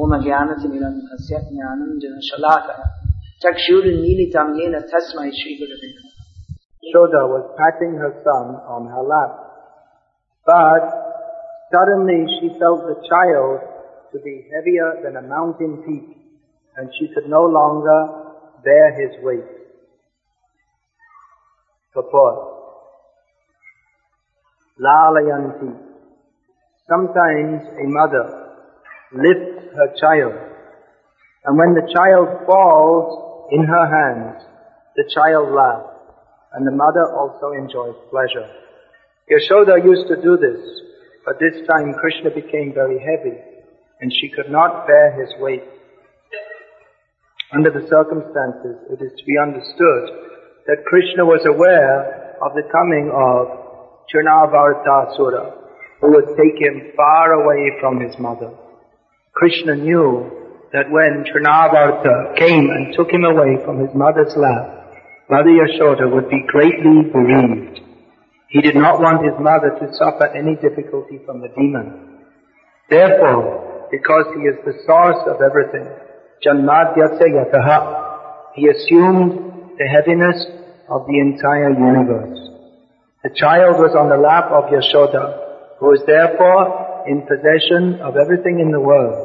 ओम 0.00 0.12
ज्ञानतिमिरन्धस्य 0.24 1.38
ज्ञानञ्जनशलाकय 1.50 2.80
चक्षुरुन्मीलितं 3.42 4.56
येन 4.60 4.78
तस्मै 4.92 5.30
श्रीगुरवे 5.42 5.90
नमः 5.92 6.12
Shoda 6.92 7.26
was 7.30 7.44
patting 7.56 7.94
her 7.94 8.10
son 8.24 8.56
on 8.66 8.86
her 8.90 9.02
lap. 9.02 9.32
But 10.44 10.84
suddenly 11.70 12.26
she 12.36 12.48
felt 12.58 12.82
the 12.90 12.98
child 13.08 13.60
to 14.12 14.18
be 14.18 14.48
heavier 14.52 15.00
than 15.04 15.16
a 15.16 15.22
mountain 15.22 15.84
peak 15.86 16.16
and 16.76 16.90
she 16.98 17.08
could 17.14 17.28
no 17.28 17.44
longer 17.44 18.00
bear 18.64 18.88
his 19.00 19.22
weight. 19.22 19.46
Purport. 21.94 22.38
Lalayanti. 24.80 25.72
Sometimes 26.88 27.62
a 27.78 27.86
mother 27.86 28.40
lifts 29.14 29.74
her 29.76 29.94
child 30.00 30.52
and 31.44 31.58
when 31.58 31.74
the 31.74 31.90
child 31.90 32.46
falls 32.46 33.50
in 33.50 33.64
her 33.66 33.86
hands, 33.90 34.42
the 34.94 35.10
child 35.12 35.50
laughs 35.50 35.90
and 36.54 36.66
the 36.66 36.70
mother 36.70 37.10
also 37.16 37.50
enjoys 37.50 37.98
pleasure. 38.10 38.46
Yashoda 39.26 39.82
used 39.82 40.06
to 40.06 40.22
do 40.22 40.36
this, 40.36 40.62
but 41.26 41.40
this 41.40 41.66
time 41.66 41.94
Krishna 41.94 42.30
became 42.30 42.72
very 42.74 42.98
heavy 42.98 43.38
and 44.00 44.12
she 44.12 44.30
could 44.30 44.50
not 44.50 44.86
bear 44.86 45.18
his 45.18 45.34
weight. 45.40 45.64
Under 47.52 47.70
the 47.70 47.86
circumstances, 47.90 48.78
it 48.90 49.02
is 49.02 49.12
to 49.18 49.24
be 49.26 49.36
understood 49.36 50.04
that 50.66 50.86
Krishna 50.86 51.24
was 51.24 51.42
aware 51.44 52.38
of 52.40 52.54
the 52.54 52.66
coming 52.70 53.10
of 53.10 54.06
Trinavartasura, 54.14 55.58
who 56.00 56.10
would 56.12 56.36
take 56.38 56.60
him 56.60 56.92
far 56.96 57.32
away 57.32 57.78
from 57.80 58.00
his 58.00 58.14
mother. 58.18 58.50
Krishna 59.32 59.76
knew 59.76 60.30
that 60.72 60.90
when 60.90 61.24
Trinavarta 61.24 62.36
came 62.36 62.68
and 62.68 62.94
took 62.94 63.10
him 63.10 63.24
away 63.24 63.56
from 63.64 63.80
his 63.80 63.94
mother's 63.94 64.34
lap, 64.36 64.82
Mother 65.30 65.48
Yashoda 65.48 66.12
would 66.12 66.28
be 66.28 66.44
greatly 66.46 67.08
bereaved. 67.10 67.80
He 68.48 68.60
did 68.60 68.76
not 68.76 69.00
want 69.00 69.24
his 69.24 69.32
mother 69.40 69.70
to 69.80 69.94
suffer 69.94 70.26
any 70.36 70.56
difficulty 70.56 71.20
from 71.24 71.40
the 71.40 71.48
demon. 71.56 72.20
Therefore, 72.90 73.88
because 73.90 74.26
he 74.36 74.42
is 74.42 74.56
the 74.66 74.76
source 74.84 75.24
of 75.26 75.40
everything, 75.40 75.88
Janmadyasya 76.44 77.24
Yataha, 77.24 78.52
he 78.54 78.68
assumed 78.68 79.78
the 79.78 79.88
heaviness 79.88 80.44
of 80.90 81.06
the 81.06 81.18
entire 81.18 81.70
universe. 81.70 82.38
The 83.24 83.30
child 83.34 83.78
was 83.78 83.96
on 83.96 84.10
the 84.10 84.18
lap 84.18 84.52
of 84.52 84.68
Yashoda, 84.68 85.78
who 85.78 85.86
was 85.86 86.02
therefore 86.06 86.81
in 87.06 87.26
possession 87.26 88.00
of 88.00 88.16
everything 88.16 88.60
in 88.60 88.70
the 88.70 88.80
world. 88.80 89.16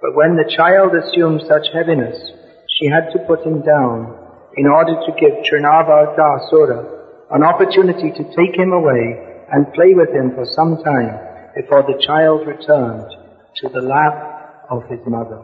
But 0.00 0.14
when 0.14 0.36
the 0.36 0.50
child 0.50 0.94
assumed 0.94 1.42
such 1.48 1.72
heaviness, 1.72 2.16
she 2.78 2.86
had 2.86 3.10
to 3.12 3.24
put 3.26 3.44
him 3.44 3.62
down 3.62 4.14
in 4.56 4.66
order 4.66 4.94
to 4.94 5.12
give 5.20 5.44
Trinavarta 5.44 6.20
Asura 6.40 6.96
an 7.30 7.42
opportunity 7.42 8.10
to 8.10 8.24
take 8.36 8.56
him 8.56 8.72
away 8.72 9.44
and 9.52 9.72
play 9.74 9.94
with 9.94 10.10
him 10.10 10.32
for 10.34 10.44
some 10.44 10.82
time 10.82 11.18
before 11.54 11.82
the 11.82 12.00
child 12.04 12.46
returned 12.46 13.10
to 13.56 13.68
the 13.68 13.80
lap 13.80 14.66
of 14.70 14.82
his 14.90 15.00
mother. 15.06 15.42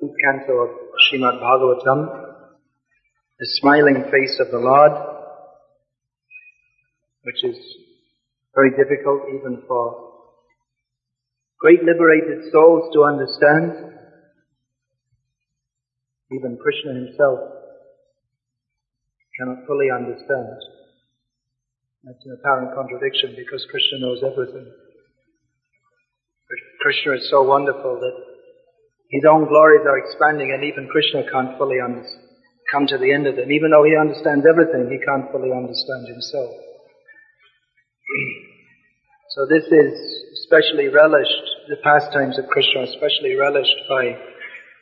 Canto 0.00 0.52
of 0.52 0.70
Srimad 1.02 1.40
Bhagavatam, 1.40 2.26
the 3.38 3.46
smiling 3.60 4.04
face 4.10 4.38
of 4.40 4.50
the 4.50 4.58
Lord, 4.58 4.92
which 7.22 7.44
is 7.44 7.56
very 8.56 8.72
difficult 8.72 9.28
even 9.28 9.62
for 9.68 10.16
great 11.60 11.84
liberated 11.84 12.50
souls 12.50 12.88
to 12.96 13.04
understand. 13.04 13.92
Even 16.32 16.58
Krishna 16.58 16.96
himself 16.96 17.38
cannot 19.38 19.68
fully 19.68 19.92
understand. 19.92 20.56
That's 22.02 22.24
an 22.24 22.38
apparent 22.40 22.74
contradiction 22.74 23.36
because 23.36 23.66
Krishna 23.70 24.00
knows 24.00 24.24
everything. 24.24 24.66
But 26.48 26.58
Krishna 26.80 27.12
is 27.20 27.28
so 27.30 27.42
wonderful 27.42 28.00
that 28.00 28.16
his 29.10 29.24
own 29.28 29.46
glories 29.46 29.86
are 29.86 29.98
expanding 29.98 30.50
and 30.50 30.64
even 30.64 30.88
Krishna 30.88 31.28
can't 31.30 31.58
fully 31.58 31.78
come 32.72 32.86
to 32.88 32.98
the 32.98 33.12
end 33.12 33.26
of 33.26 33.36
them. 33.36 33.52
Even 33.52 33.70
though 33.70 33.84
he 33.84 33.94
understands 33.94 34.46
everything, 34.48 34.88
he 34.90 34.98
can't 35.04 35.30
fully 35.30 35.52
understand 35.52 36.08
himself. 36.08 36.65
So 39.30 39.46
this 39.46 39.64
is 39.64 39.92
especially 40.44 40.88
relished, 40.88 41.46
the 41.68 41.76
pastimes 41.82 42.38
of 42.38 42.46
Krishna 42.46 42.80
are 42.80 42.84
especially 42.84 43.34
relished 43.34 43.76
by 43.88 44.16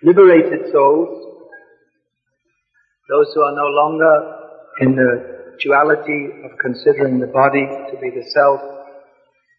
liberated 0.02 0.72
souls 0.72 1.34
those 3.08 3.26
who 3.34 3.42
are 3.42 3.54
no 3.54 3.68
longer 3.68 4.14
in 4.80 4.96
the 4.96 5.56
duality 5.60 6.28
of 6.44 6.58
considering 6.58 7.20
the 7.20 7.26
body 7.26 7.66
to 7.90 8.00
be 8.00 8.08
the 8.08 8.24
self, 8.32 8.60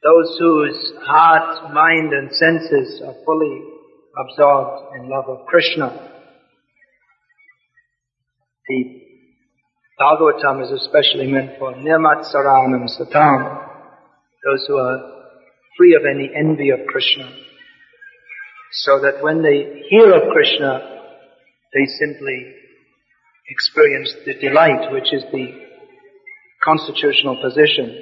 those 0.02 0.38
whose 0.40 0.94
heart, 1.06 1.72
mind 1.72 2.12
and 2.14 2.34
senses 2.34 3.02
are 3.06 3.14
fully 3.24 3.62
absorbed 4.18 4.96
in 4.98 5.10
love 5.10 5.26
of 5.30 5.46
Krishna. 5.46 6.12
The 8.68 9.05
Bhagavatam 10.00 10.62
is 10.62 10.72
especially 10.72 11.28
meant 11.28 11.58
for 11.58 11.74
Nirmatsaranam 11.74 12.86
Satam, 13.00 13.66
those 14.44 14.66
who 14.68 14.76
are 14.76 15.00
free 15.78 15.96
of 15.96 16.04
any 16.04 16.30
envy 16.36 16.70
of 16.72 16.80
Krishna, 16.88 17.32
so 18.74 19.00
that 19.00 19.24
when 19.24 19.42
they 19.42 19.88
hear 19.90 20.14
of 20.14 20.34
Krishna, 20.34 21.00
they 21.74 21.86
simply 21.86 22.56
experience 23.48 24.14
the 24.26 24.34
delight 24.34 24.92
which 24.92 25.14
is 25.14 25.24
the 25.32 25.64
constitutional 26.62 27.42
position 27.42 27.96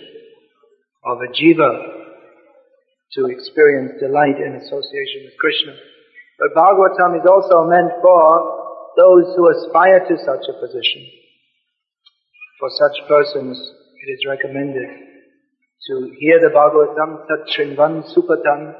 of 1.05 1.19
a 1.21 1.29
jiva 1.29 1.93
to 3.13 3.25
experience 3.27 3.91
delight 3.99 4.41
in 4.41 4.55
association 4.55 5.29
with 5.29 5.37
Krishna. 5.37 5.75
But 6.39 6.57
Bhagavatam 6.57 7.21
is 7.21 7.27
also 7.29 7.69
meant 7.69 8.01
for 8.01 8.63
those 8.97 9.35
who 9.35 9.49
aspire 9.51 9.99
to 10.07 10.17
such 10.17 10.49
a 10.49 10.59
position. 10.59 11.21
For 12.63 12.69
such 12.69 13.09
persons, 13.09 13.59
it 13.59 14.09
is 14.09 14.25
recommended 14.25 14.87
to 15.89 16.15
hear 16.17 16.39
the 16.39 16.47
Bhagavatam, 16.47 17.27
Tat 17.27 17.51
Shrinvan 17.51 18.07
Supatam, 18.15 18.73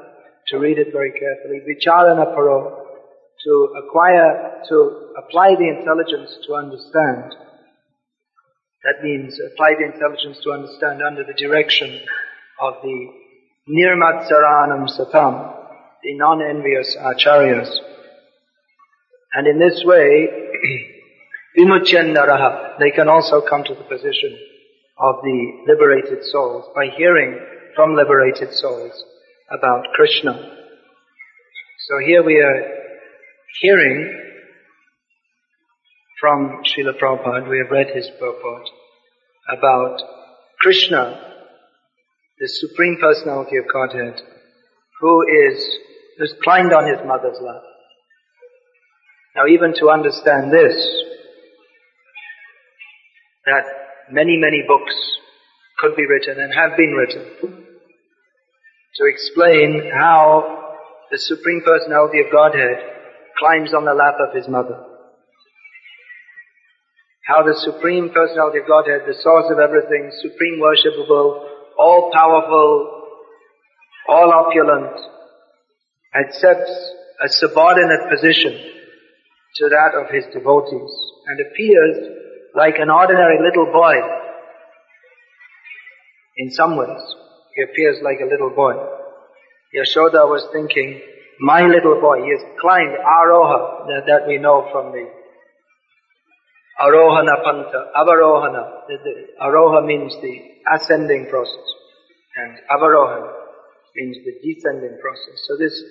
to 0.47 0.57
read 0.57 0.77
it 0.77 0.93
very 0.93 1.11
carefully, 1.11 1.59
Vicharana 1.67 2.33
Paro, 2.33 2.79
to 3.43 3.73
acquire, 3.83 4.61
to 4.69 5.11
apply 5.17 5.55
the 5.59 5.67
intelligence 5.67 6.31
to 6.47 6.53
understand. 6.53 7.35
That 8.85 9.03
means 9.03 9.37
apply 9.51 9.73
the 9.77 9.91
intelligence 9.93 10.39
to 10.45 10.53
understand 10.53 11.01
under 11.05 11.25
the 11.25 11.33
direction 11.33 11.99
of 12.61 12.75
the 12.81 13.07
Nirmatsaranam 13.67 14.87
Satam, 14.97 15.57
the 16.01 16.15
non-envious 16.15 16.95
acharyas. 16.95 17.69
And 19.33 19.45
in 19.45 19.59
this 19.59 19.83
way, 19.83 20.42
They 21.55 22.91
can 22.91 23.09
also 23.09 23.41
come 23.41 23.63
to 23.63 23.75
the 23.75 23.85
position 23.87 24.37
of 24.97 25.15
the 25.23 25.63
liberated 25.67 26.23
souls 26.25 26.65
by 26.75 26.87
hearing 26.95 27.39
from 27.75 27.95
liberated 27.95 28.53
souls 28.53 29.03
about 29.51 29.85
Krishna. 29.93 30.33
So 31.87 31.99
here 32.05 32.23
we 32.23 32.39
are 32.39 32.63
hearing 33.61 34.19
from 36.19 36.63
Srila 36.63 36.97
Prabhupada, 36.97 37.49
we 37.49 37.57
have 37.57 37.69
read 37.69 37.93
his 37.93 38.09
purport 38.19 38.69
about 39.49 39.99
Krishna, 40.61 41.19
the 42.39 42.47
Supreme 42.47 42.97
Personality 43.01 43.57
of 43.57 43.65
Godhead, 43.71 44.21
who 45.01 45.21
is, 45.21 45.77
who's 46.17 46.33
climbed 46.41 46.71
on 46.71 46.87
his 46.87 47.05
mother's 47.05 47.37
lap. 47.41 47.63
Now 49.35 49.47
even 49.47 49.73
to 49.79 49.89
understand 49.89 50.53
this, 50.53 51.03
that 53.45 53.65
many, 54.11 54.37
many 54.37 54.63
books 54.67 54.95
could 55.79 55.95
be 55.95 56.05
written 56.05 56.39
and 56.39 56.53
have 56.53 56.77
been 56.77 56.91
written 56.91 57.65
to 58.95 59.03
explain 59.05 59.91
how 59.91 60.75
the 61.11 61.17
Supreme 61.17 61.61
Personality 61.65 62.19
of 62.19 62.31
Godhead 62.31 62.77
climbs 63.37 63.73
on 63.73 63.85
the 63.85 63.93
lap 63.93 64.15
of 64.19 64.35
his 64.35 64.47
mother. 64.47 64.79
How 67.25 67.43
the 67.43 67.55
Supreme 67.55 68.09
Personality 68.09 68.59
of 68.59 68.67
Godhead, 68.67 69.01
the 69.07 69.17
source 69.21 69.45
of 69.49 69.59
everything, 69.59 70.11
supreme 70.21 70.59
worshipable, 70.61 71.47
all 71.77 72.11
powerful, 72.13 73.01
all 74.07 74.31
opulent, 74.31 74.99
accepts 76.13 76.71
a 77.23 77.29
subordinate 77.29 78.09
position 78.11 78.53
to 79.55 79.69
that 79.69 79.95
of 79.95 80.13
his 80.13 80.25
devotees 80.33 80.91
and 81.27 81.39
appears 81.39 82.22
like 82.55 82.75
an 82.77 82.89
ordinary 82.89 83.39
little 83.41 83.71
boy. 83.71 83.95
In 86.37 86.51
some 86.51 86.77
ways, 86.77 87.01
he 87.55 87.63
appears 87.63 87.97
like 88.03 88.19
a 88.21 88.29
little 88.29 88.49
boy. 88.49 88.73
Yashoda 89.75 90.29
was 90.29 90.47
thinking, 90.51 91.01
my 91.39 91.61
little 91.65 91.99
boy, 91.99 92.23
he 92.23 92.29
has 92.29 92.41
climbed 92.61 92.97
Aroha, 92.97 93.87
that, 93.87 94.03
that 94.07 94.27
we 94.27 94.37
know 94.37 94.69
from 94.71 94.91
the 94.91 95.09
Arohana 96.79 97.43
Panta, 97.43 97.91
Avarohana. 97.95 98.87
The, 98.87 98.97
the, 99.03 99.13
Aroha 99.41 99.85
means 99.85 100.15
the 100.21 100.41
ascending 100.73 101.27
process, 101.29 101.67
and 102.37 102.57
Avarohana 102.69 103.31
means 103.95 104.17
the 104.25 104.33
descending 104.41 104.97
process. 105.01 105.37
So 105.47 105.57
this 105.57 105.83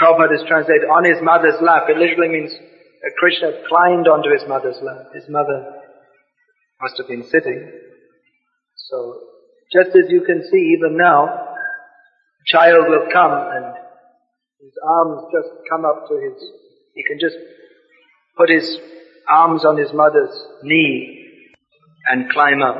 Prabhupada 0.00 0.36
is 0.36 0.44
translated 0.48 0.88
on 0.88 1.04
his 1.04 1.20
mother's 1.22 1.60
lap. 1.60 1.88
It 1.88 1.98
literally 1.98 2.28
means 2.28 2.52
Krishna 3.18 3.52
climbed 3.68 4.08
onto 4.08 4.30
his 4.32 4.48
mother's 4.48 4.78
lap. 4.82 5.10
His 5.14 5.28
mother 5.28 5.77
must 6.80 6.96
have 6.98 7.08
been 7.08 7.24
sitting. 7.24 7.72
So, 8.76 9.20
just 9.72 9.96
as 9.96 10.10
you 10.10 10.22
can 10.22 10.42
see 10.50 10.74
even 10.76 10.96
now, 10.96 11.26
a 11.26 12.44
child 12.46 12.86
will 12.88 13.08
come 13.12 13.32
and 13.32 13.74
his 14.60 14.72
arms 14.82 15.22
just 15.32 15.54
come 15.70 15.84
up 15.84 16.08
to 16.08 16.14
his, 16.14 16.42
he 16.94 17.04
can 17.04 17.18
just 17.20 17.36
put 18.36 18.48
his 18.48 18.78
arms 19.28 19.64
on 19.64 19.76
his 19.76 19.92
mother's 19.92 20.34
knee 20.62 21.26
and 22.06 22.30
climb 22.30 22.62
up. 22.62 22.76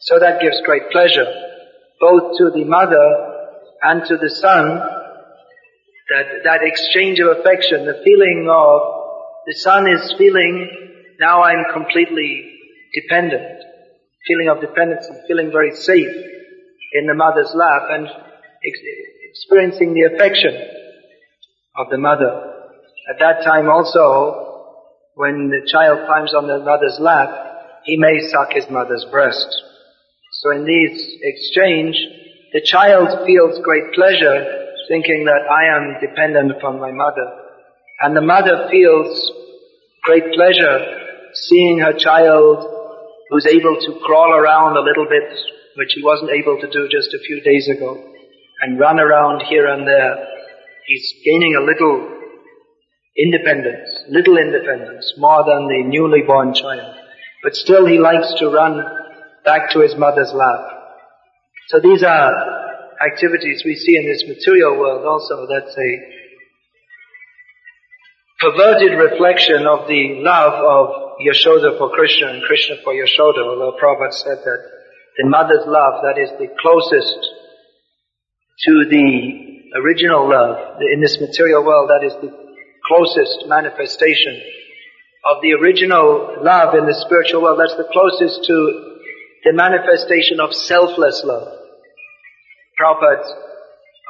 So 0.00 0.18
that 0.18 0.40
gives 0.40 0.60
great 0.64 0.90
pleasure, 0.90 1.26
both 2.00 2.36
to 2.38 2.50
the 2.50 2.64
mother 2.64 3.32
and 3.82 4.02
to 4.06 4.16
the 4.16 4.30
son, 4.30 4.80
that, 6.10 6.44
that 6.44 6.60
exchange 6.62 7.20
of 7.20 7.38
affection, 7.38 7.86
the 7.86 8.00
feeling 8.04 8.48
of, 8.50 8.80
the 9.46 9.54
son 9.54 9.88
is 9.88 10.14
feeling, 10.18 10.68
now 11.18 11.42
I'm 11.42 11.64
completely 11.72 12.51
dependent, 12.94 13.64
feeling 14.26 14.48
of 14.48 14.60
dependence 14.60 15.06
and 15.06 15.18
feeling 15.26 15.50
very 15.50 15.74
safe 15.74 16.14
in 16.92 17.06
the 17.06 17.14
mother's 17.14 17.52
lap 17.54 17.88
and 17.90 18.06
ex- 18.06 18.80
experiencing 19.30 19.94
the 19.94 20.14
affection 20.14 20.54
of 21.76 21.88
the 21.90 21.98
mother. 21.98 22.52
At 23.10 23.18
that 23.18 23.44
time 23.44 23.68
also, 23.68 24.52
when 25.14 25.48
the 25.48 25.66
child 25.66 26.06
climbs 26.06 26.34
on 26.34 26.46
the 26.46 26.58
mother's 26.58 26.98
lap, 27.00 27.28
he 27.84 27.96
may 27.96 28.20
suck 28.28 28.52
his 28.52 28.68
mother's 28.70 29.04
breast. 29.10 29.48
So 30.32 30.52
in 30.52 30.64
this 30.64 31.16
exchange, 31.22 31.96
the 32.52 32.62
child 32.64 33.26
feels 33.26 33.58
great 33.64 33.92
pleasure 33.94 34.62
thinking 34.88 35.24
that 35.24 35.48
I 35.48 35.76
am 35.76 36.00
dependent 36.00 36.50
upon 36.50 36.80
my 36.80 36.92
mother. 36.92 37.26
And 38.00 38.16
the 38.16 38.20
mother 38.20 38.68
feels 38.70 39.32
great 40.02 40.32
pleasure 40.34 40.98
seeing 41.34 41.78
her 41.78 41.92
child 41.92 42.81
who's 43.32 43.46
able 43.46 43.80
to 43.80 43.98
crawl 44.04 44.34
around 44.34 44.76
a 44.76 44.84
little 44.84 45.08
bit, 45.08 45.32
which 45.76 45.92
he 45.96 46.04
wasn't 46.04 46.30
able 46.30 46.60
to 46.60 46.68
do 46.70 46.86
just 46.92 47.14
a 47.14 47.18
few 47.18 47.40
days 47.40 47.66
ago, 47.66 47.96
and 48.60 48.78
run 48.78 49.00
around 49.00 49.40
here 49.48 49.66
and 49.66 49.88
there. 49.88 50.28
He's 50.86 51.14
gaining 51.24 51.56
a 51.56 51.64
little 51.64 52.12
independence, 53.16 53.88
little 54.10 54.36
independence, 54.36 55.14
more 55.16 55.44
than 55.44 55.66
the 55.66 55.82
newly 55.82 56.20
born 56.26 56.52
child. 56.52 56.94
But 57.42 57.54
still 57.54 57.86
he 57.86 57.98
likes 57.98 58.34
to 58.38 58.50
run 58.50 58.84
back 59.46 59.70
to 59.72 59.80
his 59.80 59.96
mother's 59.96 60.32
lap. 60.34 60.60
So 61.68 61.80
these 61.80 62.02
are 62.02 62.32
activities 63.00 63.62
we 63.64 63.76
see 63.76 63.96
in 63.96 64.04
this 64.04 64.24
material 64.28 64.78
world 64.78 65.06
also. 65.06 65.46
That's 65.48 65.74
a 65.74 65.90
perverted 68.40 68.98
reflection 68.98 69.66
of 69.66 69.88
the 69.88 70.20
love 70.20 70.52
of 70.52 71.11
Yashoda 71.22 71.78
for 71.78 71.90
Krishna 71.90 72.28
and 72.28 72.42
Krishna 72.42 72.76
for 72.84 72.92
Yashoda, 72.92 73.46
although 73.46 73.76
Prabhupada 73.80 74.12
said 74.12 74.38
that 74.44 74.60
the 75.18 75.28
mother's 75.28 75.66
love, 75.66 76.02
that 76.02 76.20
is 76.20 76.30
the 76.38 76.48
closest 76.60 77.18
to 78.66 78.72
the 78.90 79.80
original 79.80 80.28
love 80.28 80.80
in 80.92 81.00
this 81.00 81.18
material 81.20 81.64
world, 81.64 81.90
that 81.90 82.04
is 82.06 82.14
the 82.20 82.30
closest 82.86 83.46
manifestation 83.46 84.40
of 85.24 85.40
the 85.42 85.52
original 85.52 86.42
love 86.42 86.74
in 86.74 86.86
the 86.86 86.94
spiritual 87.06 87.42
world, 87.42 87.60
that's 87.60 87.76
the 87.76 87.88
closest 87.92 88.44
to 88.44 88.98
the 89.44 89.52
manifestation 89.52 90.40
of 90.40 90.52
selfless 90.52 91.22
love. 91.24 91.48
Prabhupada 92.78 93.22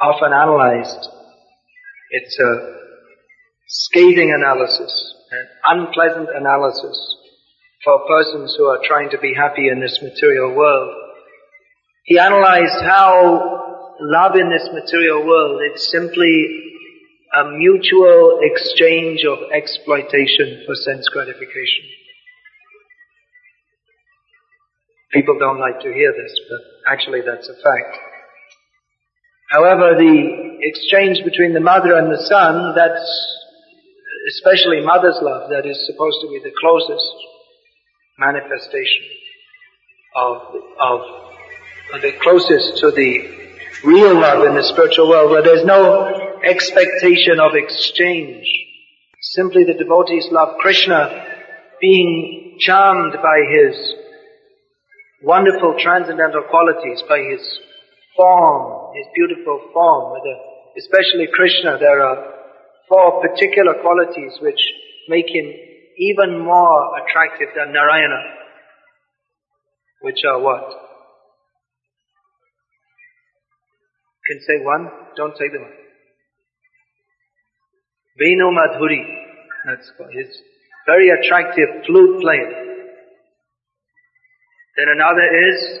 often 0.01 0.33
analyzed. 0.33 1.09
It's 2.11 2.37
a 2.39 2.73
scathing 3.67 4.33
analysis, 4.33 5.15
an 5.33 5.47
unpleasant 5.65 6.29
analysis 6.33 7.17
for 7.83 8.07
persons 8.07 8.55
who 8.57 8.65
are 8.65 8.79
trying 8.83 9.09
to 9.09 9.17
be 9.17 9.33
happy 9.35 9.67
in 9.67 9.79
this 9.79 9.99
material 10.01 10.55
world. 10.55 10.95
He 12.05 12.19
analyzed 12.19 12.81
how 12.81 13.63
love 13.99 14.35
in 14.35 14.49
this 14.49 14.69
material 14.73 15.25
world, 15.25 15.61
is 15.73 15.89
simply 15.91 16.61
a 17.33 17.49
mutual 17.57 18.39
exchange 18.41 19.23
of 19.25 19.39
exploitation 19.51 20.63
for 20.65 20.75
sense 20.75 21.07
gratification. 21.09 21.85
People 25.11 25.37
don't 25.39 25.59
like 25.59 25.79
to 25.81 25.93
hear 25.93 26.11
this, 26.11 26.33
but 26.49 26.91
actually 26.91 27.21
that's 27.21 27.47
a 27.47 27.53
fact. 27.53 27.97
However, 29.49 29.93
the 29.97 30.57
exchange 30.61 31.23
between 31.23 31.53
the 31.53 31.59
mother 31.59 31.95
and 31.95 32.11
the 32.11 32.21
son, 32.25 32.73
that's 32.75 33.42
especially 34.29 34.85
mother's 34.85 35.19
love, 35.21 35.49
that 35.49 35.65
is 35.65 35.85
supposed 35.85 36.17
to 36.21 36.27
be 36.29 36.39
the 36.39 36.53
closest 36.59 37.11
manifestation 38.19 39.03
of, 40.15 40.37
of, 40.79 40.99
of 41.93 42.01
the 42.01 42.13
closest 42.21 42.77
to 42.79 42.91
the 42.91 43.43
real 43.83 44.13
love 44.13 44.45
in 44.45 44.55
the 44.55 44.63
spiritual 44.63 45.09
world, 45.09 45.31
where 45.31 45.43
there's 45.43 45.65
no 45.65 46.39
expectation 46.43 47.39
of 47.39 47.51
exchange. 47.55 48.45
Simply 49.21 49.63
the 49.63 49.73
devotees 49.73 50.27
love 50.31 50.57
Krishna, 50.59 51.25
being 51.81 52.57
charmed 52.59 53.13
by 53.13 53.39
his 53.49 53.75
wonderful 55.23 55.75
transcendental 55.79 56.43
qualities, 56.49 57.01
by 57.09 57.19
his 57.19 57.41
form, 58.15 58.95
his 58.95 59.07
beautiful 59.15 59.59
form, 59.73 60.19
especially 60.77 61.27
Krishna, 61.33 61.77
there 61.79 62.03
are 62.03 62.42
four 62.89 63.21
particular 63.21 63.75
qualities 63.81 64.39
which 64.41 64.59
make 65.07 65.27
him 65.27 65.51
even 65.97 66.39
more 66.39 66.97
attractive 66.97 67.49
than 67.55 67.73
Narayana, 67.73 68.21
which 70.01 70.19
are 70.27 70.39
what? 70.41 70.69
You 74.19 74.35
Can 74.35 74.41
say 74.41 74.63
one? 74.63 74.89
Don't 75.15 75.37
say 75.37 75.45
the 75.51 75.59
one. 75.59 75.71
Venu 78.17 78.45
Madhuri, 78.51 79.03
that's 79.65 79.91
his 80.11 80.41
very 80.85 81.09
attractive 81.09 81.85
flute 81.85 82.21
playing. 82.21 82.53
Then 84.77 84.87
another 84.89 85.27
is 85.49 85.79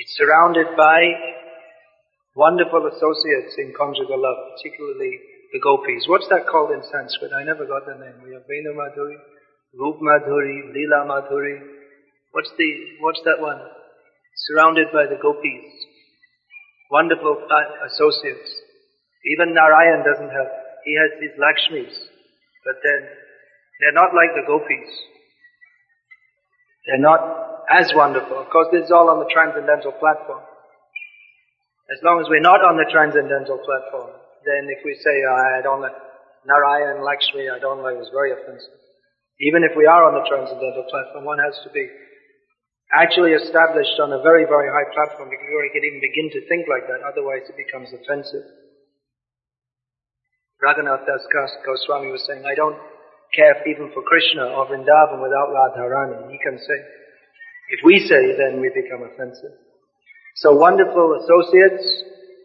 He's 0.00 0.16
surrounded 0.16 0.66
by 0.78 1.12
wonderful 2.34 2.86
associates 2.86 3.58
in 3.58 3.74
conjugal 3.74 4.22
love, 4.22 4.54
particularly 4.54 5.18
the 5.52 5.60
gopis. 5.60 6.06
What's 6.06 6.28
that 6.30 6.46
called 6.46 6.70
in 6.70 6.82
Sanskrit? 6.86 7.32
I 7.34 7.42
never 7.42 7.66
got 7.66 7.86
the 7.86 7.98
name. 7.98 8.22
We 8.22 8.34
have 8.34 8.46
Venu 8.46 8.74
Madhuri, 8.74 9.18
Rup 9.74 9.98
Madhuri, 9.98 10.70
Lila 10.70 11.06
Madhuri. 11.06 11.58
What's 12.32 12.52
the, 12.56 12.70
what's 13.00 13.20
that 13.24 13.40
one? 13.40 13.58
Surrounded 14.50 14.88
by 14.92 15.06
the 15.10 15.18
gopis. 15.20 15.66
Wonderful 16.90 17.46
associates. 17.86 18.50
Even 19.26 19.54
Narayan 19.54 20.06
doesn't 20.06 20.30
have, 20.30 20.50
he 20.84 20.94
has 20.96 21.10
his 21.20 21.34
Lakshmis. 21.38 21.94
But 22.64 22.76
then, 22.82 23.08
they're 23.80 23.96
not 23.96 24.14
like 24.14 24.34
the 24.36 24.46
gopis. 24.46 24.90
They're 26.86 27.02
not 27.02 27.20
as 27.70 27.92
wonderful. 27.94 28.38
Of 28.38 28.50
course, 28.50 28.68
this 28.72 28.86
is 28.86 28.90
all 28.90 29.10
on 29.10 29.18
the 29.18 29.30
transcendental 29.32 29.92
platform. 29.92 30.42
As 31.90 32.00
long 32.06 32.22
as 32.22 32.30
we're 32.30 32.44
not 32.44 32.62
on 32.62 32.78
the 32.78 32.86
transcendental 32.86 33.58
platform, 33.66 34.14
then 34.46 34.70
if 34.70 34.80
we 34.86 34.94
say, 35.02 35.16
oh, 35.26 35.58
I 35.58 35.62
don't 35.62 35.82
like 35.82 35.96
Narayan, 36.46 37.02
Lakshmi, 37.02 37.50
I 37.50 37.58
don't 37.58 37.82
like, 37.82 37.98
it's 37.98 38.14
very 38.14 38.30
offensive. 38.30 38.78
Even 39.42 39.66
if 39.66 39.74
we 39.74 39.90
are 39.90 40.06
on 40.06 40.14
the 40.14 40.24
transcendental 40.28 40.86
platform, 40.86 41.26
one 41.26 41.42
has 41.42 41.58
to 41.66 41.70
be 41.74 41.88
actually 42.94 43.34
established 43.34 43.98
on 43.98 44.14
a 44.14 44.22
very, 44.22 44.46
very 44.46 44.70
high 44.70 44.88
platform 44.94 45.30
before 45.30 45.62
you 45.66 45.72
can 45.74 45.82
even 45.82 45.98
begin 45.98 46.28
to 46.30 46.40
think 46.46 46.70
like 46.70 46.86
that, 46.86 47.02
otherwise 47.02 47.42
it 47.50 47.58
becomes 47.58 47.90
offensive. 47.90 48.46
Raghunath 50.62 51.08
Das 51.08 51.24
Goswami 51.64 52.12
was 52.12 52.22
saying, 52.26 52.44
I 52.44 52.54
don't 52.54 52.76
care 53.34 53.64
even 53.66 53.90
for 53.94 54.02
Krishna 54.04 54.52
or 54.52 54.66
Vrindavan 54.68 55.22
without 55.22 55.50
Radharani. 55.50 56.30
He 56.30 56.38
can 56.38 56.58
say, 56.58 56.78
if 57.72 57.80
we 57.82 58.04
say, 58.06 58.36
then 58.36 58.60
we 58.60 58.68
become 58.68 59.06
offensive. 59.06 59.56
So 60.40 60.56
wonderful 60.56 61.20
associates. 61.20 61.84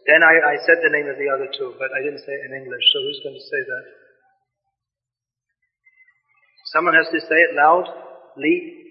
Then 0.06 0.20
I, 0.22 0.36
I 0.52 0.56
said 0.68 0.84
the 0.84 0.92
name 0.92 1.08
of 1.08 1.16
the 1.16 1.32
other 1.32 1.48
two, 1.48 1.74
but 1.80 1.96
I 1.96 2.04
didn't 2.04 2.20
say 2.20 2.36
it 2.36 2.44
in 2.46 2.52
English, 2.52 2.84
so 2.92 3.00
who's 3.00 3.22
going 3.24 3.40
to 3.40 3.48
say 3.48 3.62
that? 3.64 3.84
Someone 6.76 6.94
has 6.94 7.08
to 7.14 7.22
say 7.22 7.40
it 7.40 7.56
loud. 7.56 7.88
Lee? 8.36 8.84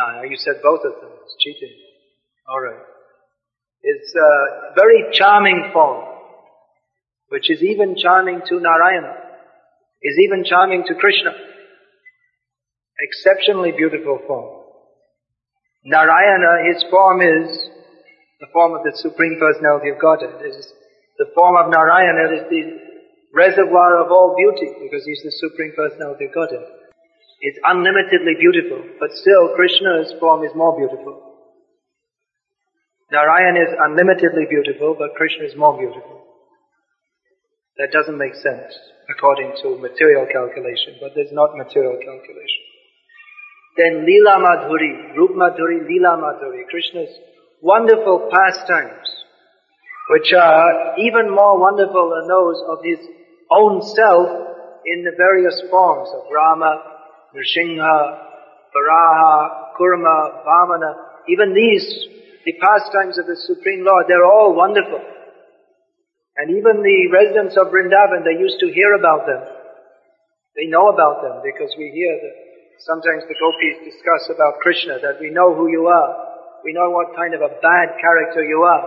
Ah, 0.00 0.22
you 0.22 0.36
said 0.36 0.62
both 0.62 0.80
of 0.84 0.96
them. 1.00 1.12
It's 1.22 1.36
cheating. 1.44 1.76
All 2.48 2.60
right. 2.60 2.80
It's 3.82 4.14
a 4.14 4.74
very 4.74 5.12
charming 5.12 5.70
form, 5.74 6.04
which 7.28 7.50
is 7.50 7.62
even 7.62 7.96
charming 8.00 8.40
to 8.48 8.60
Narayana, 8.60 9.14
is 10.02 10.16
even 10.18 10.44
charming 10.48 10.84
to 10.88 10.94
Krishna. 10.94 11.32
Exceptionally 12.98 13.72
beautiful 13.72 14.20
form. 14.26 14.57
Narayana, 15.84 16.72
his 16.72 16.84
form 16.90 17.22
is 17.22 17.70
the 18.40 18.50
form 18.52 18.74
of 18.74 18.82
the 18.82 18.94
Supreme 18.96 19.38
Personality 19.38 19.90
of 19.90 20.00
Godhead. 20.00 20.42
It 20.42 20.54
is 20.54 20.72
the 21.18 21.30
form 21.34 21.58
of 21.58 21.70
Narayana 21.70 22.38
is 22.38 22.44
the 22.50 22.62
reservoir 23.34 23.98
of 23.98 24.10
all 24.10 24.38
beauty 24.38 24.70
because 24.82 25.02
he's 25.04 25.22
the 25.22 25.34
Supreme 25.34 25.74
Personality 25.74 26.26
of 26.26 26.34
Godhead. 26.34 26.66
It's 27.40 27.58
unlimitedly 27.62 28.38
beautiful, 28.38 28.82
but 28.98 29.10
still 29.14 29.54
Krishna's 29.54 30.14
form 30.18 30.44
is 30.44 30.54
more 30.54 30.78
beautiful. 30.78 31.28
Narayan 33.10 33.56
is 33.56 33.74
unlimitedly 33.74 34.46
beautiful, 34.50 34.94
but 34.98 35.14
Krishna 35.14 35.46
is 35.46 35.56
more 35.56 35.78
beautiful. 35.78 36.22
That 37.78 37.94
doesn't 37.94 38.18
make 38.18 38.34
sense 38.34 38.74
according 39.08 39.54
to 39.62 39.78
material 39.78 40.26
calculation, 40.26 40.98
but 41.00 41.14
there's 41.14 41.32
not 41.32 41.56
material 41.56 41.96
calculation. 41.96 42.67
Then 43.78 44.02
Lila 44.02 44.42
Madhuri, 44.42 45.14
Rup 45.14 45.38
Madhuri, 45.38 45.86
Lila 45.86 46.18
Madhuri, 46.18 46.66
Krishna's 46.66 47.14
wonderful 47.62 48.28
pastimes, 48.28 49.06
which 50.10 50.34
are 50.34 50.98
even 50.98 51.30
more 51.30 51.60
wonderful 51.60 52.10
than 52.10 52.26
those 52.26 52.58
of 52.66 52.82
his 52.82 52.98
own 53.52 53.80
self 53.94 54.26
in 54.84 55.04
the 55.04 55.14
various 55.16 55.62
forms 55.70 56.08
of 56.10 56.26
Rama, 56.26 56.82
Nrsimha, 57.30 58.18
Varaha, 58.74 59.70
Kurma, 59.78 60.42
Vamana, 60.42 60.94
even 61.28 61.54
these, 61.54 61.86
the 62.44 62.58
pastimes 62.58 63.16
of 63.16 63.26
the 63.26 63.36
Supreme 63.46 63.84
Lord, 63.84 64.06
they're 64.08 64.26
all 64.26 64.56
wonderful. 64.56 65.00
And 66.36 66.50
even 66.50 66.82
the 66.82 67.10
residents 67.12 67.56
of 67.56 67.68
Vrindavan, 67.68 68.24
they 68.24 68.42
used 68.42 68.58
to 68.58 68.72
hear 68.74 68.94
about 68.94 69.26
them. 69.26 69.54
They 70.56 70.66
know 70.66 70.88
about 70.88 71.22
them 71.22 71.42
because 71.44 71.70
we 71.78 71.90
hear 71.94 72.18
that 72.18 72.47
sometimes 72.86 73.24
the 73.26 73.38
gopis 73.38 73.82
discuss 73.84 74.30
about 74.30 74.60
Krishna, 74.62 74.98
that 75.02 75.20
we 75.20 75.30
know 75.30 75.54
who 75.54 75.70
you 75.70 75.86
are. 75.86 76.10
We 76.64 76.72
know 76.74 76.90
what 76.90 77.14
kind 77.14 77.34
of 77.34 77.40
a 77.40 77.54
bad 77.62 77.88
character 78.00 78.42
you 78.42 78.62
are. 78.62 78.84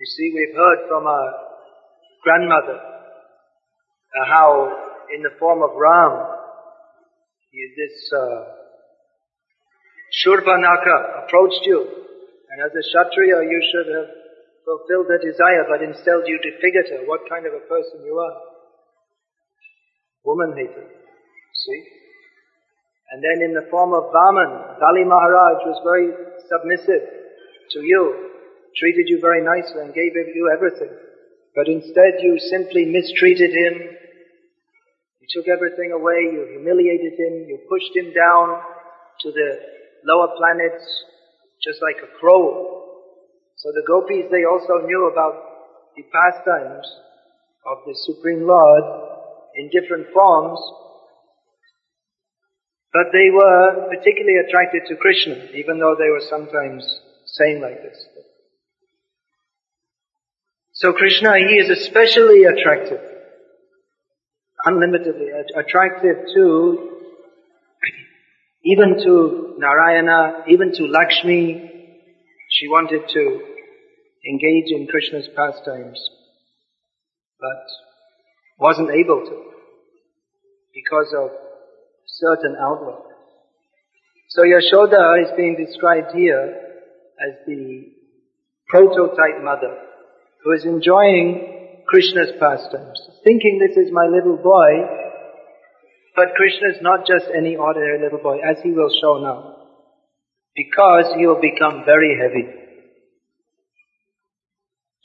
You 0.00 0.06
see, 0.06 0.32
we've 0.34 0.56
heard 0.56 0.88
from 0.88 1.06
our 1.06 1.28
grandmother 2.24 2.76
uh, 2.76 4.24
how 4.26 4.76
in 5.14 5.22
the 5.22 5.30
form 5.38 5.62
of 5.62 5.76
Ram, 5.76 6.36
this 7.52 7.96
uh, 8.12 8.44
Shurpanakha 10.20 11.24
approached 11.24 11.64
you, 11.64 11.80
and 11.80 12.58
as 12.60 12.72
a 12.72 12.82
Kshatriya 12.84 13.48
you 13.48 13.60
should 13.72 13.88
have 13.94 14.10
fulfilled 14.64 15.06
her 15.08 15.20
desire, 15.22 15.64
but 15.70 15.82
instead 15.82 16.26
you 16.26 16.38
disfigured 16.42 16.90
her. 16.90 17.06
What 17.06 17.28
kind 17.30 17.46
of 17.46 17.54
a 17.54 17.64
person 17.64 18.04
you 18.04 18.18
are? 18.18 18.36
Woman 20.24 20.52
hater. 20.58 20.84
See? 21.54 21.84
And 23.12 23.22
then 23.22 23.38
in 23.42 23.54
the 23.54 23.70
form 23.70 23.94
of 23.94 24.10
Vaman, 24.10 24.80
Bali 24.80 25.04
Maharaj 25.06 25.62
was 25.62 25.78
very 25.86 26.10
submissive 26.50 27.06
to 27.70 27.78
you, 27.82 28.30
treated 28.76 29.06
you 29.06 29.20
very 29.20 29.42
nicely 29.42 29.82
and 29.82 29.94
gave 29.94 30.14
you 30.14 30.50
everything. 30.50 30.90
But 31.54 31.68
instead 31.68 32.18
you 32.20 32.38
simply 32.50 32.84
mistreated 32.84 33.50
him, 33.54 33.74
you 35.22 35.28
took 35.30 35.48
everything 35.48 35.92
away, 35.92 36.34
you 36.34 36.46
humiliated 36.50 37.14
him, 37.18 37.46
you 37.48 37.58
pushed 37.70 37.94
him 37.94 38.12
down 38.12 38.60
to 39.22 39.32
the 39.32 39.48
lower 40.04 40.34
planets, 40.36 40.84
just 41.62 41.80
like 41.82 41.96
a 42.02 42.10
crow. 42.18 42.84
So 43.56 43.70
the 43.72 43.86
gopis, 43.86 44.30
they 44.30 44.44
also 44.44 44.86
knew 44.86 45.10
about 45.10 45.34
the 45.96 46.04
pastimes 46.12 46.86
of 47.66 47.78
the 47.86 47.96
Supreme 48.06 48.46
Lord 48.46 48.84
in 49.56 49.70
different 49.72 50.12
forms, 50.12 50.60
but 52.96 53.12
they 53.12 53.28
were 53.30 53.88
particularly 53.92 54.38
attracted 54.48 54.82
to 54.88 54.96
Krishna, 54.96 55.52
even 55.52 55.78
though 55.78 55.96
they 55.98 56.08
were 56.08 56.24
sometimes 56.30 56.82
saying 57.26 57.60
like 57.60 57.82
this. 57.82 57.98
So 60.72 60.94
Krishna, 60.94 61.36
he 61.36 61.56
is 61.56 61.68
especially 61.68 62.44
attractive 62.44 63.00
unlimitedly 64.64 65.28
attractive 65.54 66.16
to 66.34 66.92
even 68.64 68.96
to 69.04 69.54
Narayana, 69.58 70.44
even 70.48 70.72
to 70.72 70.86
Lakshmi. 70.86 71.72
She 72.50 72.68
wanted 72.68 73.02
to 73.08 73.40
engage 74.26 74.72
in 74.72 74.88
Krishna's 74.88 75.28
pastimes, 75.36 76.00
but 77.38 77.64
wasn't 78.58 78.90
able 78.90 79.24
to 79.26 79.42
because 80.74 81.14
of 81.16 81.45
certain 82.06 82.56
outlook. 82.60 83.04
So 84.30 84.42
Yashoda 84.42 85.22
is 85.22 85.30
being 85.36 85.56
described 85.56 86.12
here 86.14 86.66
as 87.20 87.46
the 87.46 87.92
prototype 88.68 89.42
mother 89.42 89.78
who 90.44 90.52
is 90.52 90.64
enjoying 90.64 91.82
Krishna's 91.86 92.32
pastimes, 92.40 93.00
thinking 93.24 93.58
this 93.58 93.76
is 93.76 93.92
my 93.92 94.06
little 94.06 94.36
boy, 94.36 95.06
but 96.16 96.34
Krishna 96.34 96.74
is 96.74 96.82
not 96.82 97.06
just 97.06 97.26
any 97.36 97.56
ordinary 97.56 98.02
little 98.02 98.18
boy, 98.18 98.38
as 98.38 98.56
he 98.62 98.72
will 98.72 98.90
show 99.00 99.22
now. 99.22 99.56
Because 100.56 101.14
he 101.16 101.26
will 101.26 101.40
become 101.40 101.84
very 101.84 102.16
heavy. 102.16 102.48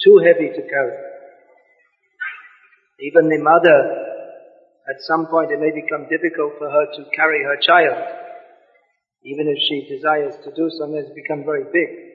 Too 0.03 0.17
heavy 0.25 0.49
to 0.49 0.61
carry. 0.61 0.97
Even 3.01 3.29
the 3.29 3.43
mother, 3.43 4.00
at 4.91 4.99
some 5.07 5.27
point 5.27 5.51
it 5.51 5.59
may 5.63 5.71
become 5.71 6.11
difficult 6.11 6.59
for 6.59 6.67
her 6.67 6.85
to 6.91 7.01
carry 7.15 7.43
her 7.47 7.55
child. 7.55 7.95
Even 9.23 9.47
if 9.47 9.57
she 9.63 9.87
desires 9.87 10.35
to 10.43 10.51
do 10.51 10.67
so, 10.67 10.91
it 10.91 11.15
become 11.15 11.45
very 11.45 11.63
big. 11.63 12.11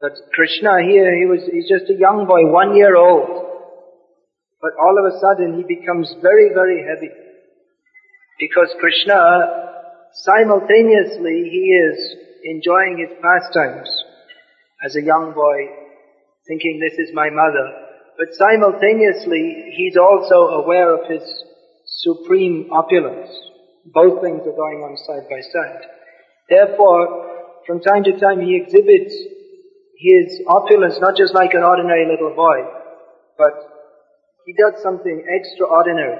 But 0.00 0.12
Krishna 0.32 0.80
here, 0.80 1.12
he 1.18 1.26
was, 1.26 1.40
he's 1.50 1.68
just 1.68 1.90
a 1.90 1.98
young 1.98 2.24
boy, 2.26 2.48
one 2.48 2.76
year 2.76 2.96
old. 2.96 3.28
But 4.62 4.72
all 4.80 4.96
of 4.96 5.12
a 5.12 5.18
sudden 5.18 5.58
he 5.58 5.64
becomes 5.66 6.14
very, 6.22 6.54
very 6.54 6.86
heavy. 6.86 7.12
Because 8.38 8.72
Krishna, 8.78 9.18
simultaneously, 10.14 11.50
he 11.50 11.74
is 11.74 11.98
enjoying 12.44 13.02
his 13.02 13.18
pastimes 13.18 13.90
as 14.84 14.94
a 14.94 15.02
young 15.02 15.34
boy, 15.34 15.66
thinking 16.46 16.78
this 16.78 16.96
is 16.98 17.12
my 17.12 17.28
mother. 17.30 17.87
But 18.18 18.34
simultaneously, 18.34 19.70
he's 19.78 19.96
also 19.96 20.58
aware 20.58 20.92
of 20.92 21.08
his 21.08 21.22
supreme 21.86 22.68
opulence. 22.72 23.30
Both 23.86 24.22
things 24.22 24.42
are 24.42 24.58
going 24.58 24.82
on 24.82 24.98
side 25.06 25.30
by 25.30 25.40
side. 25.40 25.86
Therefore, 26.50 27.62
from 27.64 27.80
time 27.80 28.02
to 28.04 28.18
time 28.18 28.40
he 28.40 28.56
exhibits 28.56 29.14
his 29.96 30.42
opulence 30.48 30.98
not 31.00 31.16
just 31.16 31.32
like 31.32 31.54
an 31.54 31.62
ordinary 31.62 32.10
little 32.10 32.34
boy, 32.34 32.66
but 33.38 33.54
he 34.46 34.52
does 34.54 34.82
something 34.82 35.24
extraordinary, 35.28 36.18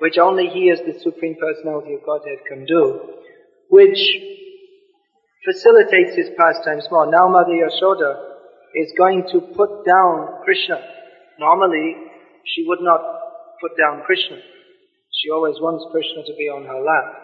which 0.00 0.18
only 0.18 0.48
he 0.48 0.70
as 0.70 0.80
the 0.80 0.98
Supreme 1.00 1.36
Personality 1.38 1.94
of 1.94 2.04
Godhead 2.04 2.42
can 2.48 2.64
do, 2.64 3.00
which 3.70 3.98
facilitates 5.44 6.16
his 6.16 6.30
pastimes 6.36 6.88
more. 6.90 7.06
Now 7.10 7.28
Mother 7.28 7.54
Yashoda 7.54 8.32
is 8.74 8.92
going 8.98 9.28
to 9.32 9.40
put 9.54 9.84
down 9.86 10.42
Krishna. 10.44 10.80
Normally, 11.38 11.96
she 12.44 12.64
would 12.66 12.80
not 12.80 13.00
put 13.60 13.72
down 13.78 14.02
Krishna. 14.04 14.38
She 15.22 15.30
always 15.30 15.56
wants 15.60 15.86
Krishna 15.92 16.24
to 16.26 16.34
be 16.36 16.48
on 16.50 16.66
her 16.66 16.80
lap. 16.82 17.22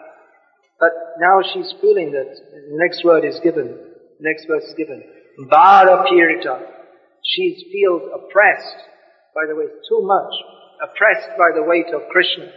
But 0.79 0.95
now 1.19 1.43
she's 1.43 1.73
feeling 1.81 2.11
that 2.15 2.31
the 2.31 2.79
next 2.79 3.03
word 3.03 3.25
is 3.25 3.39
given, 3.43 3.75
next 4.19 4.47
verse 4.47 4.63
is 4.63 4.73
given. 4.75 5.03
Bharapirita. 5.51 6.79
She 7.23 7.67
feels 7.71 8.07
oppressed 8.15 8.79
by 9.35 9.43
the 9.47 9.55
weight, 9.55 9.75
too 9.87 10.01
much, 10.01 10.33
oppressed 10.79 11.35
by 11.35 11.51
the 11.53 11.63
weight 11.67 11.91
of 11.93 12.07
Krishna. 12.11 12.47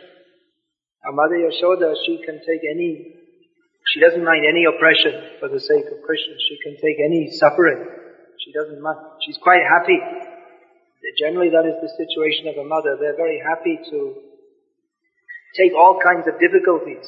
Our 1.04 1.12
Mother 1.12 1.34
Yashoda, 1.34 1.94
she 2.06 2.22
can 2.24 2.38
take 2.46 2.62
any, 2.62 3.18
she 3.92 3.98
doesn't 3.98 4.24
mind 4.24 4.46
any 4.46 4.64
oppression 4.70 5.38
for 5.40 5.48
the 5.48 5.58
sake 5.58 5.90
of 5.90 5.98
Krishna. 6.06 6.34
She 6.38 6.58
can 6.62 6.78
take 6.78 7.02
any 7.02 7.30
suffering. 7.34 7.84
She 8.38 8.52
doesn't 8.52 8.80
mind. 8.80 8.98
She's 9.26 9.38
quite 9.38 9.62
happy. 9.66 9.98
Generally 11.18 11.50
that 11.50 11.66
is 11.66 11.78
the 11.82 11.92
situation 11.98 12.46
of 12.48 12.56
a 12.56 12.66
mother. 12.66 12.96
They're 12.98 13.18
very 13.18 13.42
happy 13.42 13.78
to 13.90 13.98
take 15.58 15.74
all 15.74 15.98
kinds 15.98 16.26
of 16.26 16.38
difficulties 16.38 17.04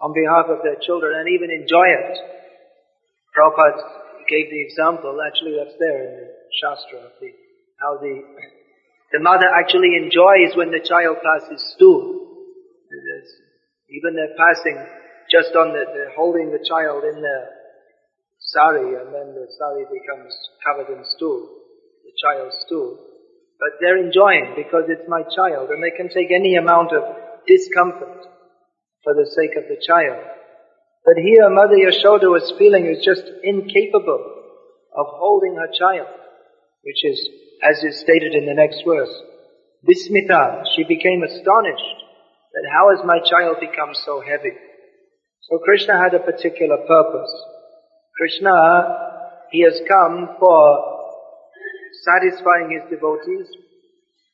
on 0.00 0.12
behalf 0.12 0.48
of 0.48 0.64
their 0.64 0.76
children 0.80 1.14
and 1.14 1.28
even 1.28 1.52
enjoy 1.52 1.86
it. 1.92 2.16
Prabhupada 3.36 4.28
gave 4.28 4.48
the 4.50 4.62
example, 4.64 5.18
actually 5.20 5.56
that's 5.58 5.76
there 5.78 6.00
in 6.00 6.12
the 6.24 6.28
Shastra, 6.60 7.12
the, 7.20 7.30
how 7.80 7.98
the, 8.00 8.22
the 9.12 9.20
mother 9.20 9.46
actually 9.48 9.96
enjoys 9.96 10.56
when 10.56 10.70
the 10.70 10.80
child 10.80 11.18
passes 11.20 11.60
stool. 11.76 12.24
Even 13.90 14.16
they're 14.16 14.38
passing 14.38 14.78
just 15.30 15.54
on 15.54 15.72
the, 15.72 15.84
they're 15.92 16.14
holding 16.16 16.50
the 16.50 16.64
child 16.64 17.04
in 17.04 17.20
their 17.20 17.44
sari 18.38 18.96
and 18.96 19.12
then 19.12 19.34
the 19.34 19.46
sari 19.58 19.84
becomes 19.88 20.32
covered 20.64 20.92
in 20.94 21.04
stool, 21.16 21.48
the 22.04 22.12
child's 22.16 22.56
stool. 22.66 23.13
But 23.58 23.78
they're 23.80 24.02
enjoying 24.02 24.54
because 24.56 24.84
it's 24.88 25.08
my 25.08 25.22
child 25.22 25.70
and 25.70 25.82
they 25.82 25.94
can 25.96 26.08
take 26.08 26.30
any 26.30 26.56
amount 26.56 26.92
of 26.92 27.02
discomfort 27.46 28.26
for 29.02 29.14
the 29.14 29.28
sake 29.36 29.56
of 29.56 29.68
the 29.68 29.80
child. 29.80 30.18
But 31.04 31.16
here 31.20 31.48
Mother 31.50 31.76
Yashoda 31.76 32.32
was 32.32 32.54
feeling 32.58 32.86
is 32.86 33.04
just 33.04 33.24
incapable 33.42 34.24
of 34.96 35.06
holding 35.20 35.56
her 35.56 35.68
child, 35.78 36.08
which 36.82 37.04
is, 37.04 37.28
as 37.62 37.82
is 37.84 38.00
stated 38.00 38.34
in 38.34 38.46
the 38.46 38.54
next 38.54 38.82
verse, 38.86 39.12
Bismita, 39.86 40.64
she 40.74 40.84
became 40.84 41.22
astonished 41.22 42.00
that 42.54 42.70
how 42.72 42.90
has 42.96 43.04
my 43.04 43.18
child 43.20 43.58
become 43.60 43.92
so 43.92 44.22
heavy? 44.22 44.56
So 45.42 45.58
Krishna 45.58 46.00
had 46.00 46.14
a 46.14 46.24
particular 46.24 46.78
purpose. 46.88 47.32
Krishna, 48.16 48.54
he 49.50 49.62
has 49.62 49.80
come 49.86 50.36
for 50.40 50.93
satisfying 52.02 52.74
his 52.74 52.84
devotees, 52.90 53.46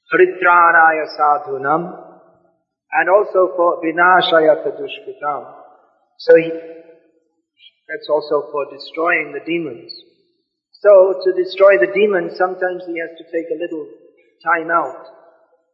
Paritranaya 0.09 1.07
sadhunam, 1.15 2.11
and 2.93 3.07
also 3.09 3.55
for 3.55 3.83
vinashaya 3.85 4.65
tadushkitam. 4.65 5.55
So 6.19 6.37
he, 6.37 6.51
that's 6.51 8.09
also 8.09 8.51
for 8.51 8.67
destroying 8.71 9.33
the 9.33 9.45
demons. 9.47 9.93
So 10.81 11.21
to 11.23 11.33
destroy 11.37 11.79
the 11.79 11.93
demons, 11.93 12.39
sometimes 12.39 12.83
he 12.87 12.99
has 12.99 13.13
to 13.19 13.25
take 13.31 13.47
a 13.53 13.61
little 13.61 13.87
time 14.45 14.71
out 14.71 15.05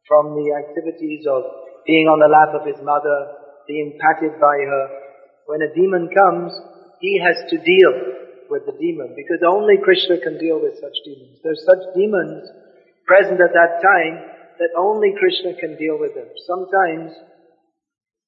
from 0.09 0.35
the 0.35 0.53
activities 0.59 1.27
of 1.27 1.43
being 1.87 2.07
on 2.07 2.19
the 2.19 2.29
lap 2.29 2.55
of 2.55 2.67
his 2.67 2.83
mother, 2.83 3.39
being 3.67 3.99
patted 4.03 4.39
by 4.41 4.59
her. 4.59 4.85
When 5.47 5.63
a 5.63 5.73
demon 5.75 6.11
comes, 6.11 6.53
he 7.01 7.23
has 7.23 7.39
to 7.51 7.57
deal 7.59 8.26
with 8.51 8.67
the 8.67 8.77
demon 8.79 9.15
because 9.17 9.43
only 9.47 9.77
Krishna 9.83 10.19
can 10.19 10.39
deal 10.39 10.61
with 10.61 10.79
such 10.81 10.97
demons. 11.05 11.39
There's 11.43 11.65
such 11.65 11.95
demons 11.95 12.49
present 13.07 13.41
at 13.41 13.55
that 13.55 13.83
time 13.83 14.23
that 14.59 14.75
only 14.77 15.15
Krishna 15.19 15.55
can 15.55 15.77
deal 15.77 15.99
with 15.99 16.15
them. 16.15 16.27
Sometimes 16.47 17.13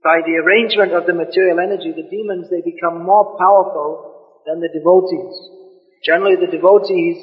by 0.03 0.23
the 0.23 0.39
arrangement 0.39 0.93
of 0.93 1.07
the 1.07 1.15
material 1.15 1.59
energy, 1.59 1.91
the 1.91 2.07
demons, 2.07 2.47
they 2.51 2.63
become 2.63 3.03
more 3.03 3.37
powerful 3.39 4.43
than 4.47 4.61
the 4.61 4.71
devotees. 4.71 5.35
Generally 6.05 6.47
the 6.47 6.55
devotees, 6.55 7.19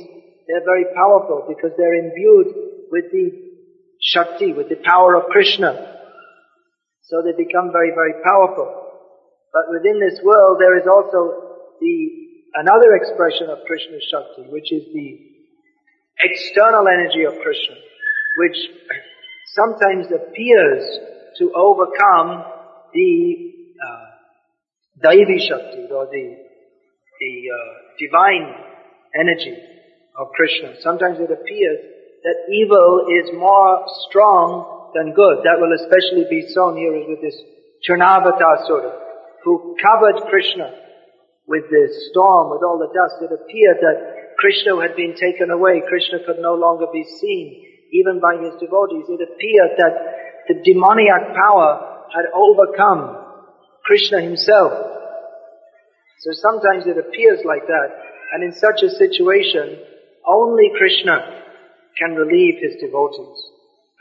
they're 0.48 0.66
very 0.66 0.86
powerful 0.94 1.46
because 1.48 1.72
they're 1.78 1.96
imbued 1.96 2.54
with 2.92 3.12
the 3.12 3.32
Shakti, 4.02 4.54
with 4.54 4.70
the 4.70 4.82
power 4.84 5.16
of 5.16 5.32
Krishna. 5.32 5.96
So 7.04 7.22
they 7.24 7.32
become 7.32 7.72
very, 7.72 7.92
very 7.96 8.22
powerful. 8.22 8.86
But 9.54 9.72
within 9.72 10.00
this 10.00 10.20
world, 10.22 10.60
there 10.60 10.78
is 10.78 10.86
also 10.86 11.78
the, 11.80 12.25
another 12.56 12.96
expression 12.96 13.50
of 13.50 13.60
Krishna's 13.68 14.04
Shakti, 14.10 14.50
which 14.50 14.72
is 14.72 14.84
the 14.94 15.20
external 16.20 16.88
energy 16.88 17.24
of 17.24 17.34
Krishna, 17.44 17.76
which 18.38 18.58
sometimes 19.54 20.08
appears 20.08 20.84
to 21.38 21.52
overcome 21.54 22.46
the 22.94 23.52
uh, 23.76 24.06
Daivi 25.04 25.40
Shakti 25.48 25.92
or 25.92 26.08
the, 26.08 26.38
the 27.20 27.34
uh, 27.52 27.74
divine 28.00 28.56
energy 29.20 29.58
of 30.18 30.28
Krishna. 30.32 30.76
Sometimes 30.82 31.20
it 31.20 31.32
appears 31.32 31.80
that 32.24 32.36
evil 32.52 33.06
is 33.12 33.32
more 33.36 33.84
strong 34.08 34.92
than 34.96 35.14
good. 35.14 35.44
That 35.44 35.60
will 35.60 35.76
especially 35.76 36.26
be 36.30 36.48
shown 36.54 36.78
here 36.78 36.94
with 37.08 37.22
this 37.22 37.36
Trinavatara 37.88 39.02
who 39.44 39.76
covered 39.78 40.24
Krishna 40.30 40.85
with 41.48 41.70
the 41.70 41.86
storm, 42.10 42.50
with 42.50 42.66
all 42.66 42.82
the 42.82 42.90
dust. 42.94 43.22
It 43.22 43.34
appeared 43.34 43.78
that 43.82 44.38
Krishna 44.38 44.82
had 44.82 44.96
been 44.96 45.16
taken 45.16 45.52
away. 45.52 45.82
Krishna 45.88 46.20
could 46.26 46.42
no 46.42 46.56
longer 46.56 46.86
be 46.92 47.06
seen, 47.06 47.66
even 47.94 48.20
by 48.20 48.38
his 48.42 48.54
devotees. 48.60 49.06
It 49.08 49.22
appeared 49.22 49.78
that 49.78 49.94
the 50.50 50.62
demoniac 50.66 51.34
power 51.34 52.06
had 52.14 52.26
overcome 52.34 53.18
Krishna 53.86 54.22
himself. 54.22 54.74
So 56.20 56.32
sometimes 56.34 56.88
it 56.88 56.98
appears 56.98 57.46
like 57.46 57.68
that, 57.68 57.90
and 58.34 58.44
in 58.44 58.54
such 58.54 58.82
a 58.82 58.90
situation, 58.90 59.78
only 60.26 60.72
Krishna 60.76 61.44
can 61.98 62.16
relieve 62.16 62.58
his 62.60 62.82
devotees. 62.82 63.38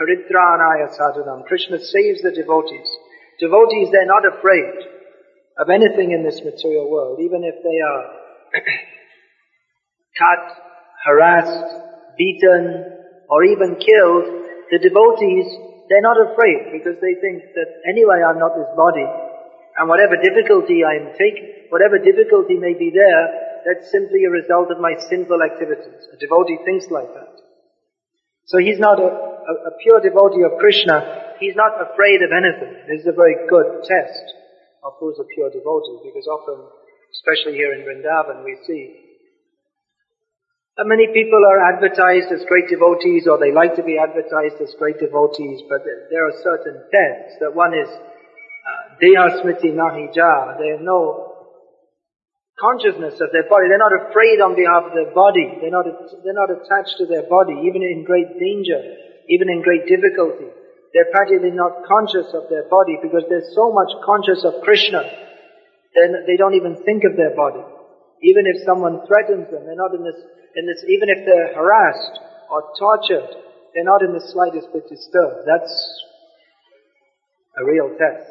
Paritranaya 0.01 0.89
sadhunam. 0.97 1.45
Krishna 1.45 1.79
saves 1.79 2.23
the 2.23 2.33
devotees. 2.33 2.89
Devotees, 3.39 3.91
they're 3.93 4.09
not 4.09 4.25
afraid 4.25 4.94
of 5.59 5.71
anything 5.71 6.11
in 6.11 6.25
this 6.27 6.43
material 6.43 6.91
world, 6.91 7.21
even 7.23 7.45
if 7.45 7.55
they 7.63 7.79
are 7.79 8.03
cut, 10.19 10.43
harassed, 11.07 12.19
beaten, 12.19 12.91
or 13.29 13.45
even 13.45 13.79
killed. 13.79 14.27
The 14.71 14.83
devotees, 14.83 15.47
they're 15.87 16.03
not 16.03 16.19
afraid 16.19 16.75
because 16.75 16.99
they 16.99 17.15
think 17.23 17.55
that 17.55 17.71
anyway 17.87 18.23
I'm 18.27 18.39
not 18.39 18.59
this 18.59 18.71
body, 18.75 19.07
and 19.79 19.87
whatever 19.87 20.19
difficulty 20.19 20.83
I'm 20.83 21.15
taking, 21.15 21.71
whatever 21.71 21.99
difficulty 21.99 22.59
may 22.59 22.75
be 22.75 22.91
there, 22.91 23.63
that's 23.63 23.91
simply 23.91 24.27
a 24.27 24.31
result 24.31 24.71
of 24.71 24.83
my 24.83 24.99
sinful 25.09 25.39
activities. 25.43 26.03
A 26.13 26.17
devotee 26.19 26.59
thinks 26.65 26.91
like 26.91 27.11
that. 27.15 27.35
So 28.47 28.59
he's 28.59 28.79
not 28.79 29.01
a, 29.01 29.09
a, 29.09 29.55
a, 29.71 29.73
pure 29.81 30.05
devotee 30.05 30.45
of 30.45 30.61
Krishna. 30.61 31.33
He's 31.41 31.57
not 31.57 31.81
afraid 31.81 32.21
of 32.21 32.29
anything. 32.29 32.77
This 32.85 33.01
is 33.01 33.09
a 33.09 33.17
very 33.17 33.49
good 33.49 33.81
test 33.89 34.44
of 34.85 34.93
who's 35.01 35.17
a 35.19 35.25
pure 35.33 35.49
devotee 35.49 36.05
because 36.05 36.29
often, 36.29 36.61
especially 37.17 37.57
here 37.57 37.73
in 37.73 37.89
Vrindavan, 37.89 38.45
we 38.45 38.61
see 38.69 39.05
that 40.77 40.85
many 40.85 41.09
people 41.09 41.41
are 41.41 41.73
advertised 41.73 42.29
as 42.29 42.45
great 42.45 42.69
devotees 42.69 43.25
or 43.25 43.41
they 43.41 43.55
like 43.55 43.75
to 43.81 43.83
be 43.83 43.97
advertised 43.97 44.61
as 44.61 44.75
great 44.77 45.01
devotees, 45.01 45.65
but 45.71 45.81
there 46.11 46.29
are 46.29 46.37
certain 46.45 46.85
tests. 46.93 47.41
That 47.41 47.55
one 47.57 47.73
is 47.73 47.89
uh, 47.89 49.01
Deha 49.01 49.41
Smriti 49.41 49.73
Nahija. 49.73 50.59
They 50.59 50.77
have 50.77 50.85
no 50.85 51.33
consciousness 52.61 53.17
of 53.23 53.31
their 53.33 53.49
body. 53.49 53.71
They're 53.71 53.81
not 53.81 54.11
afraid 54.11 54.43
on 54.43 54.59
behalf 54.59 54.91
of 54.91 54.95
their 54.99 55.15
body. 55.15 55.47
They're 55.63 55.75
not, 55.75 55.87
they're 56.23 56.37
not 56.37 56.51
attached 56.51 56.99
to 56.99 57.07
their 57.07 57.25
body, 57.25 57.55
even 57.65 57.83
in 57.83 58.05
great 58.05 58.37
danger, 58.37 58.79
even 59.31 59.49
in 59.49 59.63
great 59.63 59.87
difficulty. 59.87 60.51
They're 60.95 61.11
practically 61.11 61.51
not 61.51 61.83
conscious 61.91 62.31
of 62.33 62.47
their 62.49 62.71
body 62.71 62.97
because 63.03 63.27
they're 63.29 63.51
so 63.53 63.75
much 63.75 63.91
conscious 64.07 64.47
of 64.47 64.63
Krishna. 64.63 65.03
Then 65.99 66.23
they 66.27 66.39
don't 66.39 66.55
even 66.55 66.79
think 66.87 67.03
of 67.03 67.19
their 67.19 67.35
body. 67.35 67.67
Even 68.23 68.47
if 68.47 68.63
someone 68.65 69.03
threatens 69.11 69.51
them, 69.51 69.67
they're 69.67 69.75
not 69.75 69.93
in 69.93 70.07
this, 70.07 70.23
in 70.55 70.65
this, 70.71 70.87
even 70.87 71.11
if 71.11 71.27
they're 71.27 71.53
harassed 71.53 72.15
or 72.49 72.63
tortured, 72.79 73.27
they're 73.75 73.85
not 73.85 74.07
in 74.07 74.15
the 74.15 74.23
slightest 74.23 74.71
bit 74.73 74.87
disturbed. 74.89 75.43
That's 75.45 75.75
a 77.59 77.67
real 77.67 77.91
test. 77.99 78.31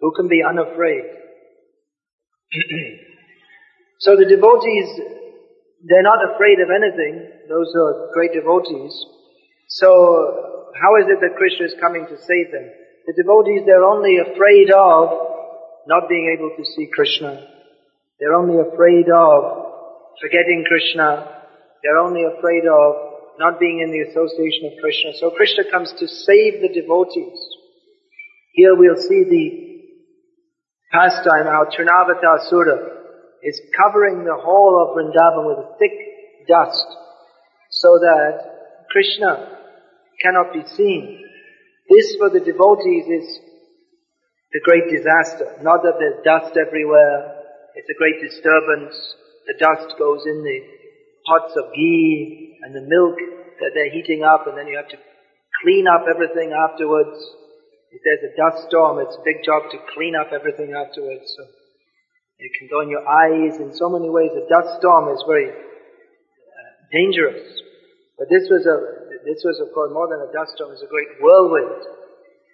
Who 0.00 0.12
can 0.14 0.28
be 0.28 0.44
unafraid? 0.44 1.04
So 3.98 4.12
the 4.12 4.28
devotees, 4.28 4.88
they're 5.88 6.04
not 6.04 6.20
afraid 6.20 6.60
of 6.60 6.68
anything, 6.68 7.32
those 7.48 7.72
who 7.72 7.80
are 7.80 8.12
great 8.12 8.32
devotees. 8.36 8.92
So 9.66 10.70
how 10.74 10.96
is 11.00 11.06
it 11.08 11.20
that 11.20 11.36
Krishna 11.36 11.66
is 11.66 11.74
coming 11.80 12.06
to 12.06 12.16
save 12.16 12.52
them? 12.52 12.70
The 13.06 13.14
devotees, 13.14 13.62
they're 13.66 13.84
only 13.84 14.18
afraid 14.18 14.70
of 14.70 15.26
not 15.86 16.08
being 16.08 16.34
able 16.36 16.50
to 16.56 16.64
see 16.64 16.88
Krishna. 16.92 17.46
They're 18.18 18.34
only 18.34 18.58
afraid 18.58 19.06
of 19.08 19.66
forgetting 20.20 20.64
Krishna. 20.66 21.42
They're 21.82 21.98
only 21.98 22.24
afraid 22.24 22.66
of 22.66 23.38
not 23.38 23.60
being 23.60 23.80
in 23.80 23.92
the 23.92 24.00
association 24.10 24.72
of 24.72 24.80
Krishna. 24.80 25.12
So 25.14 25.30
Krishna 25.30 25.70
comes 25.70 25.92
to 25.92 26.08
save 26.08 26.60
the 26.62 26.72
devotees. 26.72 27.38
Here 28.52 28.74
we'll 28.74 28.96
see 28.96 29.24
the 29.28 29.46
pastime, 30.90 31.46
how 31.46 31.68
Trinavatara 31.68 32.96
is 33.42 33.60
covering 33.76 34.24
the 34.24 34.34
whole 34.34 34.80
of 34.80 34.96
Vrindavan 34.96 35.46
with 35.46 35.78
thick 35.78 35.92
dust 36.48 36.86
so 37.70 37.98
that 38.00 38.55
Krishna 38.96 39.60
cannot 40.24 40.56
be 40.56 40.64
seen. 40.72 41.20
This 41.84 42.16
for 42.16 42.32
the 42.32 42.40
devotees 42.40 43.04
is 43.04 43.28
the 44.56 44.64
great 44.64 44.88
disaster. 44.88 45.60
Not 45.60 45.84
that 45.84 46.00
there's 46.00 46.24
dust 46.24 46.56
everywhere, 46.56 47.44
it's 47.76 47.92
a 47.92 48.00
great 48.00 48.24
disturbance. 48.24 48.96
The 49.52 49.60
dust 49.60 50.00
goes 50.00 50.24
in 50.24 50.40
the 50.40 50.60
pots 51.28 51.52
of 51.60 51.76
ghee 51.76 52.56
and 52.64 52.72
the 52.72 52.88
milk 52.88 53.20
that 53.60 53.76
they're 53.76 53.92
heating 53.92 54.24
up 54.24 54.48
and 54.48 54.56
then 54.56 54.64
you 54.64 54.80
have 54.80 54.88
to 54.88 55.00
clean 55.60 55.84
up 55.84 56.08
everything 56.08 56.56
afterwards. 56.56 57.20
If 57.92 58.00
there's 58.00 58.32
a 58.32 58.36
dust 58.40 58.64
storm, 58.72 59.04
it's 59.04 59.20
a 59.20 59.28
big 59.28 59.44
job 59.44 59.68
to 59.76 59.78
clean 59.92 60.16
up 60.16 60.32
everything 60.32 60.72
afterwards. 60.72 61.28
So 61.36 61.44
it 62.40 62.50
can 62.56 62.72
go 62.72 62.80
in 62.80 62.88
your 62.88 63.04
eyes 63.04 63.60
in 63.60 63.76
so 63.76 63.92
many 63.92 64.08
ways. 64.08 64.32
A 64.32 64.48
dust 64.48 64.80
storm 64.80 65.12
is 65.12 65.20
very 65.28 65.52
uh, 65.52 66.72
dangerous. 66.96 67.65
But 68.18 68.32
this 68.32 68.48
was 68.48 68.64
a, 68.64 68.76
this 69.28 69.44
was 69.44 69.60
of 69.60 69.72
course 69.76 69.92
more 69.92 70.08
than 70.08 70.24
a 70.24 70.32
dust 70.32 70.56
storm, 70.56 70.72
it's 70.72 70.82
a 70.82 70.88
great 70.88 71.20
whirlwind, 71.20 71.84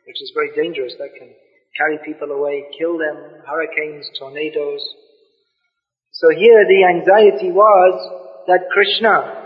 which 0.07 0.19
is 0.19 0.35
very 0.35 0.51
dangerous. 0.59 0.95
That 0.99 1.15
can 1.15 1.31
carry 1.79 1.99
people 2.05 2.31
away, 2.35 2.67
kill 2.79 2.99
them, 2.99 3.17
hurricanes, 3.47 4.11
tornadoes. 4.19 4.83
So 6.11 6.29
here 6.35 6.67
the 6.67 6.85
anxiety 6.91 7.51
was 7.51 7.95
that 8.47 8.69
Krishna, 8.75 9.39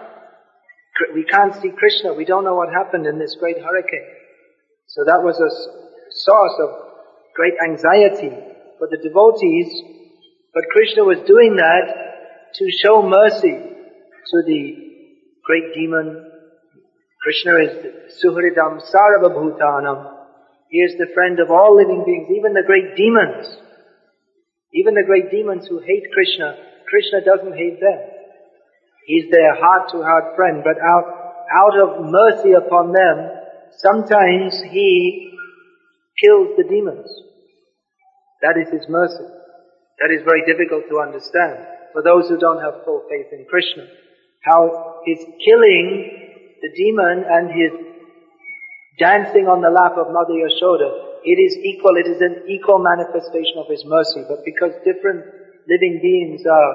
we 1.15 1.25
can't 1.25 1.55
see 1.61 1.71
Krishna, 1.71 2.15
we 2.15 2.25
don't 2.25 2.45
know 2.45 2.57
what 2.57 2.73
happened 2.73 3.07
in 3.07 3.19
this 3.19 3.37
great 3.39 3.61
hurricane. 3.61 4.11
So 4.89 5.05
that 5.05 5.21
was 5.23 5.37
a 5.37 5.53
source 6.11 6.57
of 6.65 6.71
great 7.35 7.55
anxiety 7.63 8.33
for 8.79 8.89
the 8.89 8.97
devotees, 8.97 9.69
but 10.55 10.65
Krishna 10.73 11.05
was 11.05 11.19
doing 11.27 11.57
that 11.57 12.53
to 12.55 12.71
show 12.83 13.03
mercy 13.03 13.53
to 13.53 14.43
the 14.47 14.86
great 15.47 15.73
demon. 15.75 16.27
Krishna 17.23 17.53
is 17.63 18.19
Suhridam 18.19 18.83
Sarvabhutanam. 18.83 20.13
He 20.69 20.79
is 20.79 20.99
the 20.99 21.15
friend 21.15 21.39
of 21.39 21.51
all 21.51 21.77
living 21.77 22.03
beings, 22.05 22.29
even 22.37 22.53
the 22.53 22.67
great 22.67 22.97
demons. 22.97 23.47
Even 24.75 24.95
the 24.95 25.07
great 25.07 25.31
demons 25.31 25.67
who 25.67 25.79
hate 25.79 26.05
Krishna, 26.13 26.59
Krishna 26.91 27.23
doesn't 27.25 27.57
hate 27.57 27.81
them. 27.81 28.01
He's 29.07 29.31
their 29.31 29.55
heart-to-heart 29.55 30.35
friend, 30.35 30.63
but 30.65 30.83
out, 30.83 31.07
out 31.55 31.79
of 31.79 32.11
mercy 32.11 32.53
upon 32.53 32.93
them, 32.93 33.31
sometimes 33.79 34.61
he 34.71 35.31
kills 36.21 36.59
the 36.59 36.67
demons. 36.69 37.07
That 38.43 38.59
is 38.59 38.69
his 38.73 38.87
mercy. 38.89 39.25
That 40.03 40.11
is 40.11 40.27
very 40.27 40.43
difficult 40.45 40.91
to 40.91 41.01
understand 41.01 41.65
for 41.93 42.03
those 42.03 42.29
who 42.29 42.37
don't 42.37 42.61
have 42.61 42.85
full 42.85 43.07
faith 43.09 43.33
in 43.33 43.47
Krishna. 43.49 43.87
How 44.47 45.03
his 45.05 45.19
killing 45.43 45.89
the 46.63 46.71
demon 46.71 47.27
and 47.27 47.51
his 47.51 47.73
dancing 48.99 49.51
on 49.51 49.61
the 49.61 49.75
lap 49.75 49.99
of 49.99 50.15
Mother 50.15 50.39
Yashoda, 50.39 51.19
it 51.27 51.43
is 51.43 51.59
equal, 51.59 51.99
it 51.99 52.07
is 52.07 52.23
an 52.23 52.47
equal 52.47 52.79
manifestation 52.79 53.59
of 53.59 53.67
his 53.67 53.83
mercy. 53.85 54.23
But 54.23 54.47
because 54.47 54.71
different 54.87 55.27
living 55.67 55.99
beings 55.99 56.47
are 56.47 56.71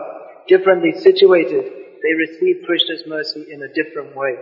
differently 0.51 0.91
situated, 0.99 1.63
they 2.03 2.13
receive 2.13 2.67
Krishna's 2.67 3.07
mercy 3.07 3.47
in 3.47 3.63
a 3.63 3.71
different 3.71 4.19
way. 4.19 4.35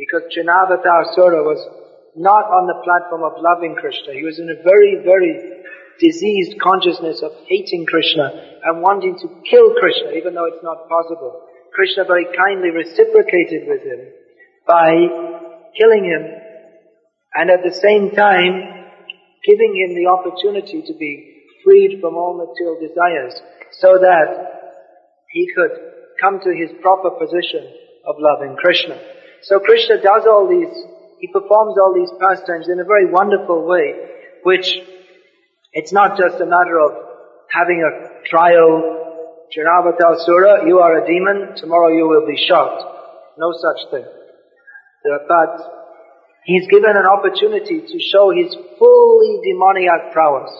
Because 0.00 0.24
Trinavartasura 0.32 1.44
was 1.44 1.60
not 2.16 2.48
on 2.48 2.64
the 2.64 2.80
platform 2.80 3.28
of 3.28 3.36
loving 3.36 3.76
Krishna. 3.76 4.16
He 4.16 4.24
was 4.24 4.38
in 4.38 4.48
a 4.48 4.56
very, 4.64 5.04
very 5.04 5.60
diseased 6.00 6.56
consciousness 6.60 7.20
of 7.20 7.32
hating 7.44 7.84
Krishna 7.84 8.32
and 8.64 8.80
wanting 8.80 9.18
to 9.20 9.28
kill 9.48 9.74
Krishna, 9.76 10.16
even 10.16 10.32
though 10.34 10.46
it's 10.46 10.64
not 10.64 10.88
possible. 10.88 11.51
Krishna 11.74 12.04
very 12.04 12.26
kindly 12.36 12.70
reciprocated 12.70 13.68
with 13.68 13.82
him 13.82 14.00
by 14.66 14.92
killing 15.78 16.04
him 16.04 16.22
and 17.34 17.50
at 17.50 17.64
the 17.64 17.72
same 17.72 18.10
time 18.10 18.82
giving 19.44 19.74
him 19.74 19.94
the 19.94 20.06
opportunity 20.06 20.82
to 20.86 20.94
be 20.94 21.44
freed 21.64 21.98
from 22.00 22.14
all 22.14 22.36
material 22.36 22.78
desires 22.80 23.34
so 23.80 23.98
that 23.98 24.52
he 25.30 25.48
could 25.54 25.70
come 26.20 26.40
to 26.40 26.50
his 26.54 26.70
proper 26.80 27.10
position 27.10 27.66
of 28.06 28.16
loving 28.18 28.56
Krishna. 28.56 29.00
So 29.42 29.58
Krishna 29.58 30.00
does 30.00 30.24
all 30.26 30.46
these, 30.48 30.70
he 31.18 31.28
performs 31.32 31.76
all 31.78 31.94
these 31.94 32.12
pastimes 32.20 32.68
in 32.68 32.78
a 32.78 32.84
very 32.84 33.10
wonderful 33.10 33.66
way, 33.66 33.94
which 34.44 34.78
it's 35.72 35.92
not 35.92 36.18
just 36.18 36.40
a 36.40 36.46
matter 36.46 36.78
of 36.78 36.92
having 37.48 37.82
a 37.82 38.28
trial, 38.28 39.01
Trinavartasura, 39.52 40.66
you 40.66 40.78
are 40.80 41.04
a 41.04 41.06
demon, 41.06 41.56
tomorrow 41.56 41.92
you 41.92 42.08
will 42.08 42.26
be 42.26 42.40
shot. 42.48 42.72
No 43.36 43.52
such 43.52 43.90
thing. 43.90 44.04
Uh, 44.04 45.18
but 45.28 45.52
he's 46.44 46.66
given 46.68 46.96
an 46.96 47.04
opportunity 47.04 47.80
to 47.84 47.98
show 48.00 48.32
his 48.32 48.56
fully 48.78 49.40
demoniac 49.44 50.12
prowess 50.12 50.52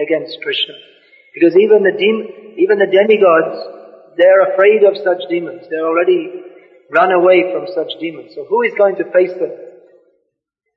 against 0.00 0.40
Krishna. 0.42 0.74
Because 1.34 1.54
even 1.56 1.82
the 1.82 1.92
dem- 1.92 2.56
even 2.56 2.78
the 2.78 2.90
demigods, 2.90 4.16
they're 4.16 4.52
afraid 4.52 4.82
of 4.82 4.96
such 4.96 5.28
demons. 5.28 5.66
They're 5.68 5.86
already 5.86 6.42
run 6.90 7.12
away 7.12 7.52
from 7.52 7.68
such 7.74 8.00
demons. 8.00 8.32
So 8.34 8.44
who 8.48 8.62
is 8.62 8.72
going 8.76 8.96
to 8.96 9.04
face 9.12 9.32
them? 9.38 9.52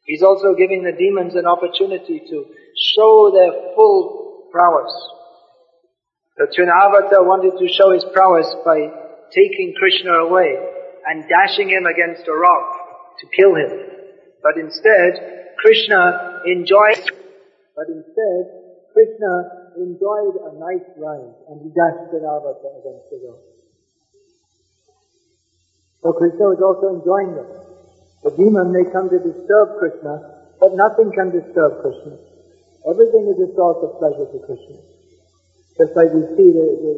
He's 0.06 0.22
also 0.22 0.54
giving 0.54 0.84
the 0.84 0.92
demons 0.92 1.36
an 1.36 1.48
opportunity 1.48 2.20
to 2.20 2.46
show 2.76 3.32
their 3.32 3.74
full 3.76 4.50
prowess. 4.52 4.92
Trinavarta 6.42 7.22
wanted 7.22 7.54
to 7.62 7.68
show 7.70 7.94
his 7.94 8.06
prowess 8.10 8.50
by 8.66 8.90
taking 9.30 9.74
Krishna 9.78 10.26
away 10.26 10.58
and 11.06 11.26
dashing 11.30 11.70
him 11.70 11.86
against 11.86 12.28
a 12.28 12.34
rock 12.34 13.18
to 13.22 13.26
kill 13.38 13.54
him. 13.54 13.70
But 14.42 14.58
instead, 14.58 15.54
Krishna 15.62 16.42
enjoyed, 16.46 17.06
but 17.78 17.86
instead, 17.86 18.44
Krishna 18.94 19.78
enjoyed 19.78 20.36
a 20.42 20.52
nice 20.58 20.90
ride 20.98 21.34
and 21.50 21.62
he 21.62 21.70
dashed 21.70 22.10
Trinavarta 22.10 22.82
against 22.82 23.06
the 23.14 23.20
rock. 23.30 23.42
So 26.02 26.14
Krishna 26.14 26.46
was 26.50 26.62
also 26.66 26.98
enjoying 26.98 27.38
them. 27.38 27.48
The 28.26 28.34
demon 28.36 28.74
may 28.74 28.90
come 28.92 29.10
to 29.10 29.20
disturb 29.22 29.80
Krishna, 29.80 30.50
but 30.60 30.74
nothing 30.74 31.14
can 31.14 31.30
disturb 31.32 31.80
Krishna. 31.80 32.18
Everything 32.90 33.32
is 33.32 33.40
a 33.40 33.50
source 33.56 33.80
of 33.86 34.00
pleasure 34.00 34.28
to 34.28 34.40
Krishna. 34.44 34.93
Just 35.78 35.96
like 35.96 36.14
we 36.14 36.22
see 36.38 36.54
the, 36.54 36.68
the, 36.86 36.94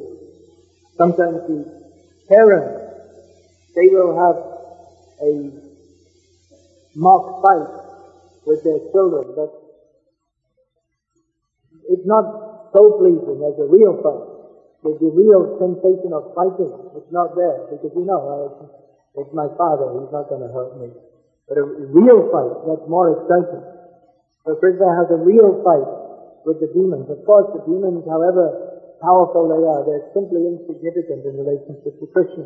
sometimes 0.98 1.48
the 1.48 1.64
parents, 2.28 2.76
they 3.76 3.88
will 3.88 4.12
have 4.20 4.36
a 5.24 5.32
mock 6.96 7.42
fight 7.42 7.72
with 8.46 8.64
their 8.64 8.80
children, 8.92 9.32
but 9.36 9.52
it's 11.88 12.06
not 12.06 12.72
so 12.74 13.00
pleasing 13.00 13.40
as 13.48 13.56
a 13.60 13.68
real 13.68 13.96
fight. 14.04 14.36
The 14.86 15.10
real 15.10 15.58
sensation 15.58 16.14
of 16.14 16.30
fighting. 16.38 16.70
It's 16.94 17.10
not 17.10 17.34
there 17.34 17.66
because 17.74 17.90
you 17.98 18.06
know, 18.06 18.22
uh, 18.22 18.68
it's 19.18 19.34
my 19.34 19.50
father, 19.58 19.98
he's 19.98 20.14
not 20.14 20.30
going 20.30 20.46
to 20.46 20.52
hurt 20.54 20.78
me. 20.78 20.94
But 21.50 21.58
a 21.58 21.66
real 21.66 22.30
fight, 22.30 22.54
that's 22.70 22.86
more 22.86 23.18
exciting. 23.18 23.66
So 24.46 24.54
Krishna 24.62 24.86
has 24.94 25.10
a 25.10 25.18
real 25.18 25.64
fight 25.66 26.05
with 26.46 26.62
the 26.62 26.70
demons. 26.72 27.10
Of 27.10 27.26
course, 27.26 27.50
the 27.52 27.66
demons, 27.66 28.06
however 28.06 28.76
powerful 29.02 29.50
they 29.50 29.62
are, 29.66 29.82
they're 29.84 30.08
simply 30.14 30.46
insignificant 30.46 31.26
in 31.26 31.34
relationship 31.42 31.98
to 32.00 32.06
Krishna. 32.14 32.46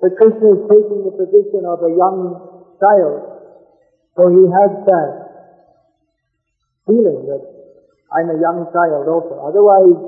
But 0.00 0.16
Krishna 0.20 0.60
is 0.60 0.62
taking 0.68 1.00
the 1.08 1.14
position 1.16 1.64
of 1.64 1.80
a 1.82 1.90
young 1.90 2.36
child, 2.78 3.16
so 4.14 4.22
he 4.28 4.44
has 4.46 4.70
that 4.86 5.10
feeling 6.86 7.24
that 7.26 7.42
I'm 8.12 8.28
a 8.30 8.38
young 8.38 8.68
child 8.70 9.08
also. 9.08 9.40
Otherwise, 9.40 9.98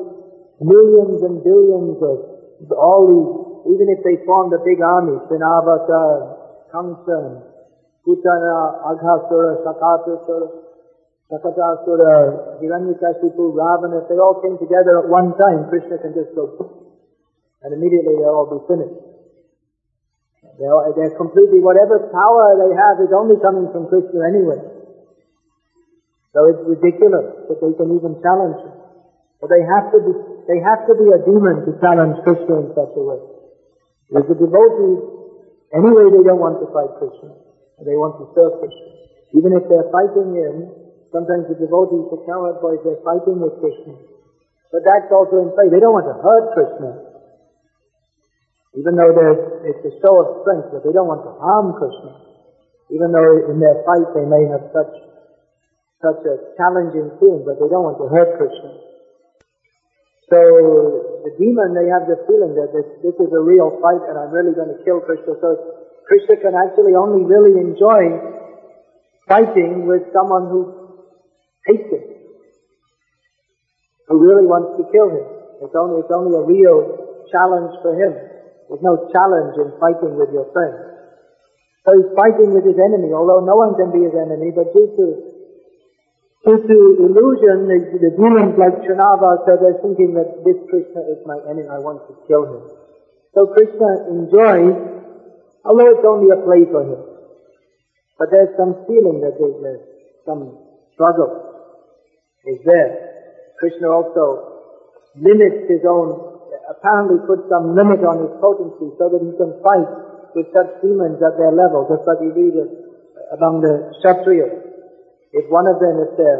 millions 0.60 1.24
and 1.24 1.42
billions 1.42 1.98
of 1.98 2.70
all 2.76 3.02
these, 3.08 3.74
even 3.74 3.90
if 3.90 4.04
they 4.04 4.22
formed 4.24 4.52
a 4.54 4.62
big 4.62 4.78
army, 4.80 5.18
Trinavarta, 5.26 6.70
Kamsa, 6.70 7.42
Putana, 8.06 8.56
Aghasura, 8.86 9.64
Shakatasura, 9.64 10.65
Shakatasura, 11.26 12.62
Hiranyakashipu, 12.62 13.50
Ravana, 13.50 13.98
if 14.02 14.08
they 14.08 14.14
all 14.14 14.38
came 14.38 14.58
together 14.62 15.02
at 15.02 15.10
one 15.10 15.34
time, 15.34 15.66
Krishna 15.66 15.98
can 15.98 16.14
just 16.14 16.30
go, 16.38 16.54
and 17.62 17.74
immediately 17.74 18.14
they'll 18.22 18.30
all 18.30 18.46
be 18.46 18.62
finished. 18.70 19.02
They're, 20.56 20.72
they're 20.94 21.18
completely, 21.18 21.60
whatever 21.60 22.08
power 22.14 22.56
they 22.62 22.72
have 22.72 23.02
is 23.02 23.10
only 23.10 23.36
coming 23.42 23.68
from 23.74 23.90
Krishna 23.90 24.22
anyway. 24.22 24.62
So 26.32 26.46
it's 26.46 26.62
ridiculous 26.62 27.48
that 27.50 27.58
they 27.58 27.72
can 27.74 27.90
even 27.96 28.22
challenge 28.22 28.62
him. 28.62 28.76
But 29.42 29.50
they 29.50 29.66
have 29.66 29.92
to 29.92 29.98
be, 30.00 30.12
they 30.48 30.60
have 30.62 30.86
to 30.88 30.94
be 30.96 31.10
a 31.12 31.20
demon 31.26 31.66
to 31.66 31.76
challenge 31.82 32.22
Krishna 32.24 32.64
in 32.64 32.68
such 32.72 32.94
a 32.94 33.02
way. 33.02 33.20
Because 34.08 34.30
the 34.30 34.38
devotees, 34.38 35.00
anyway 35.74 36.06
they 36.08 36.24
don't 36.24 36.40
want 36.40 36.62
to 36.62 36.70
fight 36.72 36.92
Krishna. 37.02 37.34
They 37.82 37.98
want 37.98 38.16
to 38.22 38.30
serve 38.32 38.62
Krishna. 38.62 38.88
Even 39.36 39.52
if 39.52 39.68
they're 39.68 39.90
fighting 39.92 40.32
him, 40.32 40.54
Sometimes 41.16 41.48
the 41.48 41.56
devotees, 41.56 42.12
cowherd 42.28 42.60
boys, 42.60 42.76
they're 42.84 43.00
fighting 43.00 43.40
with 43.40 43.56
Krishna. 43.56 43.96
But 44.68 44.84
that's 44.84 45.08
also 45.08 45.40
in 45.40 45.48
play. 45.56 45.72
They 45.72 45.80
don't 45.80 45.96
want 45.96 46.04
to 46.12 46.16
hurt 46.20 46.52
Krishna. 46.52 46.92
Even 48.76 49.00
though 49.00 49.16
it's 49.64 49.80
a 49.80 49.96
show 50.04 50.12
of 50.20 50.44
strength, 50.44 50.76
but 50.76 50.84
they 50.84 50.92
don't 50.92 51.08
want 51.08 51.24
to 51.24 51.32
harm 51.40 51.72
Krishna. 51.80 52.20
Even 52.92 53.16
though 53.16 53.48
in 53.48 53.56
their 53.56 53.80
fight 53.88 54.12
they 54.12 54.28
may 54.28 54.44
have 54.52 54.68
such, 54.76 54.92
such 56.04 56.20
a 56.28 56.52
challenging 56.60 57.08
feeling, 57.16 57.48
but 57.48 57.56
they 57.64 57.68
don't 57.72 57.88
want 57.88 57.96
to 57.96 58.12
hurt 58.12 58.36
Krishna. 58.36 58.76
So 60.28 60.36
the 61.24 61.32
demon, 61.40 61.72
they 61.72 61.88
have 61.88 62.04
the 62.04 62.20
feeling 62.28 62.60
that 62.60 62.76
this, 62.76 62.84
this 63.00 63.16
is 63.16 63.32
a 63.32 63.40
real 63.40 63.72
fight 63.80 64.04
and 64.04 64.20
I'm 64.20 64.36
really 64.36 64.52
going 64.52 64.68
to 64.68 64.84
kill 64.84 65.00
Krishna. 65.00 65.32
So 65.40 65.80
Krishna 66.04 66.36
can 66.44 66.52
actually 66.52 66.92
only 66.92 67.24
really 67.24 67.56
enjoy 67.56 68.20
fighting 69.24 69.88
with 69.88 70.04
someone 70.12 70.52
who 70.52 70.85
hates 71.66 71.90
him, 71.90 72.04
who 74.08 74.16
really 74.22 74.46
wants 74.46 74.78
to 74.78 74.86
kill 74.88 75.10
him. 75.10 75.26
It's 75.66 75.76
only, 75.76 76.00
it's 76.00 76.14
only 76.14 76.32
a 76.38 76.44
real 76.46 77.26
challenge 77.28 77.74
for 77.82 77.92
him. 77.98 78.14
There's 78.70 78.82
no 78.82 79.10
challenge 79.10 79.58
in 79.58 79.74
fighting 79.82 80.14
with 80.14 80.30
your 80.30 80.48
friend. 80.54 80.74
So 81.86 81.94
he's 81.94 82.10
fighting 82.18 82.50
with 82.54 82.66
his 82.66 82.78
enemy, 82.78 83.14
although 83.14 83.42
no 83.42 83.54
one 83.54 83.78
can 83.78 83.94
be 83.94 84.02
his 84.06 84.14
enemy, 84.14 84.50
but 84.54 84.74
due 84.74 84.90
to 84.98 85.36
Due 86.46 86.62
to 86.62 86.78
illusion, 87.02 87.66
the, 87.66 87.78
the 87.98 88.14
demons 88.14 88.54
like 88.54 88.78
Chanava 88.86 89.42
said, 89.42 89.58
they're 89.58 89.82
thinking 89.82 90.14
that 90.14 90.46
this 90.46 90.54
Krishna 90.70 91.02
is 91.10 91.18
my 91.26 91.42
enemy, 91.42 91.66
I 91.66 91.82
want 91.82 92.06
to 92.06 92.14
kill 92.30 92.46
him. 92.46 92.62
So 93.34 93.50
Krishna 93.50 94.14
enjoys, 94.14 94.78
although 95.66 95.90
it's 95.90 96.06
only 96.06 96.30
a 96.30 96.38
play 96.46 96.62
for 96.70 96.86
him. 96.86 97.02
But 98.14 98.30
there's 98.30 98.54
some 98.54 98.78
feeling 98.86 99.26
that 99.26 99.34
there's, 99.42 99.58
there's 99.58 99.84
some 100.22 100.54
struggle 100.94 101.45
is 102.46 102.62
there. 102.64 102.90
Krishna 103.58 103.90
also 103.90 104.56
limits 105.18 105.66
his 105.66 105.82
own, 105.82 106.38
apparently 106.70 107.18
puts 107.26 107.48
some 107.50 107.74
limit 107.74 108.04
on 108.06 108.22
his 108.22 108.34
potency 108.38 108.94
so 108.96 109.10
that 109.10 109.20
he 109.20 109.32
can 109.34 109.52
fight 109.60 109.90
with 110.36 110.46
such 110.52 110.70
demons 110.84 111.18
at 111.24 111.34
their 111.40 111.50
level, 111.50 111.88
just 111.88 112.04
like 112.06 112.20
we 112.20 112.30
read 112.30 112.54
it 112.54 112.70
among 113.34 113.64
the 113.64 113.90
Kshatriyas. 113.98 114.52
If 115.32 115.50
one 115.50 115.66
of 115.66 115.80
them, 115.80 116.00
if 116.04 116.12
their, 116.14 116.38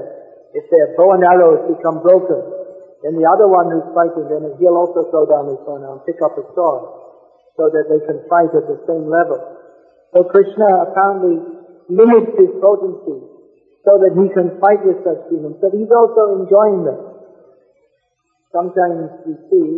if 0.55 0.65
their 0.71 0.95
bow 0.95 1.17
and 1.17 1.25
arrows 1.25 1.67
become 1.69 2.05
broken, 2.05 2.39
then 3.03 3.17
the 3.17 3.29
other 3.29 3.49
one 3.49 3.73
who's 3.73 3.89
fighting, 3.93 4.29
then 4.29 4.57
he'll 4.61 4.79
also 4.79 5.09
throw 5.11 5.25
down 5.27 5.49
his 5.53 5.61
bow 5.65 5.81
and 5.81 5.85
and 5.85 6.01
pick 6.05 6.21
up 6.25 6.37
a 6.37 6.45
sword, 6.55 6.85
so 7.57 7.73
that 7.73 7.89
they 7.89 8.01
can 8.05 8.21
fight 8.29 8.53
at 8.53 8.69
the 8.69 8.79
same 8.85 9.09
level. 9.09 9.41
So 10.13 10.25
Krishna 10.29 10.89
apparently 10.89 11.41
limits 11.89 12.37
his 12.37 12.53
potency, 12.61 13.36
so 13.87 14.03
that 14.03 14.19
he 14.19 14.27
can 14.35 14.59
fight 14.59 14.83
with 14.83 14.99
such 15.07 15.31
demons. 15.31 15.63
But 15.63 15.71
he's 15.71 15.95
also 15.95 16.43
enjoying 16.43 16.83
them. 16.83 16.99
Sometimes 18.51 19.15
you 19.23 19.39
see 19.47 19.71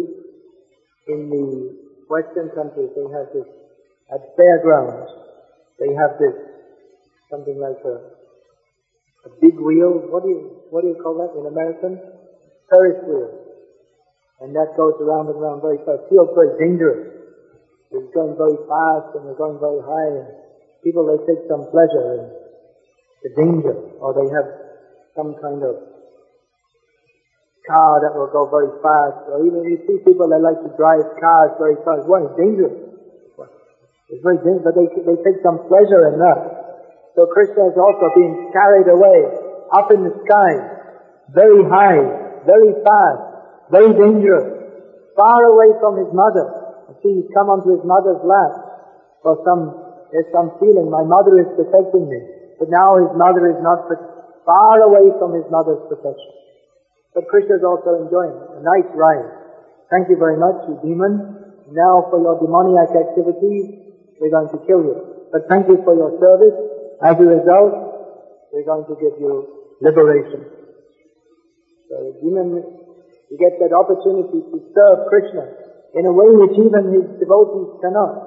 in 1.13 1.29
the 1.29 1.45
Western 2.09 2.49
countries, 2.57 2.89
they 2.97 3.05
have 3.13 3.29
this, 3.37 3.45
at 4.09 4.33
fairgrounds, 4.33 5.13
they 5.77 5.93
have 5.93 6.17
this, 6.17 6.33
something 7.29 7.61
like 7.61 7.77
a, 7.85 7.97
a 9.29 9.31
big 9.45 9.61
wheel, 9.61 10.01
what 10.09 10.25
do 10.25 10.33
you, 10.33 10.57
what 10.73 10.81
do 10.81 10.89
you 10.89 10.97
call 11.05 11.21
that 11.21 11.37
in 11.37 11.45
American? 11.45 12.01
Ferris 12.73 13.05
wheel. 13.05 13.29
And 14.41 14.57
that 14.57 14.73
goes 14.77 14.97
around 15.05 15.29
and 15.29 15.37
around 15.37 15.61
very 15.61 15.85
fast. 15.85 16.09
Feels 16.09 16.33
very 16.33 16.57
dangerous. 16.57 17.13
It's 17.93 18.15
going 18.15 18.37
very 18.41 18.57
fast 18.65 19.17
and 19.21 19.29
they're 19.29 19.37
going 19.37 19.61
very 19.61 19.85
high 19.85 20.11
and 20.17 20.29
people 20.85 21.05
they 21.05 21.21
take 21.29 21.45
some 21.49 21.69
pleasure 21.69 22.25
in 22.25 22.48
the 23.23 23.31
danger 23.35 23.75
or 23.99 24.15
they 24.15 24.29
have 24.31 24.49
some 25.17 25.35
kind 25.43 25.63
of 25.63 25.75
car 27.67 28.01
that 28.01 28.17
will 28.17 28.31
go 28.33 28.49
very 28.49 28.73
fast 28.81 29.29
or 29.29 29.45
even 29.45 29.61
you 29.69 29.79
see 29.85 30.01
people 30.07 30.31
that 30.31 30.41
like 30.41 30.57
to 30.65 30.71
drive 30.79 31.05
cars 31.21 31.53
very 31.59 31.77
fast. 31.85 32.09
Why? 32.09 32.25
It's 32.25 32.37
dangerous. 32.39 32.89
It's 34.09 34.25
very 34.25 34.41
dangerous, 34.41 34.65
but 34.65 34.73
they, 34.73 34.89
they 35.05 35.19
take 35.21 35.45
some 35.45 35.69
pleasure 35.69 36.09
in 36.09 36.17
that. 36.17 36.41
So 37.13 37.29
Krishna 37.29 37.69
is 37.69 37.77
also 37.77 38.09
being 38.17 38.49
carried 38.57 38.89
away 38.89 39.21
up 39.75 39.93
in 39.93 40.01
the 40.07 40.15
sky, 40.25 40.53
very 41.29 41.61
high, 41.69 42.01
very 42.49 42.73
fast, 42.81 43.21
very 43.69 43.93
dangerous, 43.93 44.49
far 45.13 45.45
away 45.45 45.77
from 45.77 46.01
his 46.01 46.09
mother. 46.15 46.47
You 46.89 46.95
see, 47.05 47.13
he's 47.21 47.31
come 47.37 47.53
onto 47.53 47.77
his 47.77 47.85
mother's 47.85 48.23
lap 48.25 48.69
for 49.21 49.37
some, 49.45 49.77
there's 50.09 50.31
some 50.33 50.57
feeling, 50.57 50.89
my 50.89 51.05
mother 51.05 51.37
is 51.37 51.51
protecting 51.53 52.09
me. 52.09 52.38
But 52.59 52.75
now 52.75 52.99
his 52.99 53.15
mother 53.15 53.47
is 53.55 53.63
not 53.63 53.87
far 54.43 54.83
away 54.83 55.15
from 55.23 55.37
his 55.39 55.47
mother's 55.47 55.79
protection. 55.87 56.35
But 57.15 57.31
Krishna 57.31 57.63
is 57.63 57.65
also 57.65 58.03
enjoying 58.03 58.35
a 58.35 58.61
nice 58.65 58.91
ride. 58.99 59.31
Thank 59.91 60.11
you 60.11 60.19
very 60.19 60.37
much, 60.37 60.67
you 60.67 60.75
demon. 60.83 61.55
Now 61.71 62.11
for 62.11 62.19
your 62.19 62.37
demoniac 62.43 62.91
activities, 62.97 63.95
we're 64.19 64.35
going 64.35 64.51
to 64.51 64.61
kill 64.67 64.83
you. 64.83 65.29
But 65.31 65.47
thank 65.47 65.69
you 65.69 65.79
for 65.85 65.95
your 65.95 66.19
service. 66.19 66.57
As 66.99 67.15
a 67.15 67.29
result, 67.29 68.51
we're 68.53 68.67
going 68.67 68.85
to 68.91 68.97
give 68.99 69.15
you 69.23 69.77
liberation. 69.81 70.43
So 71.89 71.95
the 72.11 72.15
demon, 72.21 72.59
he 73.31 73.37
gets 73.39 73.57
that 73.63 73.71
opportunity 73.71 74.43
to 74.43 74.57
serve 74.75 75.07
Krishna 75.07 75.45
in 75.95 76.05
a 76.05 76.13
way 76.13 76.29
which 76.35 76.59
even 76.59 76.91
his 76.91 77.07
devotees 77.23 77.79
cannot. 77.81 78.27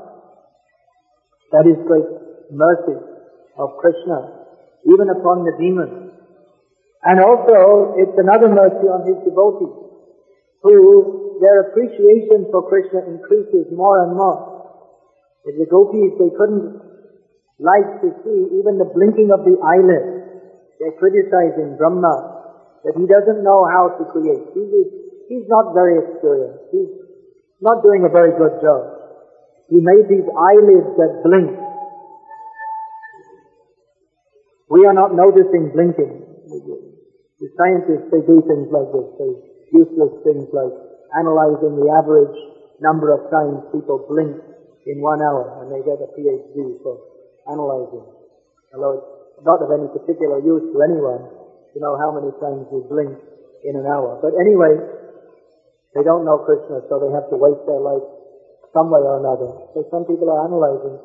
That 1.52 1.68
is 1.68 1.78
great 1.86 2.08
mercy 2.50 3.11
of 3.58 3.78
Krishna, 3.78 4.48
even 4.86 5.10
upon 5.10 5.44
the 5.44 5.56
demons. 5.60 6.14
And 7.04 7.18
also, 7.20 7.98
it's 7.98 8.18
another 8.18 8.48
mercy 8.48 8.86
on 8.86 9.08
his 9.10 9.18
devotees, 9.26 9.74
who 10.62 11.40
their 11.42 11.72
appreciation 11.72 12.46
for 12.54 12.70
Krishna 12.70 13.02
increases 13.10 13.74
more 13.74 14.06
and 14.06 14.14
more. 14.14 14.62
If 15.46 15.58
the 15.58 15.66
gopis, 15.66 16.14
they 16.22 16.30
couldn't 16.38 16.78
like 17.58 18.06
to 18.06 18.14
see 18.22 18.40
even 18.62 18.78
the 18.78 18.90
blinking 18.94 19.34
of 19.34 19.42
the 19.42 19.58
eyelid. 19.58 20.06
They're 20.78 20.98
criticizing 21.02 21.78
Brahma, 21.78 22.42
that 22.86 22.94
he 22.98 23.06
doesn't 23.10 23.42
know 23.42 23.66
how 23.70 23.98
to 23.98 24.04
create. 24.14 24.54
He's, 24.54 24.70
he's 25.30 25.48
not 25.50 25.74
very 25.74 25.98
experienced. 26.02 26.70
He's 26.70 26.94
not 27.62 27.82
doing 27.82 28.06
a 28.06 28.10
very 28.10 28.34
good 28.38 28.62
job. 28.62 28.82
He 29.70 29.82
made 29.82 30.10
these 30.10 30.26
eyelids 30.26 30.94
that 30.98 31.22
blink. 31.26 31.54
We 34.72 34.88
are 34.88 34.96
not 34.96 35.12
noticing 35.12 35.76
blinking. 35.76 36.16
The 36.48 37.50
scientists, 37.60 38.08
they 38.08 38.24
do 38.24 38.40
things 38.48 38.72
like 38.72 38.88
this. 38.96 39.08
They 39.20 39.32
useless 39.76 40.16
things 40.24 40.48
like 40.56 40.72
analyzing 41.16 41.76
the 41.76 41.92
average 41.92 42.38
number 42.80 43.12
of 43.12 43.28
times 43.28 43.68
people 43.76 44.08
blink 44.08 44.32
in 44.88 45.04
one 45.04 45.20
hour 45.20 45.60
and 45.60 45.72
they 45.72 45.84
get 45.84 46.00
a 46.00 46.08
PhD 46.16 46.56
for 46.84 47.04
analyzing. 47.52 48.06
Although 48.72 48.96
it's 49.36 49.44
not 49.44 49.60
of 49.60 49.76
any 49.76 49.92
particular 49.92 50.40
use 50.40 50.64
to 50.72 50.78
anyone 50.88 51.20
to 51.20 51.78
know 51.80 52.00
how 52.00 52.16
many 52.16 52.32
times 52.40 52.68
you 52.72 52.88
blink 52.88 53.12
in 53.68 53.76
an 53.76 53.86
hour. 53.88 54.24
But 54.24 54.40
anyway, 54.40 54.80
they 55.96 56.04
don't 56.04 56.24
know 56.24 56.48
Krishna, 56.48 56.80
so 56.88 57.00
they 57.04 57.12
have 57.12 57.28
to 57.28 57.36
waste 57.36 57.68
their 57.68 57.84
life 57.84 58.08
some 58.72 58.88
way 58.88 59.04
or 59.04 59.20
another. 59.20 59.52
So 59.76 59.84
some 59.92 60.08
people 60.08 60.32
are 60.32 60.48
analyzing 60.48 60.96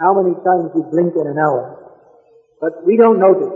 how 0.00 0.12
many 0.12 0.36
times 0.44 0.68
you 0.76 0.84
blink 0.92 1.16
in 1.16 1.26
an 1.32 1.40
hour. 1.40 1.85
But 2.60 2.86
we 2.86 2.96
don't 2.96 3.20
notice. 3.20 3.52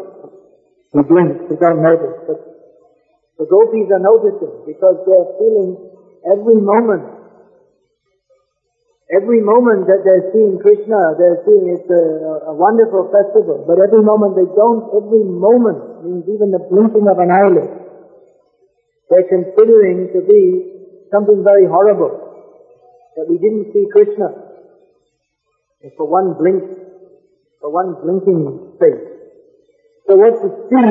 We 0.93 1.03
blink, 1.03 1.49
we 1.49 1.57
don't 1.57 1.83
notice. 1.83 2.21
But 2.27 2.39
the 3.39 3.47
gopis 3.49 3.89
are 3.89 4.05
noticing 4.05 4.69
because 4.69 5.01
they're 5.09 5.31
feeling 5.41 5.73
every 6.29 6.61
moment. 6.61 7.09
Every 9.11 9.41
moment 9.41 9.89
that 9.89 10.05
they're 10.05 10.31
seeing 10.31 10.61
Krishna, 10.61 11.17
they're 11.19 11.43
seeing 11.43 11.73
it's 11.73 11.89
a, 11.91 12.53
a 12.53 12.55
wonderful 12.55 13.11
festival. 13.11 13.65
But 13.67 13.83
every 13.83 14.05
moment 14.05 14.37
they 14.37 14.47
don't, 14.55 14.87
every 14.95 15.25
moment 15.25 16.05
means 16.05 16.29
even 16.29 16.53
the 16.53 16.63
blinking 16.69 17.09
of 17.09 17.19
an 17.19 17.33
eyelid. 17.33 17.71
They're 19.09 19.27
considering 19.27 20.15
to 20.15 20.21
be 20.23 21.09
something 21.11 21.43
very 21.43 21.67
horrible. 21.67 22.29
That 23.17 23.27
we 23.27 23.39
didn't 23.39 23.73
see 23.73 23.89
Krishna. 23.91 24.31
And 25.83 25.91
for 25.97 26.07
one 26.07 26.39
blink, 26.39 26.63
for 27.59 27.73
one 27.73 27.99
blinking 28.05 28.70
space. 28.81 29.05
So 30.09 30.17
what 30.17 30.41
to 30.41 30.49
see 30.73 30.89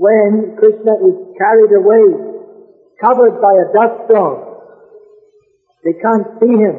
when 0.00 0.56
Krishna 0.56 0.92
is 1.04 1.16
carried 1.36 1.72
away, 1.76 2.04
covered 2.98 3.36
by 3.38 3.52
a 3.52 3.66
dust 3.76 4.08
storm? 4.08 4.52
They 5.84 5.92
can't 6.00 6.40
see 6.40 6.56
him. 6.56 6.76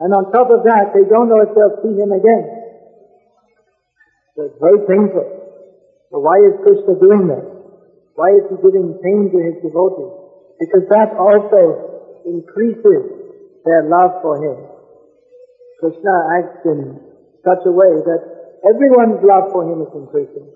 And 0.00 0.12
on 0.16 0.32
top 0.32 0.48
of 0.48 0.64
that, 0.64 0.96
they 0.96 1.04
don't 1.04 1.28
know 1.28 1.44
if 1.44 1.52
they'll 1.52 1.78
see 1.84 1.92
him 1.92 2.10
again. 2.10 2.44
So 4.36 4.48
it's 4.48 4.60
very 4.60 4.80
painful. 4.88 5.24
So 6.12 6.20
why 6.20 6.36
is 6.48 6.56
Krishna 6.64 6.96
doing 7.00 7.28
that? 7.28 7.44
Why 8.16 8.32
is 8.32 8.48
he 8.48 8.56
giving 8.60 8.96
pain 9.04 9.28
to 9.32 9.38
his 9.40 9.56
devotees? 9.60 10.12
Because 10.60 10.88
that 10.88 11.16
also 11.20 12.20
increases 12.24 13.02
their 13.64 13.84
love 13.88 14.24
for 14.24 14.40
him. 14.40 14.56
Krishna 15.80 16.14
acts 16.40 16.64
in 16.64 17.00
such 17.44 17.60
a 17.66 17.72
way 17.72 17.92
that 18.08 18.35
everyone's 18.64 19.20
love 19.20 19.52
for 19.52 19.66
him 19.66 19.82
is 19.84 19.92
increasing. 19.92 20.48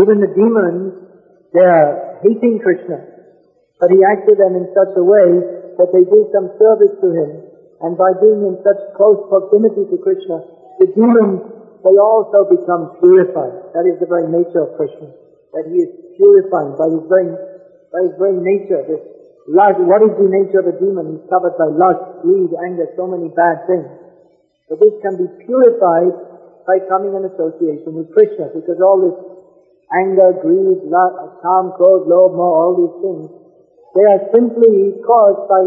Even 0.00 0.24
the 0.24 0.32
demons, 0.32 0.96
they're 1.52 2.22
hating 2.24 2.60
Krishna. 2.64 3.12
But 3.82 3.90
he 3.90 3.98
with 3.98 4.38
them 4.38 4.54
in 4.54 4.70
such 4.72 4.94
a 4.94 5.02
way 5.02 5.42
that 5.76 5.90
they 5.90 6.06
do 6.06 6.30
some 6.30 6.54
service 6.56 6.94
to 7.02 7.08
him. 7.10 7.30
And 7.82 7.98
by 7.98 8.14
being 8.22 8.46
in 8.46 8.56
such 8.62 8.78
close 8.94 9.18
proximity 9.26 9.90
to 9.90 9.96
Krishna, 9.98 10.38
the 10.78 10.86
demons, 10.94 11.42
they 11.82 11.98
also 11.98 12.46
become 12.46 12.94
purified. 13.02 13.74
That 13.74 13.90
is 13.90 13.98
the 13.98 14.06
very 14.06 14.30
nature 14.30 14.70
of 14.70 14.78
Krishna. 14.78 15.10
That 15.50 15.66
he 15.66 15.82
is 15.82 15.90
purifying 16.14 16.78
by 16.78 16.94
his 16.94 17.04
very, 17.10 17.34
by 17.90 18.00
his 18.06 18.14
very 18.22 18.38
nature. 18.38 18.86
This 18.86 19.02
lust, 19.50 19.82
what 19.82 20.00
is 20.06 20.14
the 20.14 20.30
nature 20.30 20.62
of 20.62 20.70
a 20.70 20.76
demon? 20.78 21.18
He's 21.18 21.26
covered 21.26 21.58
by 21.58 21.68
lust, 21.74 22.22
greed, 22.22 22.54
anger, 22.54 22.86
so 22.94 23.10
many 23.10 23.34
bad 23.34 23.66
things. 23.66 23.90
So 24.70 24.78
this 24.78 24.94
can 25.02 25.18
be 25.18 25.26
purified 25.42 26.31
by 26.66 26.78
coming 26.86 27.14
in 27.14 27.26
association 27.26 27.98
with 27.98 28.12
Krishna, 28.14 28.50
because 28.54 28.78
all 28.78 28.98
this 29.02 29.18
anger, 29.92 30.32
greed, 30.40 30.88
kam, 30.88 31.74
krodh, 31.76 32.08
lobh, 32.08 32.32
moh, 32.32 32.54
all 32.56 32.72
these 32.78 32.96
things, 33.02 33.26
they 33.92 34.06
are 34.08 34.22
simply 34.32 34.96
caused 35.04 35.44
by 35.50 35.62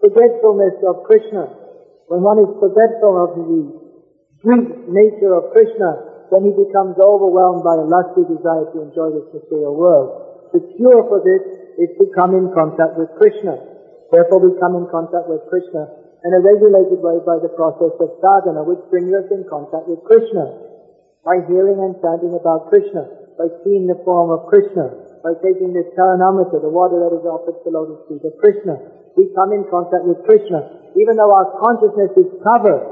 forgetfulness 0.00 0.80
of 0.86 1.04
Krishna. 1.04 1.50
When 2.08 2.22
one 2.22 2.40
is 2.40 2.50
forgetful 2.56 3.14
of 3.18 3.30
the 3.36 3.62
sweet 4.40 4.68
nature 4.88 5.34
of 5.34 5.52
Krishna, 5.52 6.24
then 6.30 6.48
he 6.48 6.52
becomes 6.54 6.96
overwhelmed 6.96 7.62
by 7.62 7.76
a 7.76 7.86
lusty 7.86 8.24
desire 8.26 8.66
to 8.72 8.86
enjoy 8.86 9.12
this 9.14 9.28
material 9.34 9.74
world. 9.76 10.26
the 10.52 10.62
cure 10.78 11.02
for 11.10 11.20
this 11.20 11.42
is 11.76 11.90
to 11.98 12.06
come 12.14 12.32
in 12.32 12.48
contact 12.54 12.96
with 12.96 13.10
Krishna. 13.18 13.58
Therefore 14.10 14.40
we 14.40 14.56
come 14.58 14.78
in 14.78 14.86
contact 14.88 15.28
with 15.28 15.42
Krishna 15.50 16.05
in 16.26 16.34
a 16.34 16.42
regulated 16.42 16.98
way 16.98 17.22
by 17.22 17.38
the 17.38 17.54
process 17.54 17.94
of 18.02 18.18
sadhana, 18.18 18.66
which 18.66 18.82
brings 18.90 19.14
us 19.14 19.30
in 19.30 19.46
contact 19.46 19.86
with 19.86 20.02
Krishna. 20.02 20.58
By 21.22 21.38
hearing 21.46 21.78
and 21.78 21.94
chanting 22.02 22.34
about 22.34 22.66
Krishna, 22.66 23.06
by 23.38 23.46
seeing 23.62 23.86
the 23.86 23.98
form 24.02 24.34
of 24.34 24.50
Krishna, 24.50 24.90
by 25.22 25.38
taking 25.38 25.70
the 25.70 25.86
charanamrita, 25.94 26.58
the 26.58 26.70
water 26.70 26.98
that 26.98 27.14
is 27.14 27.22
offered 27.22 27.62
to 27.62 27.62
the 27.62 27.70
lotus 27.70 28.02
feet 28.10 28.26
of 28.26 28.34
Krishna. 28.42 28.74
We 29.14 29.30
come 29.38 29.54
in 29.54 29.70
contact 29.70 30.02
with 30.02 30.26
Krishna, 30.26 30.94
even 30.98 31.14
though 31.14 31.30
our 31.30 31.62
consciousness 31.62 32.14
is 32.18 32.30
covered 32.42 32.82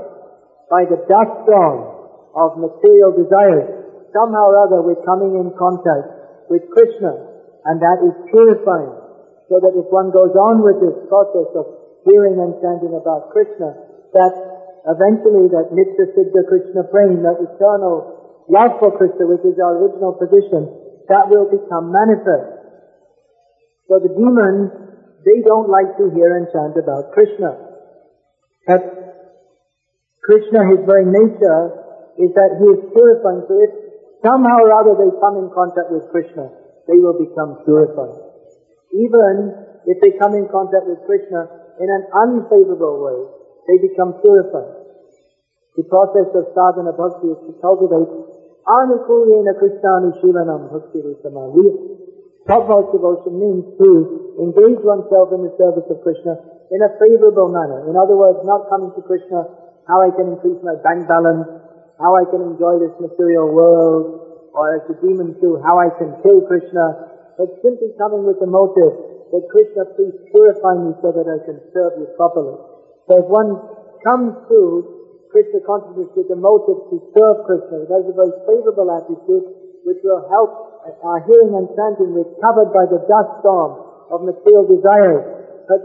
by 0.71 0.87
the 0.87 1.03
dust 1.11 1.35
storm 1.43 1.91
of 2.39 2.59
material 2.59 3.19
desires. 3.19 3.67
Somehow 4.15 4.51
or 4.51 4.63
other 4.63 4.79
we're 4.79 5.03
coming 5.03 5.43
in 5.43 5.51
contact 5.59 6.47
with 6.47 6.63
Krishna, 6.71 7.19
and 7.67 7.83
that 7.83 7.99
is 7.99 8.15
purifying. 8.31 8.95
So 9.51 9.59
that 9.59 9.75
if 9.75 9.91
one 9.91 10.15
goes 10.15 10.39
on 10.39 10.63
with 10.63 10.79
this 10.79 10.97
process 11.11 11.51
of 11.59 11.84
hearing 12.05 12.37
and 12.41 12.57
chanting 12.61 12.93
about 12.93 13.33
Krishna, 13.33 13.75
that 14.13 14.35
eventually 14.89 15.49
that 15.53 15.73
Nitya 15.73 16.13
Siddha 16.13 16.45
Krishna 16.49 16.85
prema, 16.93 17.33
that 17.33 17.41
eternal 17.41 18.45
love 18.49 18.77
for 18.81 18.93
Krishna, 18.97 19.25
which 19.25 19.45
is 19.45 19.57
our 19.59 19.81
original 19.81 20.13
position, 20.17 20.69
that 21.09 21.29
will 21.33 21.49
become 21.49 21.93
manifest. 21.93 22.65
So 23.89 24.01
the 24.01 24.13
demons, 24.13 24.73
they 25.25 25.41
don't 25.45 25.69
like 25.69 25.97
to 26.01 26.13
hear 26.13 26.37
and 26.37 26.49
chant 26.53 26.77
about 26.77 27.13
Krishna. 27.13 27.57
But 28.69 28.83
Krishna, 30.25 30.73
his 30.73 30.85
very 30.89 31.05
nature, 31.05 31.63
is 32.17 32.33
that 32.33 32.57
he 32.61 32.67
is 32.73 32.81
purifying. 32.93 33.45
So 33.49 33.61
if 33.61 33.73
somehow 34.25 34.65
or 34.65 34.73
other 34.73 34.95
they 34.97 35.13
come 35.21 35.37
in 35.41 35.53
contact 35.53 35.93
with 35.93 36.09
Krishna, 36.09 36.49
they 36.89 36.97
will 36.97 37.17
become 37.17 37.61
purified. 37.65 38.17
Even 38.93 39.53
if 39.85 40.01
they 40.01 40.17
come 40.17 40.33
in 40.33 40.49
contact 40.49 40.89
with 40.89 41.05
Krishna 41.05 41.64
in 41.81 41.89
an 41.91 42.05
unfavorable 42.15 43.03
way, 43.03 43.19
they 43.67 43.79
become 43.81 44.21
purified. 44.21 44.85
The 45.75 45.85
process 45.91 46.31
of 46.39 46.55
sadhana 46.55 46.95
bhakti 46.95 47.35
is 47.35 47.41
to 47.51 47.53
cultivate 47.59 48.11
anukulyena 48.63 49.59
krishnani 49.59 50.15
shilanam 50.23 50.71
bhakti 50.71 51.03
rusama. 51.03 51.51
Top 52.47 52.69
devotion 52.93 53.41
means 53.41 53.65
to 53.81 54.37
engage 54.39 54.85
oneself 54.85 55.33
in 55.33 55.49
the 55.49 55.53
service 55.57 55.89
of 55.89 55.99
Krishna 56.05 56.37
in 56.71 56.81
a 56.85 56.93
favorable 57.01 57.49
manner. 57.49 57.89
In 57.89 57.97
other 57.97 58.15
words, 58.15 58.39
not 58.45 58.69
coming 58.69 58.93
to 58.93 59.03
Krishna, 59.03 59.49
how 59.89 60.05
I 60.05 60.13
can 60.13 60.37
increase 60.37 60.61
my 60.61 60.77
bank 60.85 61.09
balance, 61.09 61.49
how 61.97 62.13
I 62.13 62.29
can 62.29 62.45
enjoy 62.45 62.85
this 62.85 62.93
material 63.01 63.49
world, 63.49 64.53
or 64.53 64.77
as 64.77 64.85
the 64.87 64.97
demons 65.01 65.41
do, 65.41 65.57
how 65.65 65.81
I 65.81 65.89
can 65.97 66.21
kill 66.23 66.45
Krishna, 66.45 67.35
but 67.41 67.49
simply 67.65 67.97
coming 67.97 68.29
with 68.29 68.39
the 68.39 68.47
motive 68.47 69.14
that 69.33 69.43
Krishna 69.49 69.89
please 69.97 70.17
purify 70.33 70.75
me 70.81 70.93
so 71.01 71.13
that 71.15 71.25
I 71.25 71.39
can 71.47 71.61
serve 71.73 72.01
you 72.01 72.09
properly. 72.19 72.59
So 73.09 73.13
if 73.21 73.27
one 73.29 73.57
comes 74.05 74.37
to 74.49 74.59
Krishna 75.33 75.65
consciousness 75.67 76.13
with 76.15 76.29
the 76.31 76.39
motive 76.39 76.89
to 76.93 76.97
serve 77.17 77.43
Krishna, 77.49 77.85
it 77.85 77.91
has 77.91 78.05
a 78.07 78.15
very 78.15 78.35
favorable 78.47 78.89
attitude 78.93 79.45
which 79.83 80.01
will 80.05 80.25
help 80.31 80.65
our 80.85 81.21
hearing 81.25 81.57
and 81.57 81.67
chanting 81.73 82.13
which 82.13 82.29
covered 82.45 82.71
by 82.71 82.85
the 82.87 83.01
dust 83.09 83.41
storm 83.41 83.81
of 84.13 84.23
material 84.23 84.69
desires. 84.69 85.25
But, 85.67 85.81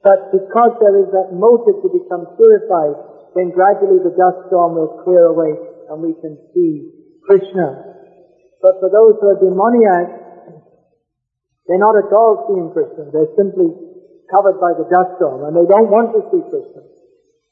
but 0.00 0.32
because 0.32 0.72
there 0.80 0.96
is 1.04 1.08
that 1.12 1.36
motive 1.36 1.84
to 1.84 1.88
become 1.92 2.32
purified, 2.34 2.96
then 3.36 3.52
gradually 3.52 4.00
the 4.00 4.16
dust 4.16 4.48
storm 4.48 4.80
will 4.80 5.04
clear 5.04 5.28
away 5.28 5.54
and 5.92 6.00
we 6.00 6.16
can 6.24 6.40
see 6.56 6.88
Krishna. 7.28 7.94
But 8.64 8.80
for 8.80 8.88
those 8.88 9.20
who 9.20 9.28
are 9.28 9.40
demoniac, 9.40 10.23
they're 11.66 11.80
not 11.80 11.96
at 11.96 12.12
all 12.12 12.44
seeing 12.44 12.68
Krishna. 12.76 13.08
They're 13.08 13.32
simply 13.40 13.72
covered 14.28 14.60
by 14.60 14.76
the 14.76 14.84
dust 14.88 15.16
storm 15.16 15.48
and 15.48 15.56
they 15.56 15.64
don't 15.64 15.88
want 15.88 16.12
to 16.12 16.20
see 16.28 16.44
Krishna. 16.52 16.84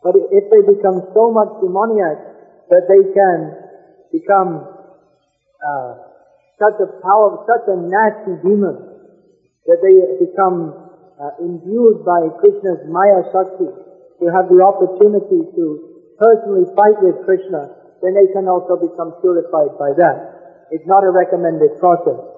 But 0.04 0.20
if 0.28 0.44
they 0.52 0.62
become 0.68 1.00
so 1.16 1.32
much 1.32 1.48
demoniac 1.64 2.18
that 2.68 2.84
they 2.90 3.02
can 3.16 3.38
become 4.12 4.68
uh, 5.64 5.90
such 6.60 6.76
a 6.82 6.88
power, 7.00 7.40
such 7.48 7.64
a 7.72 7.76
nasty 7.78 8.36
demon, 8.44 8.76
that 9.64 9.78
they 9.80 9.94
become 10.20 10.90
uh, 11.16 11.38
imbued 11.40 12.04
by 12.04 12.28
Krishna's 12.42 12.82
Maya 12.90 13.24
Shakti, 13.32 13.70
to 14.20 14.24
have 14.30 14.46
the 14.50 14.60
opportunity 14.62 15.40
to 15.54 15.64
personally 16.18 16.66
fight 16.78 16.98
with 17.00 17.24
Krishna, 17.24 17.74
then 18.02 18.14
they 18.14 18.28
can 18.34 18.46
also 18.46 18.78
become 18.78 19.14
purified 19.22 19.74
by 19.78 19.94
that. 19.98 20.68
It's 20.70 20.86
not 20.86 21.02
a 21.02 21.10
recommended 21.10 21.78
process 21.78 22.31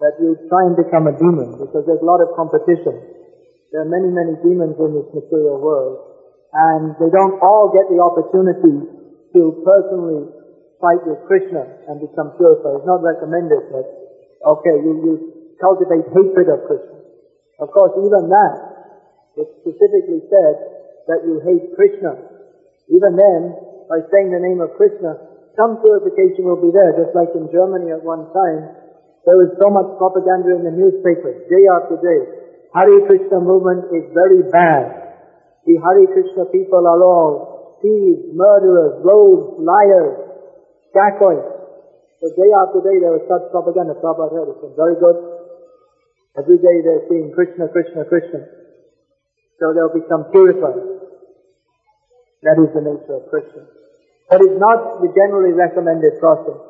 that 0.00 0.14
you 0.22 0.38
try 0.46 0.62
and 0.66 0.78
become 0.78 1.10
a 1.10 1.14
demon 1.14 1.58
because 1.58 1.82
there's 1.86 2.02
a 2.02 2.08
lot 2.08 2.22
of 2.22 2.30
competition. 2.38 2.94
There 3.74 3.82
are 3.82 3.90
many, 3.90 4.08
many 4.08 4.38
demons 4.40 4.78
in 4.78 4.90
this 4.94 5.08
material 5.12 5.58
world 5.58 6.08
and 6.54 6.96
they 6.96 7.10
don't 7.12 7.36
all 7.44 7.68
get 7.74 7.90
the 7.92 8.00
opportunity 8.00 8.88
to 9.36 9.40
personally 9.66 10.32
fight 10.80 11.02
with 11.04 11.20
Krishna 11.28 11.66
and 11.90 12.00
become 12.00 12.32
purified. 12.38 12.80
It's 12.80 12.88
not 12.88 13.02
recommended 13.04 13.68
that, 13.74 13.86
okay, 14.56 14.76
you, 14.80 14.92
you 15.04 15.14
cultivate 15.60 16.08
hatred 16.14 16.48
of 16.48 16.64
Krishna. 16.64 16.96
Of 17.58 17.74
course, 17.74 17.92
even 17.98 18.30
that, 18.30 18.54
it's 19.34 19.52
specifically 19.66 20.22
said 20.30 20.54
that 21.10 21.26
you 21.26 21.42
hate 21.42 21.74
Krishna. 21.74 22.14
Even 22.88 23.18
then, 23.18 23.40
by 23.90 24.00
saying 24.08 24.30
the 24.30 24.40
name 24.40 24.62
of 24.62 24.78
Krishna, 24.78 25.18
some 25.58 25.82
purification 25.82 26.46
will 26.46 26.62
be 26.62 26.70
there, 26.70 26.94
just 26.94 27.12
like 27.18 27.34
in 27.34 27.50
Germany 27.50 27.90
at 27.90 28.00
one 28.00 28.30
time, 28.30 28.77
there 29.28 29.36
was 29.36 29.52
so 29.60 29.68
much 29.68 29.92
propaganda 30.00 30.56
in 30.56 30.64
the 30.64 30.72
newspapers, 30.72 31.44
day 31.52 31.68
after 31.68 32.00
day. 32.00 32.20
Hare 32.72 33.04
Krishna 33.04 33.44
movement 33.44 33.92
is 33.92 34.08
very 34.16 34.40
bad. 34.48 34.88
The 35.68 35.76
Hare 35.84 36.08
Krishna 36.16 36.48
people 36.48 36.88
are 36.88 36.96
all 37.04 37.76
thieves, 37.84 38.32
murderers, 38.32 39.04
rogues, 39.04 39.60
liars, 39.60 40.16
dacoits. 40.96 41.44
So 42.24 42.32
day 42.40 42.50
after 42.56 42.80
day 42.80 43.04
there 43.04 43.12
was 43.12 43.28
such 43.28 43.52
propaganda. 43.52 44.00
Prabhupada 44.00 44.32
heard 44.32 44.48
it's 44.48 44.64
been 44.64 44.72
very 44.72 44.96
good. 44.96 45.20
Every 46.40 46.56
day 46.56 46.80
they're 46.80 47.04
seeing 47.12 47.28
Krishna, 47.36 47.68
Krishna, 47.68 48.08
Krishna. 48.08 48.48
So 49.60 49.76
they'll 49.76 49.92
become 49.92 50.32
purified. 50.32 51.04
That 52.48 52.56
is 52.64 52.72
the 52.72 52.80
nature 52.80 53.20
of 53.20 53.28
Krishna. 53.28 53.68
But 54.32 54.40
it's 54.40 54.56
not 54.56 55.04
the 55.04 55.12
generally 55.12 55.52
recommended 55.52 56.16
process. 56.16 56.67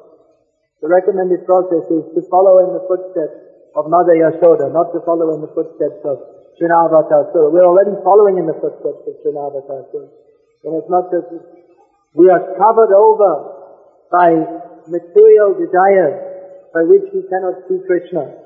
The 0.78 0.86
recommended 0.86 1.42
process 1.42 1.90
is 1.90 2.06
to 2.14 2.22
follow 2.30 2.62
in 2.62 2.70
the 2.70 2.84
footsteps 2.86 3.34
of 3.74 3.90
Mother 3.90 4.14
Yashoda, 4.14 4.70
not 4.70 4.94
to 4.94 5.02
follow 5.02 5.34
in 5.34 5.42
the 5.42 5.50
footsteps 5.50 5.98
of 6.06 6.22
Trinavartasura. 6.54 7.50
We're 7.50 7.66
already 7.66 7.98
following 8.06 8.38
in 8.38 8.46
the 8.46 8.54
footsteps 8.58 9.02
of 9.06 9.14
Trinavartasura. 9.26 10.06
And 10.66 10.72
it's 10.78 10.90
not 10.90 11.10
that 11.10 11.26
we 12.14 12.30
are 12.30 12.42
covered 12.58 12.94
over 12.94 13.32
by 14.10 14.28
material 14.86 15.58
desires 15.58 16.18
by 16.74 16.82
which 16.86 17.10
we 17.10 17.26
cannot 17.26 17.62
see 17.66 17.78
Krishna. 17.86 18.38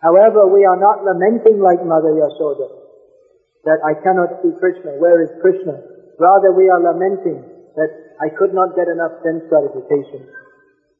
However, 0.00 0.48
we 0.48 0.64
are 0.64 0.76
not 0.76 1.04
lamenting 1.04 1.60
like 1.60 1.80
Mother 1.84 2.12
Yashoda 2.16 2.68
that 3.64 3.80
I 3.80 3.96
cannot 4.04 4.40
see 4.44 4.52
Krishna. 4.60 5.00
Where 5.00 5.20
is 5.24 5.32
Krishna? 5.40 5.80
Rather, 6.20 6.52
we 6.52 6.68
are 6.68 6.80
lamenting 6.80 7.40
that 7.76 7.90
I 8.20 8.28
could 8.36 8.52
not 8.52 8.76
get 8.76 8.88
enough 8.88 9.20
sense 9.24 9.42
gratification. 9.48 10.28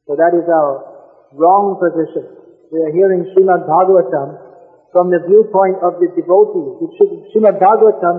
So 0.05 0.13
that 0.13 0.37
is 0.37 0.45
our 0.45 0.85
wrong 1.33 1.81
position. 1.81 2.29
We 2.69 2.81
are 2.85 2.93
hearing 2.93 3.25
Srimad 3.33 3.65
Bhagavatam 3.65 4.45
from 4.93 5.09
the 5.09 5.19
viewpoint 5.25 5.81
of 5.81 5.97
the 5.97 6.13
should, 6.13 7.11
Srimad 7.33 7.57
Bhagavatam 7.57 8.15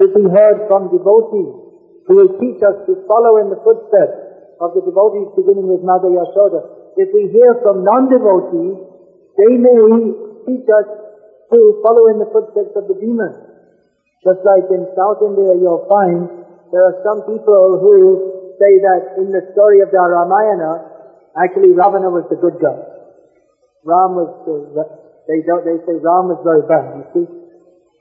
should 0.00 0.16
be 0.16 0.24
heard 0.32 0.64
from 0.66 0.88
devotees 0.88 1.52
who 2.08 2.12
will 2.16 2.32
teach 2.40 2.60
us 2.64 2.76
to 2.88 3.04
follow 3.04 3.36
in 3.44 3.52
the 3.52 3.60
footsteps 3.60 4.16
of 4.64 4.72
the 4.72 4.80
devotees 4.80 5.28
beginning 5.36 5.68
with 5.68 5.84
Mother 5.84 6.08
Yashoda. 6.08 6.96
If 6.96 7.12
we 7.12 7.28
hear 7.28 7.60
from 7.60 7.84
non-devotees, 7.84 8.76
they 9.36 9.52
may 9.60 9.76
teach 10.48 10.64
us 10.64 10.88
to 11.52 11.58
follow 11.84 12.08
in 12.08 12.16
the 12.16 12.30
footsteps 12.32 12.72
of 12.80 12.88
the 12.88 12.96
demons. 12.96 13.36
Just 14.24 14.40
like 14.42 14.66
in 14.72 14.88
South 14.96 15.20
India 15.20 15.52
you'll 15.60 15.84
find 15.86 16.26
there 16.72 16.82
are 16.88 16.96
some 17.04 17.28
people 17.28 17.78
who 17.78 18.56
say 18.56 18.80
that 18.80 19.20
in 19.20 19.30
the 19.30 19.44
story 19.52 19.84
of 19.84 19.92
the 19.92 20.00
Ramayana, 20.00 20.95
actually 21.36 21.72
Ravana 21.76 22.08
was 22.08 22.24
the 22.32 22.40
good 22.40 22.56
guy. 22.58 22.80
Ram 23.86 24.18
was 24.18 24.30
the, 24.48 24.82
they 25.30 25.46
don't, 25.46 25.62
they 25.62 25.78
say 25.86 25.94
Ram 26.00 26.32
was 26.32 26.40
very 26.42 26.66
bad, 26.66 26.98
you 26.98 27.04
see. 27.14 27.26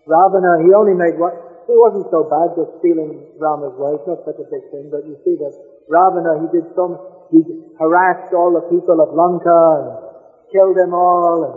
Ravana, 0.09 0.65
he 0.65 0.73
only 0.73 0.97
made 0.97 1.17
what, 1.17 1.33
he 1.65 1.73
wasn't 1.73 2.09
so 2.13 2.25
bad 2.25 2.53
just 2.53 2.77
stealing 2.81 3.37
Rama's 3.41 3.73
wife, 3.77 4.01
not 4.05 4.21
such 4.25 4.37
a 4.37 4.47
big 4.49 4.65
thing, 4.69 4.93
but 4.93 5.05
you 5.05 5.17
see 5.25 5.33
that 5.41 5.53
Ravana, 5.89 6.45
he 6.45 6.47
did 6.53 6.69
some, 6.77 6.97
he 7.33 7.41
harassed 7.81 8.33
all 8.33 8.53
the 8.53 8.65
people 8.69 9.01
of 9.01 9.13
Lanka 9.17 9.61
and 9.81 9.87
killed 10.53 10.77
them 10.77 10.93
all 10.93 11.37
and 11.41 11.55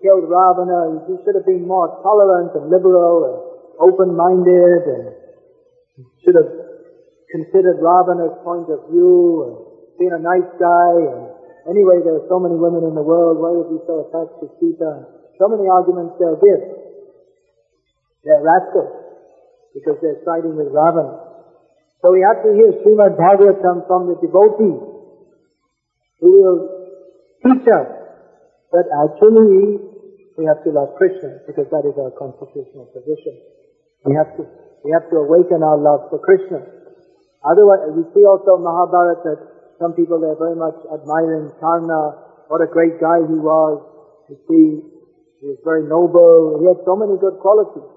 killed 0.00 0.24
Ravana. 0.28 1.04
He 1.08 1.20
should 1.24 1.36
have 1.36 1.44
been 1.44 1.68
more 1.68 1.92
tolerant 2.00 2.56
and 2.56 2.72
liberal 2.72 3.16
and 3.28 3.36
open-minded 3.80 4.82
and 4.88 5.04
should 6.24 6.36
have 6.36 6.52
considered 7.28 7.80
Ravana's 7.80 8.36
point 8.44 8.68
of 8.72 8.88
view 8.88 9.44
and 9.44 9.69
been 10.00 10.16
a 10.16 10.22
nice 10.24 10.48
guy 10.56 10.92
and 11.12 11.30
Anyway, 11.68 12.00
there 12.00 12.16
are 12.16 12.28
so 12.28 12.40
many 12.40 12.56
women 12.56 12.88
in 12.88 12.96
the 12.96 13.04
world. 13.04 13.36
Why 13.36 13.52
are 13.52 13.68
we 13.68 13.76
so 13.84 14.08
attached 14.08 14.40
to 14.40 14.48
Sita? 14.56 15.04
So 15.36 15.44
many 15.48 15.68
arguments 15.68 16.16
they'll 16.16 16.40
give. 16.40 16.62
They're 18.24 18.40
rascals 18.40 18.90
because 19.76 20.00
they're 20.00 20.24
siding 20.24 20.56
with 20.56 20.72
Ravana. 20.72 21.20
So 22.00 22.16
we 22.16 22.24
have 22.24 22.40
to 22.40 22.50
hear 22.56 22.72
Srimad 22.80 23.20
Bhagavatam 23.20 23.84
from 23.84 24.08
the 24.08 24.16
devotees 24.24 24.80
who 26.20 26.30
will 26.32 26.60
teach 27.44 27.68
us 27.68 27.88
that 28.72 28.86
actually 29.04 29.84
we 30.40 30.42
have 30.48 30.64
to 30.64 30.70
love 30.72 30.96
Krishna 30.96 31.44
because 31.44 31.68
that 31.68 31.84
is 31.84 31.92
our 32.00 32.12
constitutional 32.16 32.88
position. 32.96 33.36
We 34.08 34.16
have 34.16 34.32
to, 34.40 34.48
we 34.80 34.96
have 34.96 35.12
to 35.12 35.16
awaken 35.28 35.60
our 35.60 35.76
love 35.76 36.08
for 36.08 36.18
Krishna. 36.24 36.64
Otherwise, 37.44 37.92
we 37.92 38.04
see 38.16 38.24
also 38.24 38.56
Mahabharata 38.56 39.20
that 39.24 39.59
some 39.80 39.96
people 39.96 40.20
are 40.20 40.36
very 40.36 40.54
much 40.54 40.76
admiring 40.92 41.48
Karna, 41.56 42.44
what 42.52 42.60
a 42.60 42.68
great 42.68 43.00
guy 43.00 43.24
he 43.24 43.38
was. 43.40 43.80
You 44.28 44.36
see, 44.44 44.66
he 45.40 45.46
was 45.48 45.58
very 45.64 45.88
noble, 45.88 46.60
he 46.60 46.68
had 46.68 46.84
so 46.84 46.94
many 46.94 47.16
good 47.16 47.40
qualities. 47.40 47.88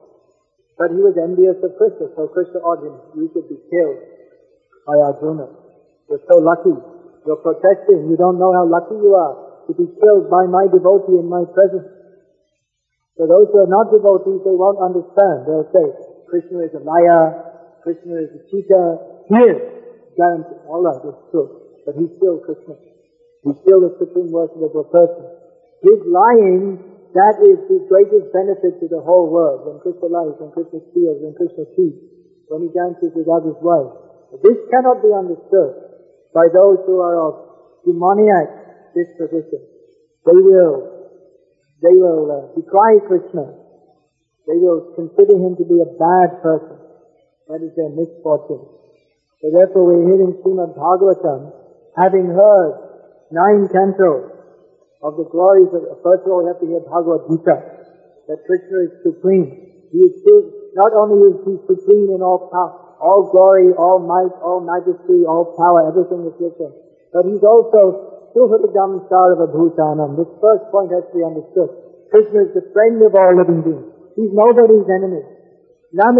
But 0.79 0.95
he 0.95 1.03
was 1.03 1.13
envious 1.19 1.59
of 1.61 1.75
Krishna, 1.75 2.09
so 2.15 2.31
Krishna 2.31 2.63
ordered 2.63 2.89
him, 2.89 2.97
you 3.19 3.29
should 3.35 3.51
be 3.51 3.59
killed 3.67 3.99
by 4.87 4.95
Arjuna. 4.97 5.45
You're 6.09 6.23
so 6.27 6.39
lucky. 6.39 6.75
You're 7.25 7.39
protesting. 7.39 8.11
You 8.11 8.17
don't 8.19 8.39
know 8.39 8.51
how 8.51 8.67
lucky 8.67 8.99
you 8.99 9.15
are 9.15 9.65
to 9.67 9.73
be 9.73 9.87
killed 9.87 10.27
by 10.27 10.43
my 10.47 10.67
devotee 10.67 11.19
in 11.19 11.29
my 11.31 11.47
presence. 11.55 11.87
So 13.15 13.29
those 13.29 13.47
who 13.53 13.63
are 13.63 13.71
not 13.71 13.93
devotees, 13.93 14.43
they 14.43 14.57
won't 14.57 14.81
understand. 14.81 15.47
They'll 15.47 15.69
say, 15.71 15.85
Krishna 16.27 16.67
is 16.67 16.73
a 16.75 16.83
liar, 16.83 17.79
Krishna 17.83 18.19
is 18.19 18.31
a 18.35 18.41
cheater. 18.51 18.97
He 19.29 19.39
is. 19.39 19.59
Guaranteed. 20.17 20.67
All 20.67 20.83
right, 20.83 20.99
it's 20.99 21.23
true. 21.31 21.62
But 21.85 21.95
he's 21.99 22.11
still 22.17 22.39
Krishna. 22.39 22.75
He's 23.43 23.59
still 23.63 23.83
the 23.83 23.95
supreme 23.99 24.31
worshipable 24.31 24.87
person. 24.87 25.27
His 25.83 25.99
lying 26.07 26.93
that 27.13 27.37
is 27.45 27.61
the 27.69 27.85
greatest 27.85 28.33
benefit 28.33 28.81
to 28.81 28.89
the 28.89 28.97
whole 28.97 29.29
world. 29.29 29.69
When 29.69 29.77
Krishna 29.85 30.09
lies, 30.09 30.33
when 30.41 30.49
Krishna 30.49 30.81
steals, 30.89 31.21
when 31.21 31.37
Krishna 31.37 31.69
cheats, 31.77 32.01
when 32.49 32.65
he 32.65 32.69
dances 32.73 33.13
with 33.13 33.29
others' 33.29 33.57
wives. 33.61 33.93
This 34.41 34.57
cannot 34.73 35.05
be 35.05 35.13
understood 35.13 35.77
by 36.33 36.49
those 36.49 36.81
who 36.89 36.97
are 37.05 37.21
of 37.21 37.33
demoniac 37.85 38.97
disposition. 38.97 39.61
They 40.25 40.41
will, 40.41 40.89
they 41.85 41.93
will 41.93 42.25
uh, 42.33 42.37
decry 42.57 42.97
Krishna. 43.05 43.61
They 44.49 44.57
will 44.57 44.97
consider 44.97 45.37
him 45.37 45.53
to 45.61 45.65
be 45.69 45.85
a 45.85 45.89
bad 45.93 46.41
person. 46.41 46.81
That 47.45 47.61
is 47.61 47.77
their 47.77 47.93
misfortune. 47.93 48.65
So 49.37 49.53
therefore 49.53 49.85
we're 49.85 50.09
hearing 50.09 50.33
Srimad 50.41 50.73
Bhagavatam, 50.73 51.62
having 51.97 52.27
heard 52.27 52.73
nine 53.31 53.69
cantos 53.69 54.29
of 55.03 55.17
the 55.17 55.27
glories 55.27 55.69
of, 55.73 55.83
first 56.01 56.23
of 56.25 56.29
all 56.31 56.41
we 56.41 56.47
have 56.47 56.59
to 56.59 56.67
hear 56.67 56.81
Bhagavad 56.81 57.27
Gita, 57.27 57.55
that 58.27 58.39
Krishna 58.47 58.87
is 58.87 58.93
supreme. 59.03 59.89
He 59.91 59.99
is 59.99 60.15
not 60.73 60.95
only 60.95 61.21
is 61.29 61.37
he 61.45 61.59
supreme 61.67 62.09
in 62.15 62.21
all 62.23 62.49
power, 62.49 62.97
all 63.03 63.29
glory, 63.29 63.75
all 63.75 63.99
might, 63.99 64.31
all 64.41 64.63
majesty, 64.63 65.27
all 65.27 65.53
power, 65.59 65.91
everything 65.91 66.23
is 66.25 66.33
with 66.39 66.55
him. 66.57 66.71
But 67.11 67.27
he's 67.29 67.43
also 67.43 68.31
Suhridam 68.33 69.05
Sarva 69.05 69.45
Bhutanam. 69.53 70.17
This 70.17 70.31
first 70.41 70.65
point 70.73 70.89
has 70.89 71.05
to 71.11 71.13
be 71.13 71.21
understood. 71.21 71.69
Krishna 72.09 72.49
is 72.49 72.53
the 72.57 72.65
friend 72.73 72.97
of 73.05 73.13
all 73.13 73.37
living 73.37 73.61
beings. 73.61 73.85
He's 74.17 74.33
nobody's 74.33 74.89
enemy. 74.89 75.21
Name 75.93 76.17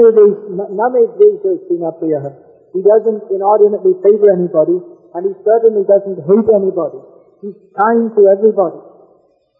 He 2.74 2.82
doesn't 2.82 3.24
inordinately 3.34 3.94
favor 4.06 4.30
anybody, 4.30 4.78
and 5.14 5.22
he 5.30 5.34
certainly 5.46 5.86
doesn't 5.86 6.20
hate 6.26 6.50
anybody. 6.50 7.00
He's 7.42 7.60
kind 7.78 8.10
to 8.18 8.22
everybody. 8.34 8.82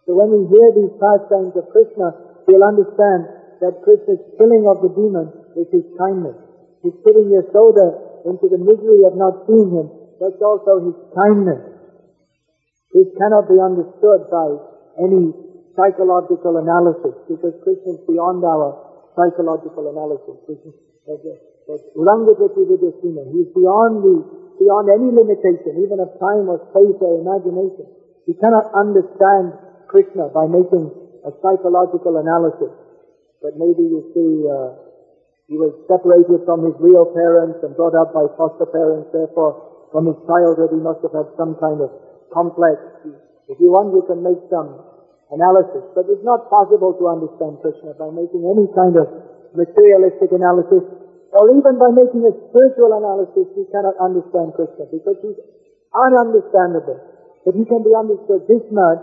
So 0.04 0.18
when 0.18 0.34
we 0.34 0.44
hear 0.50 0.68
these 0.74 0.92
pastimes 1.00 1.54
of 1.56 1.70
Krishna, 1.70 2.12
we'll 2.44 2.66
understand 2.66 3.28
that 3.62 3.80
Krishna's 3.86 4.20
killing 4.36 4.66
of 4.68 4.82
the 4.82 4.90
demon 4.92 5.32
is 5.56 5.68
his 5.70 5.86
kindness. 5.96 6.36
He's 6.82 6.96
putting 7.00 7.32
Yasoda 7.32 8.24
into 8.28 8.48
the 8.50 8.60
misery 8.60 9.04
of 9.08 9.16
not 9.16 9.46
seeing 9.48 9.70
him. 9.72 9.88
That's 10.20 10.40
also 10.42 10.84
his 10.84 10.96
kindness. 11.16 11.60
This 12.92 13.08
cannot 13.16 13.48
be 13.48 13.58
understood 13.58 14.28
by 14.30 14.48
any 15.00 15.32
psychological 15.74 16.56
analysis 16.62 17.14
because 17.26 17.54
Krishna 17.64 17.98
is 17.98 18.02
beyond 18.06 18.44
our 18.44 18.78
psychological 19.16 19.90
analysis. 19.90 20.38
He's 20.46 20.62
beyond 23.56 24.04
the 24.04 24.43
beyond 24.58 24.90
any 24.90 25.10
limitation, 25.10 25.82
even 25.82 25.98
of 26.00 26.14
time 26.18 26.48
or 26.48 26.62
space 26.70 26.98
or 27.00 27.20
imagination. 27.20 27.86
You 28.26 28.34
cannot 28.40 28.72
understand 28.72 29.54
Krishna 29.88 30.32
by 30.32 30.48
making 30.48 30.90
a 31.22 31.30
psychological 31.40 32.18
analysis. 32.18 32.72
But 33.40 33.60
maybe 33.60 33.84
you 33.84 34.00
see, 34.16 34.32
uh, 34.48 34.84
he 35.46 35.60
was 35.60 35.76
separated 35.84 36.48
from 36.48 36.64
his 36.64 36.76
real 36.80 37.04
parents 37.12 37.60
and 37.60 37.76
brought 37.76 37.92
up 37.92 38.16
by 38.16 38.24
foster 38.40 38.64
parents, 38.64 39.12
therefore 39.12 39.88
from 39.92 40.08
his 40.08 40.18
childhood 40.24 40.72
he 40.72 40.80
must 40.80 41.04
have 41.04 41.12
had 41.12 41.28
some 41.36 41.54
kind 41.60 41.84
of 41.84 41.92
complex. 42.32 42.80
If 43.46 43.60
you 43.60 43.68
want, 43.68 43.92
you 43.92 44.02
can 44.08 44.24
make 44.24 44.40
some 44.48 44.80
analysis. 45.28 45.84
But 45.92 46.08
it's 46.08 46.24
not 46.24 46.48
possible 46.48 46.96
to 46.96 47.04
understand 47.12 47.60
Krishna 47.60 47.92
by 47.94 48.08
making 48.08 48.42
any 48.42 48.66
kind 48.72 48.96
of 48.96 49.06
materialistic 49.52 50.32
analysis 50.32 50.82
or 51.34 51.50
even 51.50 51.74
by 51.82 51.90
making 51.90 52.22
a 52.22 52.32
spiritual 52.46 52.94
analysis, 52.94 53.50
we 53.58 53.66
cannot 53.74 53.98
understand 53.98 54.54
Krishna 54.54 54.86
because 54.86 55.18
he's 55.18 55.38
ununderstandable. 55.90 57.02
But 57.42 57.58
he 57.58 57.66
can 57.66 57.82
be 57.82 57.90
understood 57.90 58.46
this 58.46 58.62
much, 58.70 59.02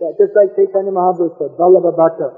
that 0.00 0.16
just 0.16 0.32
like 0.32 0.56
Chaitanya 0.56 0.90
Mahaprabhu 0.90 1.36
said, 1.36 1.52
Vallabha 1.60 1.92
Bhatta, 1.92 2.28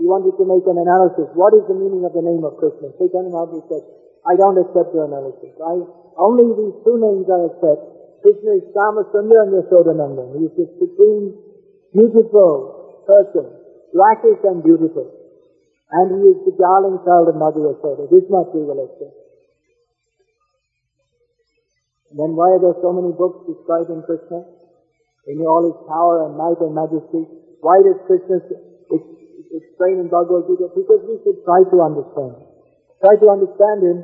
he 0.00 0.08
wanted 0.08 0.32
to 0.40 0.44
make 0.48 0.64
an 0.64 0.80
analysis. 0.80 1.28
What 1.36 1.52
is 1.52 1.68
the 1.68 1.76
meaning 1.76 2.08
of 2.08 2.16
the 2.16 2.24
name 2.24 2.40
of 2.48 2.56
Krishna? 2.56 2.88
Chaitanya 2.96 3.28
Mahaprabhu 3.28 3.68
said, 3.68 3.84
I 4.24 4.34
don't 4.40 4.56
accept 4.56 4.96
your 4.96 5.04
analysis. 5.04 5.52
I, 5.60 5.84
only 6.16 6.48
these 6.56 6.76
two 6.80 6.96
names 6.96 7.28
I 7.28 7.44
accept. 7.52 7.82
Krishna 8.24 8.56
is 8.56 8.64
Shyama 8.72 9.04
Sundar 9.12 9.46
and 9.46 9.52
Yashodananda. 9.52 10.32
He 10.32 10.48
is 10.48 10.54
the 10.56 10.66
supreme, 10.80 11.36
beautiful 11.92 13.04
person, 13.04 13.52
blackish 13.92 14.40
and 14.48 14.64
beautiful. 14.64 15.17
And 15.88 16.06
he 16.20 16.20
is 16.36 16.38
the 16.44 16.52
darling 16.60 17.00
child 17.00 17.32
of 17.32 17.36
Mother 17.40 17.64
Yashoda. 17.64 18.12
This 18.12 18.28
much 18.28 18.52
we 18.52 18.60
will 18.60 18.84
accept. 18.84 19.16
Then 22.12 22.36
why 22.36 22.56
are 22.56 22.60
there 22.60 22.76
so 22.80 22.92
many 22.92 23.12
books 23.12 23.44
describing 23.48 24.04
Krishna? 24.04 24.44
In 25.28 25.44
all 25.44 25.64
his 25.64 25.76
power 25.88 26.24
and 26.24 26.36
might 26.36 26.60
and 26.60 26.72
majesty. 26.72 27.24
Why 27.60 27.84
does 27.84 28.00
Krishna 28.08 28.40
explain 28.88 30.00
in 30.00 30.08
Bhagavad 30.08 30.48
Gita? 30.48 30.72
Because 30.72 31.04
we 31.04 31.20
should 31.24 31.44
try 31.44 31.64
to 31.68 31.76
understand. 31.84 32.36
Try 33.04 33.16
to 33.16 33.28
understand 33.28 33.78
him. 33.84 33.98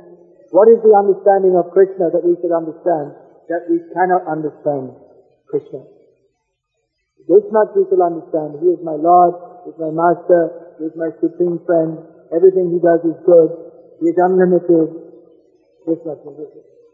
What 0.53 0.68
is 0.68 0.85
the 0.85 0.93
understanding 0.93 1.57
of 1.57 1.72
Krishna 1.72 2.12
that 2.12 2.24
we 2.24 2.37
should 2.41 2.53
understand 2.53 3.16
that 3.49 3.68
we 3.68 3.80
cannot 3.97 4.28
understand 4.28 4.97
Krishna? 5.49 5.85
This 7.24 7.45
much 7.49 7.72
we 7.72 7.89
shall 7.89 8.05
understand. 8.05 8.61
He 8.61 8.68
is 8.68 8.80
my 8.85 9.01
Lord, 9.01 9.32
is 9.67 9.77
my 9.81 9.91
Master, 9.91 10.77
is 10.81 10.93
my 10.97 11.11
supreme 11.21 11.61
friend. 11.65 11.99
Everything 12.35 12.73
he 12.73 12.81
does 12.81 13.01
is 13.05 13.17
good. 13.25 13.51
He 14.01 14.11
is 14.11 14.19
unlimited. 14.19 15.05
Much 15.87 16.01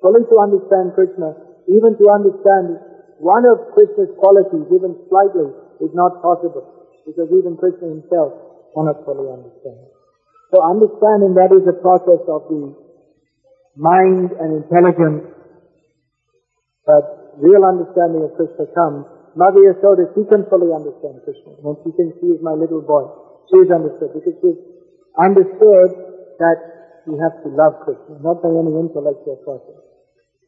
Fully 0.03 0.23
to 0.27 0.37
understand 0.43 0.95
Krishna, 0.99 1.35
even 1.71 1.95
to 1.95 2.05
understand 2.11 2.81
one 3.23 3.47
of 3.47 3.71
Krishna's 3.77 4.11
qualities, 4.19 4.67
even 4.73 4.99
slightly, 5.07 5.53
is 5.79 5.93
not 5.95 6.19
possible. 6.23 6.67
Because 7.07 7.31
even 7.31 7.57
Krishna 7.57 7.87
himself 7.89 8.35
cannot 8.75 9.05
fully 9.05 9.31
understand. 9.31 9.79
So 10.51 10.59
understanding 10.67 11.39
that 11.39 11.55
is 11.55 11.63
a 11.71 11.77
process 11.79 12.23
of 12.27 12.51
the 12.51 12.75
mind 13.77 14.35
and 14.35 14.65
intelligence. 14.65 15.31
But 16.85 17.39
real 17.39 17.63
understanding 17.63 18.27
of 18.27 18.35
Krishna 18.35 18.67
comes. 18.75 19.20
Mother 19.39 19.63
Yashoda, 19.63 20.11
she 20.15 20.27
can 20.27 20.43
fully 20.51 20.75
understand 20.75 21.23
Krishna. 21.23 21.55
When 21.63 21.79
she 21.87 21.95
thinks 21.95 22.19
he 22.19 22.35
is 22.35 22.43
my 22.43 22.55
little 22.55 22.83
boy. 22.83 23.07
She 23.51 23.63
is 23.63 23.71
understood 23.71 24.11
because 24.15 24.37
she 24.43 24.51
understood 25.19 25.89
that 26.43 26.59
we 27.07 27.15
have 27.19 27.39
to 27.43 27.49
love 27.55 27.83
Krishna, 27.87 28.19
not 28.23 28.43
by 28.43 28.51
any 28.51 28.75
intellectual 28.75 29.39
process. 29.47 29.81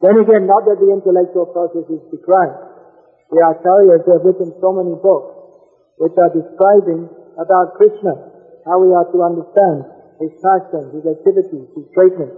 Then 0.03 0.19
again, 0.19 0.47
not 0.47 0.67
that 0.67 0.83
the 0.83 0.91
intellectual 0.91 1.47
process 1.51 1.87
is 1.87 2.03
decried. 2.11 2.55
The 3.31 3.39
acharyas 3.39 4.03
have 4.03 4.23
written 4.27 4.51
so 4.59 4.69
many 4.75 4.99
books 4.99 5.31
which 5.97 6.15
are 6.19 6.31
describing 6.35 7.07
about 7.39 7.79
Krishna, 7.79 8.13
how 8.67 8.83
we 8.83 8.91
are 8.91 9.07
to 9.09 9.19
understand 9.23 9.87
his 10.19 10.35
passions, 10.43 10.91
his 10.91 11.05
activities, 11.07 11.71
his 11.71 11.87
greatness. 11.95 12.35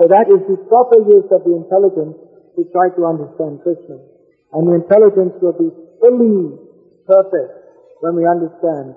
So 0.00 0.08
that 0.08 0.28
is 0.32 0.40
the 0.48 0.56
proper 0.68 1.00
use 1.04 1.28
of 1.32 1.44
the 1.44 1.54
intelligence 1.56 2.16
to 2.56 2.64
try 2.72 2.88
to 2.96 3.02
understand 3.04 3.60
Krishna. 3.60 4.15
And 4.52 4.68
the 4.68 4.74
intelligence 4.78 5.34
will 5.42 5.56
be 5.56 5.70
fully 5.98 6.58
perfect 7.06 7.52
when 8.00 8.14
we 8.14 8.26
understand 8.26 8.94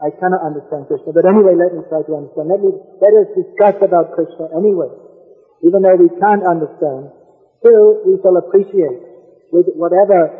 I 0.00 0.08
cannot 0.16 0.40
understand 0.40 0.88
Krishna. 0.88 1.12
But 1.12 1.28
anyway, 1.28 1.52
let 1.60 1.76
me 1.76 1.84
try 1.92 2.00
to 2.00 2.12
understand. 2.16 2.48
Let 2.48 2.64
me, 2.64 2.72
let 3.04 3.12
us 3.20 3.28
discuss 3.36 3.76
about 3.84 4.16
Krishna 4.16 4.48
anyway. 4.56 4.88
Even 5.60 5.84
though 5.84 6.00
we 6.00 6.08
can't 6.16 6.40
understand, 6.40 7.12
still 7.60 8.00
we 8.08 8.16
shall 8.24 8.40
appreciate 8.40 8.96
with 9.52 9.68
whatever 9.76 10.32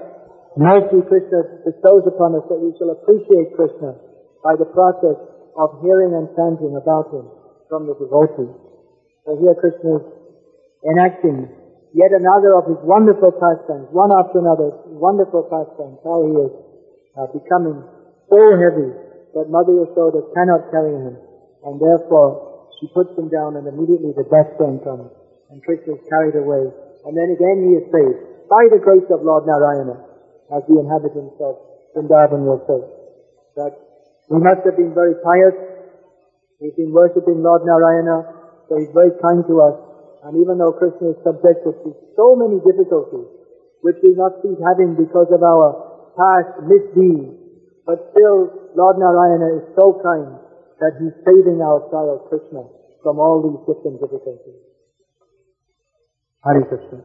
mercy 0.57 1.05
Krishna 1.05 1.61
bestows 1.61 2.09
upon 2.09 2.41
us 2.41 2.49
that 2.49 2.57
we 2.57 2.73
shall 2.81 2.89
appreciate 2.89 3.53
Krishna 3.53 4.01
by 4.41 4.57
the 4.57 4.65
process 4.65 5.21
of 5.61 5.77
hearing 5.85 6.17
and 6.17 6.33
chanting 6.33 6.73
about 6.81 7.13
him 7.13 7.29
from 7.69 7.85
the 7.85 7.93
devotee. 8.01 8.49
So 9.29 9.37
here 9.45 9.53
Krishna 9.61 10.01
is 10.01 10.05
enacting 10.89 11.53
yet 11.93 12.15
another 12.15 12.55
of 12.55 12.71
his 12.71 12.81
wonderful 12.87 13.35
pastimes, 13.35 13.91
one 13.91 14.15
after 14.15 14.39
another, 14.39 14.71
wonderful 14.95 15.47
pastimes, 15.51 15.99
how 16.07 16.23
he 16.27 16.35
is 16.39 16.53
uh, 17.19 17.27
becoming 17.35 17.83
so 18.31 18.41
heavy 18.59 18.91
that 19.35 19.51
Mother 19.51 19.75
Yashoda 19.75 20.23
cannot 20.35 20.71
carry 20.71 20.95
him, 20.95 21.19
and 21.67 21.75
therefore 21.83 22.71
she 22.79 22.87
puts 22.95 23.11
him 23.19 23.29
down 23.29 23.59
and 23.59 23.67
immediately 23.67 24.15
the 24.15 24.27
death 24.31 24.55
stone 24.55 24.79
comes, 24.87 25.11
and 25.51 25.63
Krishna 25.67 25.99
is 25.99 26.03
carried 26.07 26.39
away, 26.39 26.71
and 27.07 27.13
then 27.15 27.35
again 27.35 27.59
he 27.67 27.73
is 27.83 27.87
saved 27.91 28.47
by 28.47 28.67
the 28.71 28.79
grace 28.79 29.07
of 29.11 29.23
Lord 29.23 29.47
Narayana, 29.47 29.99
as 30.55 30.63
the 30.67 30.79
inhabitants 30.79 31.39
of 31.43 31.59
Vrindavan 31.95 32.47
will 32.47 32.63
say. 32.67 32.81
That 33.59 33.75
he 34.31 34.39
must 34.39 34.63
have 34.67 34.79
been 34.79 34.95
very 34.95 35.19
pious, 35.23 35.55
he's 36.59 36.75
been 36.75 36.95
worshipping 36.95 37.43
Lord 37.43 37.63
Narayana, 37.67 38.31
so 38.71 38.79
he's 38.79 38.95
very 38.95 39.11
kind 39.19 39.43
to 39.47 39.55
us, 39.63 39.90
and 40.25 40.37
even 40.37 40.61
though 40.61 40.77
Krishna 40.77 41.17
is 41.17 41.21
subjected 41.25 41.75
to 41.85 41.97
so 42.17 42.37
many 42.37 42.61
difficulties, 42.61 43.29
which 43.81 43.97
we 44.05 44.13
must 44.13 44.41
be 44.45 44.53
having 44.61 44.97
because 44.97 45.33
of 45.33 45.41
our 45.41 46.13
past 46.17 46.61
misdeeds, 46.69 47.41
but 47.89 48.13
still 48.13 48.53
Lord 48.77 49.01
Narayana 49.01 49.65
is 49.65 49.67
so 49.73 49.97
kind 50.05 50.37
that 50.81 51.01
he's 51.01 51.17
saving 51.25 51.61
our 51.65 51.81
child 51.89 52.29
Krishna 52.29 52.69
from 53.03 53.19
all 53.19 53.41
these 53.41 53.61
different 53.65 54.01
difficulties. 54.01 54.61
Hare 56.45 56.65
Krishna. 56.65 57.01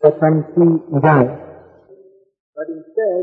Pratanti 0.00 0.68
Idai. 0.92 1.24
But 2.56 2.66
instead, 2.68 3.22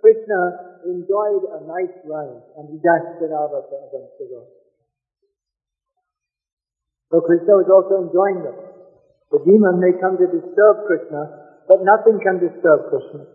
Krishna 0.00 0.40
enjoyed 0.84 1.44
a 1.52 1.60
nice 1.68 1.96
ride 2.04 2.42
and 2.56 2.68
he 2.70 2.76
dashed 2.78 3.20
it 3.20 3.32
out 3.32 3.52
against 3.52 4.14
the 4.20 4.26
road. 4.32 4.55
So 7.10 7.22
Krishna 7.22 7.62
was 7.62 7.70
also 7.70 8.02
enjoying 8.02 8.42
them. 8.42 8.56
The 9.30 9.42
demon 9.46 9.78
may 9.78 9.94
come 9.98 10.18
to 10.18 10.26
disturb 10.26 10.86
Krishna, 10.86 11.22
but 11.70 11.82
nothing 11.82 12.18
can 12.22 12.42
disturb 12.42 12.90
Krishna. 12.90 13.26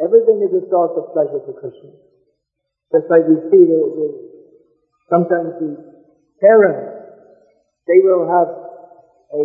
Everything 0.00 0.40
is 0.44 0.52
a 0.52 0.64
source 0.72 0.96
of 0.96 1.12
pleasure 1.12 1.40
to 1.40 1.52
Krishna. 1.52 1.92
Just 2.92 3.08
like 3.08 3.24
we 3.28 3.36
see 3.48 3.64
the, 3.64 3.80
the, 3.80 4.08
sometimes 5.08 5.56
the 5.60 5.72
parents, 6.40 6.92
they 7.88 8.00
will 8.04 8.28
have 8.28 8.48
a 9.32 9.44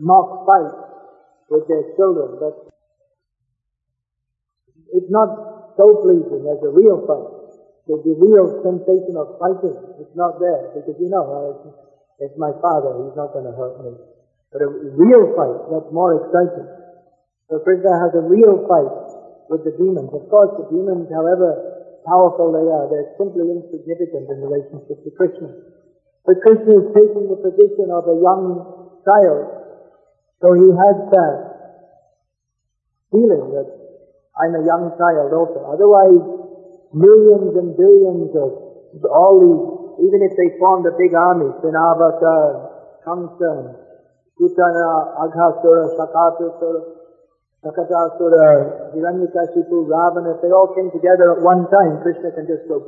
mock 0.00 0.46
fight 0.48 0.76
with 1.50 1.68
their 1.68 1.84
children, 1.96 2.40
but 2.40 2.72
it's 4.92 5.10
not 5.10 5.74
so 5.76 6.00
pleasing 6.04 6.48
as 6.48 6.60
a 6.64 6.70
real 6.72 7.04
fight. 7.04 7.60
The, 7.84 8.00
the 8.00 8.16
real 8.16 8.64
sensation 8.64 9.20
of 9.20 9.36
fighting 9.36 9.76
is 10.00 10.08
not 10.16 10.40
there 10.40 10.72
because 10.72 10.96
you 10.96 11.12
know, 11.12 11.28
it's, 12.24 12.36
my 12.40 12.50
father, 12.64 13.04
he's 13.04 13.16
not 13.16 13.36
going 13.36 13.44
to 13.44 13.52
hurt 13.52 13.84
me. 13.84 13.92
But 14.48 14.64
a 14.64 14.68
real 14.70 15.36
fight, 15.36 15.68
that's 15.68 15.90
more 15.92 16.24
exciting. 16.24 16.66
So 17.52 17.60
Krishna 17.60 17.92
has 18.00 18.16
a 18.16 18.24
real 18.24 18.64
fight 18.64 18.96
with 19.52 19.68
the 19.68 19.76
demons. 19.76 20.08
Of 20.14 20.24
course, 20.32 20.56
the 20.56 20.66
demons, 20.72 21.12
however 21.12 21.74
powerful 22.08 22.52
they 22.52 22.64
are, 22.64 22.88
they're 22.88 23.12
simply 23.20 23.48
insignificant 23.50 24.28
in 24.30 24.38
relationship 24.40 25.04
to 25.04 25.10
Krishna. 25.12 25.52
But 26.24 26.40
Krishna 26.40 26.80
is 26.80 26.88
taking 26.96 27.28
the 27.28 27.40
position 27.40 27.92
of 27.92 28.08
a 28.08 28.16
young 28.16 28.64
child, 29.04 29.44
so 30.40 30.56
he 30.56 30.68
has 30.72 30.96
that 31.12 31.36
feeling 33.12 33.52
that 33.52 33.68
I'm 34.40 34.54
a 34.56 34.64
young 34.64 34.92
child 34.96 35.30
also. 35.36 35.60
Otherwise, 35.68 36.24
millions 36.96 37.52
and 37.58 37.76
billions 37.76 38.32
of 38.38 38.50
all 39.10 39.34
these, 39.42 39.73
even 40.00 40.20
if 40.22 40.32
they 40.36 40.58
formed 40.58 40.86
a 40.86 40.94
big 40.96 41.14
army, 41.14 41.50
Trinavarta, 41.62 43.04
Kamsa, 43.06 43.52
Putana, 44.34 44.88
Aghasura, 45.22 45.86
Shakatasura, 45.94 46.80
Nakatasura, 47.64 48.92
Hiranyakashipu, 48.92 49.88
Ravana, 49.88 50.36
if 50.36 50.42
they 50.42 50.52
all 50.52 50.74
came 50.74 50.90
together 50.90 51.36
at 51.36 51.40
one 51.40 51.64
time, 51.70 52.02
Krishna 52.02 52.30
can 52.32 52.46
just 52.46 52.68
go, 52.68 52.82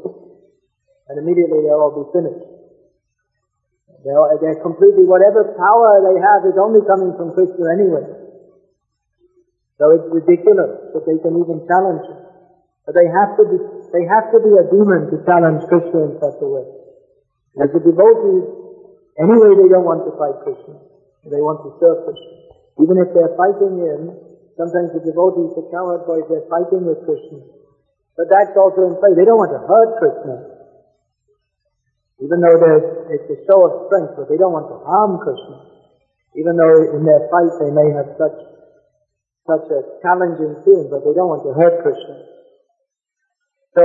and 1.08 1.18
immediately 1.18 1.62
they'll 1.64 1.80
all 1.80 1.94
be 1.94 2.06
finished. 2.12 2.44
They're, 4.04 4.38
they're 4.38 4.62
completely, 4.62 5.02
whatever 5.02 5.56
power 5.58 5.98
they 6.04 6.20
have 6.20 6.46
is 6.46 6.54
only 6.60 6.84
coming 6.86 7.16
from 7.18 7.34
Krishna 7.34 7.74
anyway. 7.74 8.06
So 9.78 9.90
it's 9.92 10.08
ridiculous 10.08 10.94
that 10.94 11.04
they 11.04 11.18
can 11.20 11.36
even 11.36 11.66
challenge 11.68 12.06
him. 12.06 12.20
But 12.86 12.94
they 12.94 13.08
have 13.10 13.34
to 13.36 13.44
be, 13.50 13.58
they 13.92 14.04
have 14.06 14.30
to 14.30 14.38
be 14.40 14.54
a 14.54 14.64
demon 14.70 15.10
to 15.10 15.18
challenge 15.26 15.66
Krishna 15.66 16.06
in 16.06 16.14
such 16.22 16.38
a 16.38 16.48
way. 16.48 16.85
As 17.56 17.72
the 17.72 17.80
devotees, 17.80 18.46
anyway 19.16 19.50
they 19.56 19.68
don't 19.72 19.88
want 19.88 20.04
to 20.04 20.12
fight 20.20 20.36
Krishna. 20.44 20.76
They 21.26 21.42
want 21.42 21.64
to 21.66 21.74
serve 21.80 22.04
Krishna. 22.04 22.34
Even 22.80 23.00
if 23.00 23.10
they're 23.16 23.34
fighting 23.34 23.80
him, 23.80 24.00
Sometimes 24.56 24.96
the 24.96 25.04
devotees, 25.04 25.52
the 25.52 25.68
coward 25.68 26.08
boys, 26.08 26.24
they're 26.32 26.48
fighting 26.48 26.88
with 26.88 27.04
Krishna. 27.04 27.44
But 28.16 28.32
that's 28.32 28.56
also 28.56 28.88
in 28.88 28.96
play. 28.96 29.12
They 29.12 29.28
don't 29.28 29.36
want 29.36 29.52
to 29.52 29.60
hurt 29.68 30.00
Krishna. 30.00 30.36
Even 32.24 32.40
though 32.40 32.56
it's 33.12 33.28
a 33.28 33.38
show 33.44 33.60
of 33.68 33.72
strength, 33.92 34.16
but 34.16 34.32
they 34.32 34.40
don't 34.40 34.56
want 34.56 34.72
to 34.72 34.80
harm 34.80 35.20
Krishna. 35.20 35.60
Even 36.40 36.56
though 36.56 36.96
in 36.96 37.04
their 37.04 37.28
fight 37.28 37.52
they 37.60 37.68
may 37.68 37.92
have 37.92 38.16
such, 38.16 38.38
such 39.44 39.68
a 39.68 39.80
challenging 40.00 40.56
feeling, 40.64 40.88
but 40.88 41.04
they 41.04 41.12
don't 41.12 41.28
want 41.28 41.44
to 41.44 41.52
hurt 41.52 41.84
Krishna. 41.84 42.16
So 43.76 43.84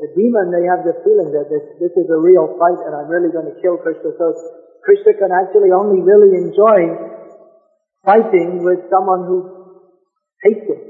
the 0.00 0.10
demon, 0.14 0.50
they 0.50 0.66
have 0.66 0.82
the 0.82 0.96
feeling 1.04 1.30
that 1.34 1.50
this, 1.50 1.64
this 1.78 1.94
is 1.94 2.08
a 2.08 2.18
real 2.18 2.56
fight 2.58 2.78
and 2.86 2.94
I'm 2.94 3.10
really 3.10 3.30
going 3.30 3.50
to 3.50 3.56
kill 3.60 3.78
Krishna. 3.78 4.14
So 4.16 4.26
Krishna 4.82 5.14
can 5.18 5.30
actually 5.34 5.70
only 5.74 6.00
really 6.00 6.38
enjoy 6.38 6.96
fighting 8.06 8.64
with 8.64 8.88
someone 8.88 9.28
who 9.28 9.38
hates 10.42 10.64
him, 10.64 10.80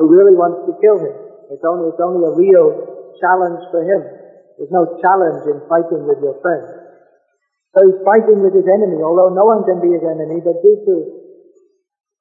who 0.00 0.08
really 0.08 0.32
wants 0.32 0.64
to 0.70 0.72
kill 0.80 0.98
him. 1.02 1.14
It's 1.50 1.66
only, 1.66 1.90
it's 1.90 2.00
only 2.00 2.22
a 2.24 2.32
real 2.32 3.12
challenge 3.20 3.62
for 3.74 3.82
him. 3.84 4.00
There's 4.56 4.72
no 4.72 4.96
challenge 5.02 5.44
in 5.50 5.60
fighting 5.68 6.08
with 6.08 6.22
your 6.24 6.40
friend. 6.40 6.64
So 7.76 7.86
he's 7.86 8.00
fighting 8.02 8.42
with 8.42 8.54
his 8.56 8.66
enemy, 8.66 8.98
although 9.04 9.30
no 9.30 9.46
one 9.46 9.62
can 9.62 9.78
be 9.78 9.94
his 9.94 10.02
enemy, 10.02 10.42
but 10.42 10.58
due 10.62 10.78
to, 10.88 10.94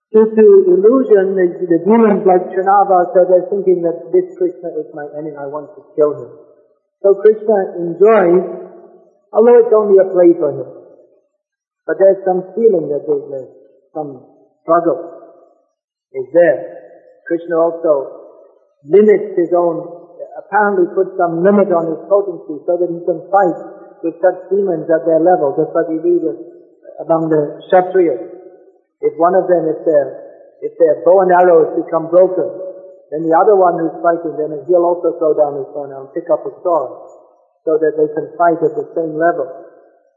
due 0.10 0.30
to 0.34 0.45
illusion, 0.74 1.38
the, 1.38 1.45
the 1.70 1.80
demons 1.86 2.26
like 2.26 2.49
Trinava, 2.49 3.14
so 3.14 3.30
they're 3.30 3.49
thinking 3.53 3.86
that 3.86 4.10
this 4.10 4.34
Krishna 4.38 4.74
is 4.82 4.89
my 4.93 5.05
enemy, 5.14 5.38
I 5.38 5.45
want 5.45 5.70
to 5.78 5.82
kill 5.93 6.18
him. 6.18 6.30
So 7.05 7.16
Krishna 7.22 7.78
enjoys, 7.78 8.43
although 9.32 9.57
it's 9.62 9.74
only 9.74 10.01
a 10.01 10.07
play 10.10 10.34
for 10.34 10.49
him. 10.49 10.70
But 11.86 11.97
there's 12.01 12.22
some 12.26 12.53
feeling 12.57 12.89
that 12.89 13.05
there's 13.05 13.53
some 13.93 14.26
struggle 14.62 15.20
is 16.14 16.28
there. 16.34 16.60
Krishna 17.30 17.55
also 17.57 17.93
limits 18.86 19.38
his 19.38 19.53
own, 19.53 19.86
apparently 20.41 20.89
puts 20.97 21.14
some 21.18 21.45
limit 21.45 21.70
on 21.70 21.93
his 21.93 22.01
potency 22.10 22.57
so 22.66 22.82
that 22.82 22.89
he 22.89 22.99
can 23.05 23.22
fight 23.30 23.57
with 24.01 24.18
such 24.18 24.49
demons 24.49 24.89
at 24.89 25.05
their 25.05 25.22
level, 25.22 25.53
just 25.53 25.70
like 25.78 25.86
we 25.86 26.01
read 26.01 26.26
among 27.05 27.30
the 27.30 27.62
Kshatriyas. 27.70 28.39
If 29.00 29.16
one 29.16 29.36
of 29.36 29.47
them, 29.47 29.68
if 29.72 29.80
their, 29.88 30.06
if 30.60 30.74
their 30.76 31.04
bow 31.08 31.24
and 31.24 31.32
arrows 31.32 31.80
become 31.80 32.12
broken, 32.12 32.47
then 33.10 33.26
the 33.26 33.34
other 33.34 33.56
one 33.56 33.80
who's 33.80 33.97
fighting 34.04 34.36
them, 34.36 34.54
he'll 34.68 34.86
also 34.86 35.16
throw 35.18 35.34
down 35.34 35.58
his 35.58 35.70
bow 35.72 35.88
and 35.88 36.14
pick 36.14 36.28
up 36.30 36.43
a 36.45 36.54
sword, 36.62 37.10
so 37.64 37.80
that 37.80 37.95
they 37.95 38.10
can 38.12 38.28
fight 38.36 38.60
at 38.60 38.76
the 38.76 38.88
same 38.93 39.16
level. 39.16 39.47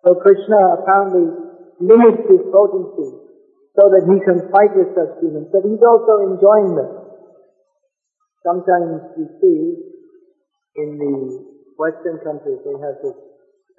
So 0.03 0.19
Krishna 0.19 0.83
apparently 0.83 1.31
limits 1.79 2.27
his 2.27 2.43
potency 2.51 3.23
so 3.79 3.89
that 3.89 4.05
he 4.05 4.21
can 4.21 4.45
fight 4.53 4.77
with 4.77 4.93
such 4.93 5.17
demons, 5.25 5.49
but 5.49 5.65
he's 5.65 5.81
also 5.81 6.29
enjoying 6.29 6.77
them. 6.77 6.91
Sometimes 8.45 9.17
you 9.17 9.27
see 9.41 9.61
in 10.77 10.99
the 10.99 11.17
Western 11.79 12.21
countries 12.21 12.61
they 12.67 12.77
have 12.77 13.01
this, 13.01 13.17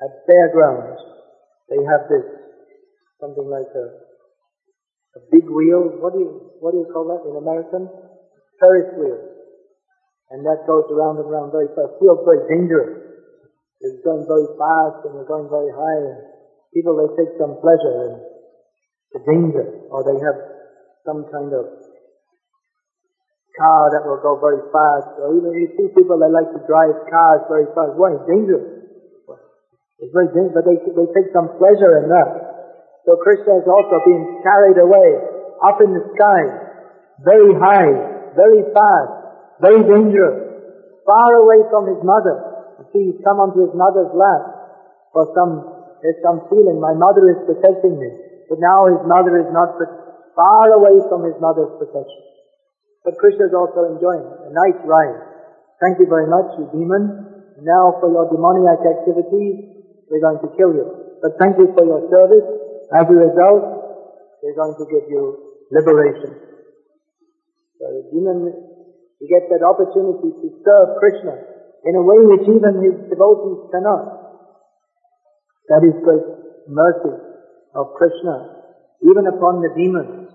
at 0.02 0.12
fairgrounds, 0.26 0.98
they 1.70 1.78
have 1.86 2.10
this, 2.10 2.26
something 3.22 3.46
like 3.46 3.70
a, 3.78 3.86
a 5.16 5.22
big 5.30 5.46
wheel, 5.46 6.00
what 6.02 6.14
do 6.14 6.20
you, 6.26 6.32
what 6.58 6.74
do 6.74 6.82
you 6.82 6.90
call 6.90 7.06
that 7.14 7.22
in 7.30 7.38
American? 7.38 7.90
Ferris 8.60 8.90
wheel. 8.98 9.20
And 10.34 10.42
that 10.46 10.66
goes 10.66 10.90
around 10.90 11.22
and 11.22 11.30
around 11.30 11.54
very 11.54 11.70
fast. 11.78 12.00
Feels 12.02 12.26
very 12.26 12.42
dangerous. 12.50 13.22
It's 13.82 14.02
going 14.02 14.26
very 14.26 14.50
fast 14.58 15.06
and 15.06 15.14
we're 15.14 15.30
going 15.30 15.52
very 15.52 15.70
high 15.70 16.02
and 16.02 16.18
people 16.74 16.98
they 16.98 17.10
take 17.14 17.38
some 17.38 17.62
pleasure 17.62 17.94
in 18.10 18.12
the 19.14 19.22
danger, 19.30 19.66
or 19.94 20.02
they 20.02 20.18
have 20.26 20.38
some 21.06 21.30
kind 21.30 21.54
of 21.54 21.70
car 23.54 23.94
that 23.94 24.02
will 24.02 24.18
go 24.18 24.42
very 24.42 24.66
fast, 24.74 25.14
or 25.22 25.38
even 25.38 25.54
you 25.54 25.70
see 25.78 25.88
people 25.94 26.18
that 26.18 26.34
like 26.34 26.50
to 26.50 26.62
drive 26.66 26.98
cars 27.14 27.46
very 27.46 27.70
fast. 27.78 27.94
Why? 27.94 28.18
It's 28.18 28.26
dangerous. 28.26 28.90
It's 30.02 30.10
very 30.10 30.34
dangerous, 30.34 30.58
but 30.58 30.66
they, 30.66 30.82
they 30.82 31.08
take 31.14 31.30
some 31.30 31.54
pleasure 31.62 32.02
in 32.02 32.10
that. 32.10 32.53
So 33.04 33.20
Krishna 33.20 33.60
is 33.60 33.68
also 33.68 34.00
being 34.08 34.40
carried 34.44 34.80
away 34.80 35.10
up 35.64 35.80
in 35.84 35.92
the 35.92 36.04
sky, 36.16 36.42
very 37.20 37.52
high, 37.56 37.92
very 38.36 38.64
fast, 38.72 39.12
very 39.60 39.84
dangerous, 39.84 41.04
far 41.04 41.36
away 41.36 41.68
from 41.68 41.88
his 41.92 42.00
mother. 42.04 42.36
You 42.80 42.86
see, 42.92 43.04
he's 43.12 43.22
come 43.24 43.44
onto 43.44 43.68
his 43.68 43.76
mother's 43.76 44.12
lap 44.16 44.64
for 45.14 45.30
some, 45.38 45.52
there's 46.02 46.18
some 46.26 46.48
feeling, 46.50 46.82
my 46.82 46.98
mother 46.98 47.30
is 47.30 47.40
protecting 47.46 48.02
me. 48.02 48.10
But 48.50 48.60
now 48.60 48.90
his 48.90 49.00
mother 49.06 49.40
is 49.40 49.48
not 49.54 49.78
far 50.36 50.74
away 50.74 51.00
from 51.08 51.24
his 51.24 51.38
mother's 51.40 51.72
protection. 51.78 52.24
But 53.06 53.20
Krishna 53.22 53.52
is 53.52 53.56
also 53.56 53.94
enjoying 53.94 54.26
a 54.26 54.52
nice 54.52 54.80
ride. 54.88 55.20
Thank 55.80 56.00
you 56.00 56.08
very 56.08 56.28
much, 56.28 56.56
you 56.58 56.66
demon. 56.72 57.30
Now 57.62 58.00
for 58.02 58.10
your 58.10 58.28
demoniac 58.32 58.82
activities, 58.82 59.86
we're 60.10 60.24
going 60.24 60.42
to 60.42 60.50
kill 60.58 60.74
you. 60.74 61.20
But 61.22 61.38
thank 61.40 61.60
you 61.62 61.72
for 61.78 61.86
your 61.86 62.04
service. 62.10 62.73
As 62.92 63.06
a 63.08 63.16
result, 63.16 63.64
they're 64.44 64.58
going 64.60 64.76
to 64.76 64.86
give 64.92 65.08
you 65.08 65.24
liberation. 65.72 66.36
So 67.80 67.86
the 67.88 68.04
demon, 68.12 68.52
he 69.20 69.28
gets 69.32 69.48
that 69.48 69.64
opportunity 69.64 70.36
to 70.36 70.48
serve 70.64 71.00
Krishna 71.00 71.36
in 71.88 71.96
a 71.96 72.04
way 72.04 72.20
which 72.28 72.48
even 72.48 72.84
his 72.84 72.96
devotees 73.08 73.72
cannot. 73.72 74.24
That 75.72 75.84
is 75.88 75.96
great 76.04 76.28
mercy 76.68 77.16
of 77.76 77.96
Krishna, 77.96 78.64
even 79.04 79.28
upon 79.28 79.64
the 79.64 79.72
demons. 79.76 80.32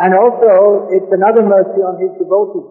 And 0.00 0.16
also, 0.16 0.88
it's 0.96 1.12
another 1.12 1.44
mercy 1.44 1.80
on 1.84 2.00
his 2.00 2.16
devotees, 2.16 2.68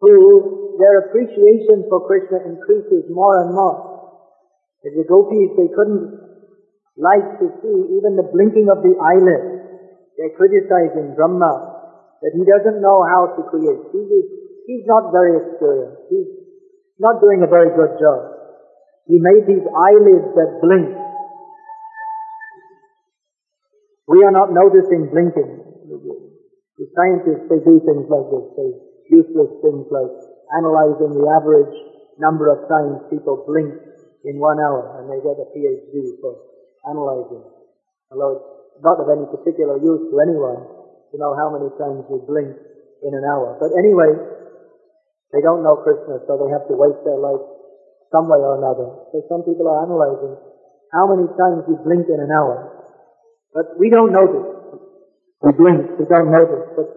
who 0.00 0.76
their 0.78 1.08
appreciation 1.08 1.88
for 1.88 2.04
Krishna 2.06 2.44
increases 2.44 3.08
more 3.08 3.40
and 3.42 3.54
more. 3.54 3.94
If 4.84 4.92
The 4.92 5.02
devotees, 5.08 5.56
they 5.56 5.72
couldn't 5.72 6.33
like 6.96 7.42
to 7.42 7.46
see 7.58 7.76
even 7.98 8.14
the 8.14 8.26
blinking 8.30 8.70
of 8.70 8.82
the 8.82 8.94
eyelid. 8.94 9.42
They're 10.14 10.36
criticizing 10.38 11.18
Brahma, 11.18 11.74
that 12.22 12.32
he 12.38 12.46
doesn't 12.46 12.78
know 12.80 13.02
how 13.02 13.34
to 13.34 13.42
create. 13.50 13.82
He 13.90 13.98
is, 13.98 14.26
he's 14.66 14.86
not 14.86 15.10
very 15.10 15.42
experienced. 15.42 16.06
He's 16.08 16.30
not 17.02 17.18
doing 17.20 17.42
a 17.42 17.50
very 17.50 17.74
good 17.74 17.98
job. 17.98 18.20
He 19.10 19.18
made 19.18 19.44
these 19.44 19.66
eyelids 19.66 20.32
that 20.38 20.62
blink. 20.62 20.94
We 24.06 24.22
are 24.22 24.32
not 24.32 24.54
noticing 24.54 25.10
blinking. 25.10 25.50
The 26.78 26.86
scientists, 26.94 27.46
they 27.50 27.60
do 27.62 27.82
things 27.82 28.06
like 28.06 28.28
this. 28.30 28.46
They 28.56 28.70
useless 29.10 29.52
things 29.60 29.86
like 29.90 30.14
analyzing 30.56 31.12
the 31.12 31.26
average 31.36 31.74
number 32.18 32.48
of 32.48 32.64
times 32.68 33.04
people 33.10 33.44
blink 33.46 33.74
in 34.24 34.40
one 34.40 34.56
hour, 34.58 35.02
and 35.02 35.10
they 35.12 35.20
get 35.20 35.36
a 35.36 35.46
PhD 35.52 36.16
for 36.22 36.53
analyzing. 36.86 37.44
Although 38.12 38.32
it's 38.76 38.84
not 38.84 39.00
of 39.00 39.08
any 39.10 39.26
particular 39.28 39.80
use 39.80 40.10
to 40.12 40.16
anyone 40.20 40.60
to 41.10 41.14
know 41.16 41.32
how 41.34 41.50
many 41.50 41.70
times 41.78 42.04
we 42.10 42.18
blink 42.26 42.52
in 43.02 43.12
an 43.14 43.24
hour. 43.26 43.56
But 43.58 43.74
anyway, 43.78 44.14
they 45.32 45.42
don't 45.42 45.62
know 45.62 45.82
Krishna, 45.82 46.22
so 46.26 46.38
they 46.38 46.50
have 46.50 46.66
to 46.70 46.74
waste 46.78 47.02
their 47.02 47.18
life 47.18 47.42
some 48.14 48.30
way 48.30 48.38
or 48.38 48.58
another. 48.58 48.86
So 49.10 49.26
some 49.26 49.42
people 49.42 49.66
are 49.66 49.82
analyzing 49.82 50.38
how 50.94 51.10
many 51.10 51.26
times 51.34 51.66
we 51.66 51.74
blink 51.82 52.06
in 52.06 52.22
an 52.22 52.30
hour. 52.30 52.70
But 53.50 53.78
we 53.78 53.90
don't 53.90 54.14
notice. 54.14 54.78
We 55.42 55.50
blink, 55.54 55.98
we 55.98 56.06
don't 56.06 56.30
notice. 56.30 56.70
But 56.78 56.88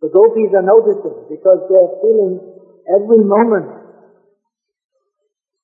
the 0.00 0.08
gopis 0.12 0.52
are 0.54 0.64
noticing 0.64 1.26
because 1.32 1.60
they're 1.68 1.94
feeling 2.04 2.38
every 2.86 3.24
moment. 3.24 3.77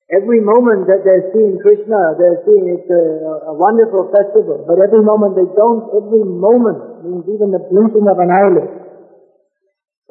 Every 0.05 0.37
moment 0.37 0.85
that 0.85 1.01
they're 1.01 1.33
seeing 1.33 1.57
Krishna, 1.65 1.97
they're 2.13 2.45
seeing 2.45 2.77
it's 2.77 2.85
a, 2.93 3.49
a 3.49 3.53
wonderful 3.57 4.13
festival. 4.13 4.61
But 4.69 4.77
every 4.77 5.01
moment 5.01 5.33
they 5.33 5.49
don't, 5.57 5.89
every 5.97 6.21
moment 6.21 7.01
means 7.01 7.25
even 7.25 7.49
the 7.49 7.65
blinking 7.73 8.05
of 8.05 8.21
an 8.21 8.29
eyelid. 8.29 8.69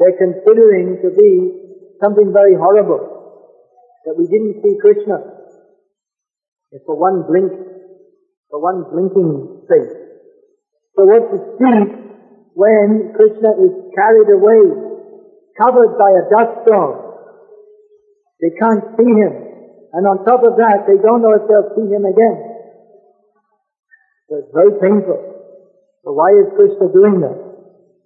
They're 0.03 0.19
considering 0.19 0.99
to 0.99 1.15
be 1.15 1.31
something 2.03 2.35
very 2.35 2.59
horrible. 2.59 3.07
That 4.05 4.19
we 4.19 4.27
didn't 4.27 4.67
see 4.67 4.75
Krishna. 4.83 5.23
It's 6.75 6.83
for 6.85 6.99
one 6.99 7.23
blink, 7.31 7.55
for 8.51 8.59
one 8.59 8.83
blinking 8.91 9.63
space. 9.71 9.95
So 10.99 11.07
what 11.07 11.31
to 11.31 11.39
see 11.55 11.79
when 12.59 13.15
Krishna 13.15 13.51
is 13.63 13.95
carried 13.95 14.27
away, 14.27 14.63
covered 15.55 15.95
by 15.95 16.11
a 16.19 16.25
dust 16.35 16.67
storm? 16.67 17.15
They 18.43 18.51
can't 18.59 18.85
see 18.99 19.13
him. 19.23 19.44
And 19.95 20.03
on 20.11 20.27
top 20.27 20.43
of 20.43 20.59
that, 20.59 20.91
they 20.91 20.99
don't 20.99 21.23
know 21.23 21.39
if 21.39 21.47
they'll 21.47 21.71
see 21.79 21.87
him 21.87 22.03
again. 22.03 22.37
So 24.27 24.43
it's 24.43 24.51
very 24.51 24.75
painful. 24.83 25.23
So 26.03 26.11
why 26.11 26.35
is 26.35 26.51
Krishna 26.59 26.91
doing 26.91 27.23
that? 27.23 27.39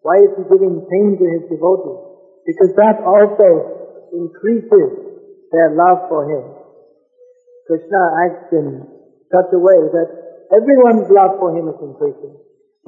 Why 0.04 0.20
is 0.20 0.36
he 0.36 0.44
giving 0.52 0.84
pain 0.84 1.16
to 1.16 1.24
his 1.24 1.48
devotees? 1.48 2.04
Because 2.44 2.76
that 2.76 3.00
also 3.00 4.12
increases 4.12 5.16
their 5.48 5.72
love 5.72 6.12
for 6.12 6.28
him. 6.28 6.44
Krishna 7.66 8.02
acts 8.28 8.52
in 8.52 8.84
such 9.32 9.48
a 9.52 9.60
way 9.60 9.80
that 9.92 10.08
everyone's 10.52 11.08
love 11.08 11.40
for 11.40 11.56
him 11.56 11.72
is 11.72 11.80
increasing. 11.80 12.36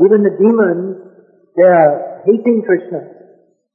Even 0.04 0.24
the 0.24 0.36
demons, 0.36 0.96
they 1.56 1.68
are 1.68 2.20
hating 2.28 2.64
Krishna. 2.68 3.04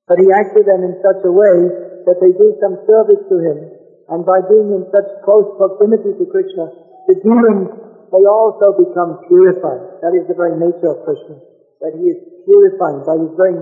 But 0.06 0.22
he 0.22 0.30
acts 0.30 0.54
with 0.54 0.70
them 0.70 0.86
in 0.86 1.02
such 1.02 1.22
a 1.26 1.34
way 1.34 1.66
that 2.06 2.18
they 2.22 2.34
do 2.34 2.54
some 2.62 2.78
service 2.86 3.26
to 3.30 3.38
him. 3.42 3.58
And 4.10 4.22
by 4.22 4.38
being 4.46 4.70
in 4.70 4.86
such 4.94 5.10
close 5.26 5.50
proximity 5.58 6.14
to 6.14 6.26
Krishna, 6.30 6.70
the 7.10 7.18
demons, 7.26 7.74
they 8.14 8.24
also 8.30 8.78
become 8.78 9.26
purified. 9.26 10.02
That 10.06 10.14
is 10.14 10.30
the 10.30 10.38
very 10.38 10.58
nature 10.62 10.94
of 10.94 11.02
Krishna. 11.06 11.42
That 11.82 11.98
he 11.98 12.14
is 12.14 12.20
purifying 12.46 13.02
by 13.02 13.18
his 13.18 13.34
very, 13.34 13.58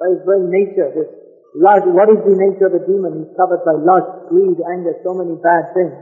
by 0.00 0.08
his 0.08 0.24
very 0.24 0.48
nature. 0.48 0.88
This 0.88 1.10
lust, 1.52 1.84
what 1.92 2.08
is 2.08 2.20
the 2.24 2.32
nature 2.32 2.72
of 2.72 2.74
a 2.80 2.82
demon? 2.82 3.24
He's 3.24 3.32
covered 3.36 3.60
by 3.68 3.76
lust, 3.76 4.32
greed, 4.32 4.56
anger, 4.72 4.96
so 5.04 5.12
many 5.12 5.36
bad 5.36 5.76
things. 5.76 5.94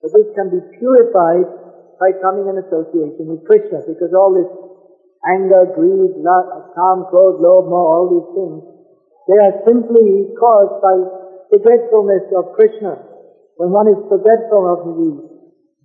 But 0.00 0.14
this 0.14 0.30
can 0.38 0.48
be 0.54 0.62
purified 0.78 1.50
by 1.98 2.16
coming 2.22 2.48
in 2.48 2.56
association 2.62 3.26
with 3.28 3.44
Krishna, 3.44 3.84
because 3.84 4.14
all 4.16 4.32
this 4.32 4.48
anger, 5.28 5.68
greed, 5.76 6.14
lust, 6.16 6.48
kam, 6.72 7.10
krodh, 7.10 7.42
lobh, 7.42 7.68
moh, 7.68 7.86
all 7.90 8.06
these 8.08 8.30
things, 8.32 8.64
they 9.28 9.36
are 9.36 9.56
simply 9.68 10.32
caused 10.38 10.80
by 10.80 10.96
forgetfulness 11.50 12.30
of 12.32 12.54
Krishna. 12.54 12.96
When 13.58 13.74
one 13.74 13.90
is 13.92 14.00
forgetful 14.08 14.62
of 14.64 14.78
the 14.88 14.94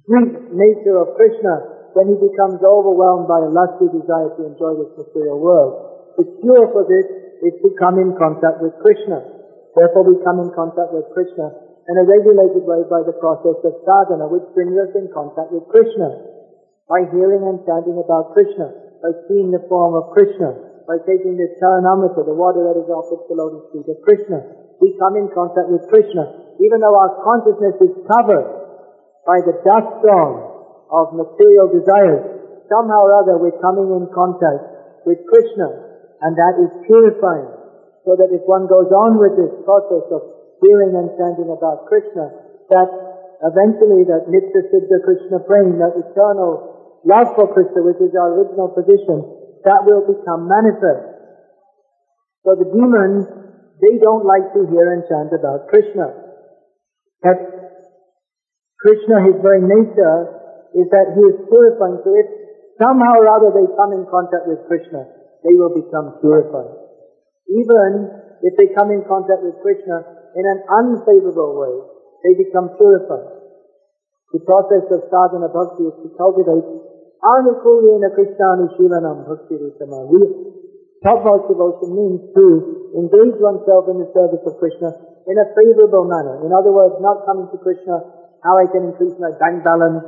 Greek 0.08 0.34
nature 0.54 1.02
of 1.02 1.18
Krishna, 1.18 1.76
then 1.98 2.14
he 2.14 2.18
becomes 2.22 2.62
overwhelmed 2.62 3.28
by 3.28 3.42
a 3.42 3.52
lusty 3.52 3.90
desire 3.92 4.32
to 4.38 4.42
enjoy 4.48 4.80
this 4.80 4.94
material 4.96 5.42
world. 5.42 6.16
The 6.16 6.28
cure 6.40 6.72
for 6.72 6.88
this 6.88 7.08
is 7.44 7.56
to 7.60 7.70
come 7.76 8.00
in 8.00 8.16
contact 8.16 8.64
with 8.64 8.78
Krishna. 8.80 9.20
Therefore 9.76 10.08
we 10.08 10.24
come 10.24 10.40
in 10.40 10.52
contact 10.56 10.96
with 10.96 11.12
Krishna 11.12 11.52
in 11.86 11.96
a 12.00 12.06
regulated 12.08 12.64
way 12.66 12.82
by 12.90 13.04
the 13.06 13.14
process 13.20 13.60
of 13.62 13.74
sadhana, 13.86 14.26
which 14.32 14.48
brings 14.56 14.74
us 14.80 14.96
in 14.96 15.12
contact 15.12 15.52
with 15.52 15.68
Krishna. 15.70 16.32
By 16.88 17.06
hearing 17.12 17.44
and 17.46 17.60
chanting 17.66 17.98
about 17.98 18.34
Krishna, 18.38 18.72
by 19.02 19.12
seeing 19.28 19.50
the 19.50 19.66
form 19.68 19.98
of 19.98 20.14
Krishna, 20.14 20.54
by 20.86 21.02
taking 21.06 21.38
the 21.38 21.50
charanamrita, 21.58 22.26
the 22.26 22.34
water 22.34 22.62
that 22.70 22.78
is 22.78 22.90
offered 22.90 23.26
to 23.26 23.28
the 23.30 23.38
lotus 23.38 23.66
feet 23.74 23.90
of 23.90 23.98
Krishna, 24.06 24.65
we 24.82 24.96
come 25.00 25.16
in 25.16 25.32
contact 25.32 25.72
with 25.72 25.88
Krishna, 25.88 26.58
even 26.60 26.80
though 26.84 26.96
our 26.96 27.20
consciousness 27.24 27.76
is 27.80 27.94
covered 28.08 28.48
by 29.26 29.42
the 29.42 29.58
dust 29.66 29.90
storm 30.04 30.56
of 30.92 31.18
material 31.18 31.72
desires. 31.72 32.24
Somehow 32.70 33.06
or 33.06 33.14
other 33.22 33.36
we're 33.38 33.58
coming 33.62 33.94
in 33.94 34.10
contact 34.14 35.06
with 35.06 35.22
Krishna, 35.30 35.70
and 36.22 36.34
that 36.34 36.56
is 36.62 36.72
purifying. 36.86 37.50
So 38.06 38.14
that 38.18 38.30
if 38.30 38.46
one 38.46 38.70
goes 38.70 38.90
on 38.94 39.18
with 39.18 39.34
this 39.34 39.54
process 39.66 40.06
of 40.14 40.22
hearing 40.62 40.94
and 40.94 41.10
chanting 41.18 41.50
about 41.50 41.90
Krishna, 41.90 42.30
that 42.70 42.90
eventually 43.42 44.06
that 44.10 44.30
Nitya 44.30 44.62
Siddha 44.70 44.98
Krishna 45.06 45.42
prema, 45.46 45.78
that 45.82 45.98
eternal 45.98 47.02
love 47.06 47.34
for 47.38 47.50
Krishna, 47.54 47.82
which 47.86 48.02
is 48.02 48.14
our 48.18 48.34
original 48.38 48.70
position, 48.70 49.26
that 49.66 49.86
will 49.86 50.06
become 50.06 50.46
manifest. 50.50 51.18
So 52.46 52.54
the 52.54 52.70
demons, 52.70 53.26
they 53.82 54.00
don't 54.00 54.24
like 54.24 54.54
to 54.56 54.68
hear 54.72 54.94
and 54.96 55.04
chant 55.08 55.32
about 55.36 55.68
Krishna. 55.68 56.08
But 57.22 57.38
Krishna, 58.80 59.26
his 59.26 59.38
very 59.42 59.66
nature, 59.66 60.18
is 60.76 60.88
that 60.92 61.16
he 61.16 61.24
is 61.26 61.38
purifying. 61.50 62.00
So 62.04 62.12
if 62.16 62.28
somehow 62.78 63.20
or 63.20 63.28
other 63.32 63.52
they 63.56 63.68
come 63.76 63.96
in 63.96 64.06
contact 64.08 64.48
with 64.48 64.64
Krishna, 64.68 65.08
they 65.44 65.56
will 65.56 65.74
become 65.74 66.20
purified. 66.22 66.72
Even 67.50 68.12
if 68.42 68.54
they 68.58 68.74
come 68.76 68.92
in 68.92 69.04
contact 69.08 69.42
with 69.42 69.58
Krishna 69.64 70.04
in 70.36 70.46
an 70.46 70.60
unfavorable 70.68 71.56
way, 71.56 71.76
they 72.24 72.34
become 72.36 72.76
purified. 72.76 73.36
The 74.34 74.42
process 74.44 74.84
of 74.92 75.08
sadhana 75.08 75.48
bhakti 75.48 75.88
is 75.88 75.96
to 76.04 76.10
cultivate 76.18 76.68
anukulyena 77.24 78.12
krishnani 78.12 78.68
shilanam 78.76 79.24
bhakti 79.24 79.56
rutama. 79.56 80.06
Topmost 81.06 81.46
devotion 81.46 81.94
means 81.94 82.18
to 82.34 82.46
engage 82.98 83.38
oneself 83.38 83.86
in 83.94 84.02
the 84.02 84.10
service 84.10 84.42
of 84.42 84.58
Krishna 84.58 84.90
in 85.30 85.38
a 85.38 85.46
favorable 85.54 86.10
manner. 86.10 86.42
In 86.42 86.50
other 86.50 86.74
words, 86.74 86.98
not 86.98 87.30
coming 87.30 87.46
to 87.54 87.62
Krishna, 87.62 88.02
how 88.42 88.58
I 88.58 88.66
can 88.74 88.90
increase 88.90 89.14
my 89.22 89.30
bank 89.38 89.62
balance, 89.62 90.02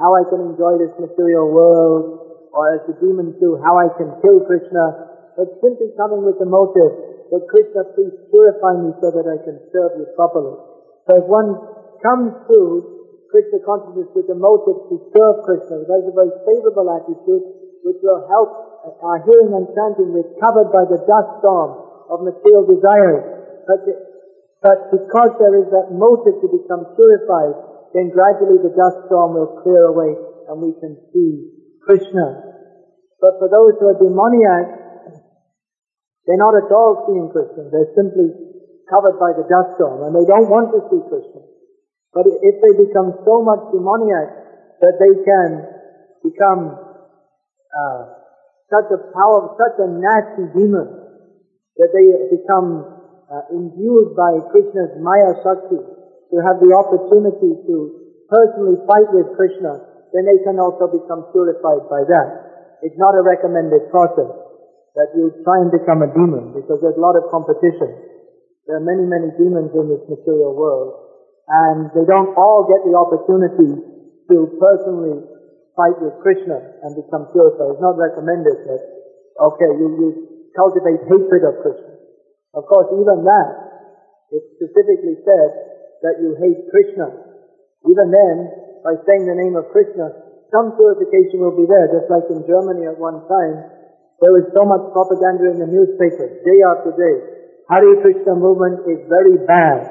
how 0.00 0.16
I 0.16 0.24
can 0.24 0.48
enjoy 0.48 0.80
this 0.80 0.96
material 0.96 1.52
world, 1.52 2.48
or 2.56 2.64
as 2.72 2.80
the 2.88 2.96
demons 2.96 3.36
do, 3.36 3.60
how 3.60 3.76
I 3.76 3.92
can 4.00 4.08
kill 4.24 4.40
Krishna, 4.48 5.36
but 5.36 5.52
simply 5.60 5.92
coming 6.00 6.24
with 6.24 6.40
the 6.40 6.48
motive 6.48 6.96
that 7.28 7.44
Krishna, 7.52 7.84
please 7.92 8.16
purify 8.32 8.72
me 8.80 8.96
so 9.04 9.12
that 9.12 9.28
I 9.28 9.36
can 9.44 9.60
serve 9.68 10.00
you 10.00 10.08
properly. 10.16 10.56
So 11.04 11.20
if 11.20 11.28
one 11.28 11.60
comes 12.00 12.32
to 12.48 12.58
Krishna 13.28 13.60
consciousness 13.68 14.08
with 14.16 14.32
the 14.32 14.38
motive 14.38 14.80
to 14.88 14.96
serve 15.12 15.44
Krishna, 15.44 15.84
that 15.84 15.98
is 16.04 16.08
a 16.08 16.16
very 16.16 16.32
favorable 16.48 16.88
attitude 16.88 17.44
which 17.84 18.00
will 18.00 18.24
help 18.32 18.67
our 18.84 19.18
hearing 19.26 19.52
and 19.54 19.66
chanting 19.74 20.14
with 20.14 20.26
covered 20.38 20.70
by 20.70 20.86
the 20.86 21.00
dust 21.02 21.30
storm 21.42 21.88
of 22.08 22.24
material 22.24 22.64
desires. 22.64 23.24
But, 23.68 23.80
but 24.64 24.78
because 24.90 25.32
there 25.38 25.54
is 25.60 25.68
that 25.70 25.92
motive 25.92 26.40
to 26.40 26.48
become 26.48 26.88
purified, 26.96 27.54
then 27.92 28.12
gradually 28.12 28.60
the 28.60 28.72
dust 28.72 29.08
storm 29.08 29.36
will 29.36 29.60
clear 29.64 29.88
away 29.92 30.16
and 30.48 30.60
we 30.60 30.72
can 30.80 30.96
see 31.12 31.52
Krishna. 31.84 32.48
But 33.20 33.40
for 33.42 33.48
those 33.50 33.76
who 33.80 33.92
are 33.92 33.98
demoniac, 33.98 34.66
they're 36.24 36.40
not 36.40 36.54
at 36.56 36.68
all 36.72 37.08
seeing 37.08 37.28
Krishna. 37.32 37.72
They're 37.72 37.92
simply 37.96 38.32
covered 38.88 39.16
by 39.20 39.36
the 39.36 39.48
dust 39.48 39.76
storm 39.76 40.04
and 40.08 40.12
they 40.16 40.24
don't 40.28 40.48
want 40.48 40.72
to 40.76 40.80
see 40.88 41.00
Krishna. 41.08 41.44
But 42.12 42.24
if 42.28 42.54
they 42.60 42.72
become 42.88 43.16
so 43.24 43.44
much 43.44 43.68
demoniac 43.72 44.28
that 44.80 44.94
they 44.96 45.14
can 45.24 45.48
become 46.24 46.76
uh, 47.72 48.00
such 48.68 48.88
a 48.92 49.00
power, 49.12 49.56
such 49.56 49.76
a 49.80 49.88
nasty 49.88 50.46
demon, 50.52 50.88
that 51.80 51.90
they 51.92 52.06
become 52.32 52.84
uh, 53.28 53.48
imbued 53.52 54.16
by 54.16 54.40
Krishna's 54.52 54.96
Maya 55.00 55.36
Shakti, 55.44 55.80
to 56.28 56.36
have 56.44 56.60
the 56.60 56.72
opportunity 56.76 57.56
to 57.64 57.76
personally 58.28 58.76
fight 58.84 59.08
with 59.16 59.32
Krishna, 59.32 59.80
then 60.12 60.28
they 60.28 60.40
can 60.44 60.60
also 60.60 60.88
become 60.88 61.24
purified 61.32 61.88
by 61.88 62.04
that. 62.04 62.28
It's 62.84 62.96
not 63.00 63.16
a 63.16 63.24
recommended 63.24 63.88
process 63.88 64.28
that 64.96 65.08
you 65.16 65.32
try 65.44 65.64
and 65.64 65.72
become 65.72 66.04
a 66.04 66.10
demon 66.12 66.52
because 66.52 66.80
there's 66.84 66.96
a 66.96 67.04
lot 67.04 67.16
of 67.16 67.32
competition. 67.32 67.88
There 68.68 68.76
are 68.76 68.84
many, 68.84 69.08
many 69.08 69.32
demons 69.40 69.72
in 69.72 69.88
this 69.88 70.04
material 70.04 70.52
world 70.52 71.08
and 71.48 71.88
they 71.96 72.04
don't 72.04 72.36
all 72.36 72.68
get 72.68 72.84
the 72.84 72.92
opportunity 72.92 73.72
to 74.28 74.36
personally 74.60 75.24
fight 75.78 75.94
with 76.02 76.18
Krishna 76.18 76.58
and 76.58 76.90
become 76.98 77.30
purified. 77.30 77.78
It's 77.78 77.84
not 77.84 77.94
recommended 77.94 78.66
that, 78.66 78.82
okay, 79.38 79.70
you, 79.78 79.86
you 79.94 80.08
cultivate 80.58 81.06
hatred 81.06 81.46
of 81.46 81.62
Krishna. 81.62 81.94
Of 82.58 82.66
course, 82.66 82.90
even 82.98 83.22
that, 83.22 83.48
it 84.34 84.42
specifically 84.58 85.22
said 85.22 85.50
that 86.02 86.18
you 86.18 86.34
hate 86.42 86.66
Krishna. 86.74 87.06
Even 87.86 88.10
then, 88.10 88.36
by 88.82 88.98
saying 89.06 89.30
the 89.30 89.38
name 89.38 89.54
of 89.54 89.70
Krishna, 89.70 90.10
some 90.50 90.74
purification 90.74 91.38
will 91.38 91.54
be 91.54 91.70
there, 91.70 91.86
just 91.94 92.10
like 92.10 92.26
in 92.26 92.42
Germany 92.42 92.90
at 92.90 92.98
one 92.98 93.22
time, 93.30 93.78
there 94.18 94.34
was 94.34 94.50
so 94.50 94.66
much 94.66 94.82
propaganda 94.90 95.54
in 95.54 95.62
the 95.62 95.70
newspapers, 95.70 96.42
day 96.42 96.58
after 96.66 96.90
day. 96.90 97.16
Hare 97.70 98.02
Krishna 98.02 98.34
movement 98.34 98.82
is 98.90 99.06
very 99.06 99.38
bad. 99.46 99.86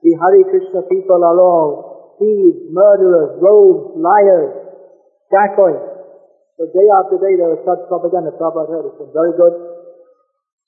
The 0.00 0.16
Hare 0.16 0.46
Krishna 0.48 0.80
people 0.88 1.20
are 1.20 1.36
all 1.36 2.16
thieves, 2.16 2.70
murderers, 2.72 3.36
rogues, 3.42 3.98
liars, 4.00 4.59
dacoits. 5.30 5.86
So 6.60 6.68
day 6.68 6.86
after 7.00 7.16
day 7.16 7.40
there 7.40 7.56
was 7.56 7.62
such 7.64 7.80
propaganda. 7.88 8.36
Prabhupada 8.36 8.68
heard 8.68 8.86
it. 8.92 9.00
It's 9.00 9.14
very 9.16 9.32
good. 9.32 9.54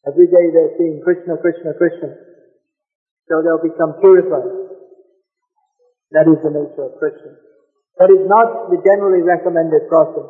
Every 0.08 0.26
day 0.26 0.50
they're 0.50 0.74
seeing 0.80 1.04
Krishna, 1.04 1.36
Krishna, 1.38 1.76
Krishna. 1.76 2.16
So 3.28 3.44
they'll 3.44 3.62
become 3.62 4.00
purified. 4.00 4.50
That 6.16 6.26
is 6.32 6.40
the 6.40 6.50
nature 6.50 6.88
of 6.88 6.96
Krishna. 6.96 7.36
That 8.00 8.08
is 8.08 8.24
not 8.26 8.72
the 8.72 8.80
generally 8.80 9.20
recommended 9.20 9.86
process. 9.86 10.26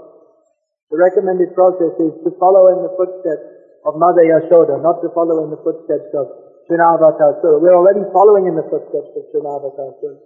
The 0.90 0.98
recommended 0.98 1.54
process 1.54 1.94
is 2.04 2.12
to 2.26 2.30
follow 2.36 2.74
in 2.74 2.84
the 2.84 2.92
footsteps 2.98 3.46
of 3.86 3.96
Mother 3.96 4.26
Yashoda, 4.28 4.82
not 4.82 5.00
to 5.00 5.08
follow 5.14 5.46
in 5.46 5.50
the 5.50 5.62
footsteps 5.62 6.10
of 6.12 6.26
Trinavartasura. 6.68 7.62
We're 7.62 7.78
already 7.78 8.04
following 8.12 8.46
in 8.50 8.54
the 8.58 8.66
footsteps 8.68 9.14
of 9.14 9.22
Trinavartasura. 9.30 10.18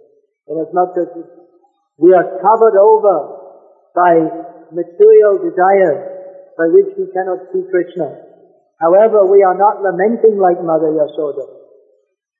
And 0.49 0.59
it's 0.59 0.73
not 0.73 0.93
that 0.97 1.13
we 1.97 2.13
are 2.13 2.25
covered 2.41 2.77
over 2.77 3.36
by 3.97 4.13
material 4.69 5.41
desires 5.41 6.17
by 6.53 6.69
which 6.69 6.93
we 7.01 7.09
cannot 7.09 7.49
see 7.49 7.65
Krishna. 7.73 8.13
However, 8.77 9.25
we 9.25 9.41
are 9.41 9.57
not 9.57 9.81
lamenting 9.81 10.37
like 10.37 10.61
Mother 10.61 10.93
Yasoda 10.93 11.45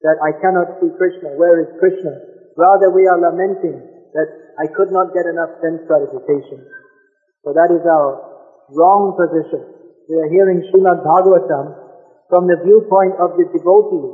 that 0.05 0.21
I 0.21 0.37
cannot 0.37 0.77
see 0.77 0.93
Krishna. 0.93 1.33
Where 1.33 1.57
is 1.65 1.69
Krishna? 1.81 2.13
Rather, 2.53 2.93
we 2.93 3.09
are 3.09 3.17
lamenting 3.17 3.81
that 4.13 4.29
I 4.61 4.69
could 4.69 4.93
not 4.93 5.13
get 5.17 5.25
enough 5.25 5.57
sense 5.61 5.81
gratification. 5.89 6.61
So 7.41 7.53
that 7.57 7.73
is 7.73 7.81
our 7.85 8.09
wrong 8.77 9.17
position. 9.17 9.65
We 10.09 10.21
are 10.21 10.29
hearing 10.29 10.61
Srimad 10.69 11.01
Bhagavatam 11.01 11.73
from 12.29 12.45
the 12.45 12.61
viewpoint 12.61 13.17
of 13.17 13.33
the 13.33 13.49
devotees. 13.49 14.13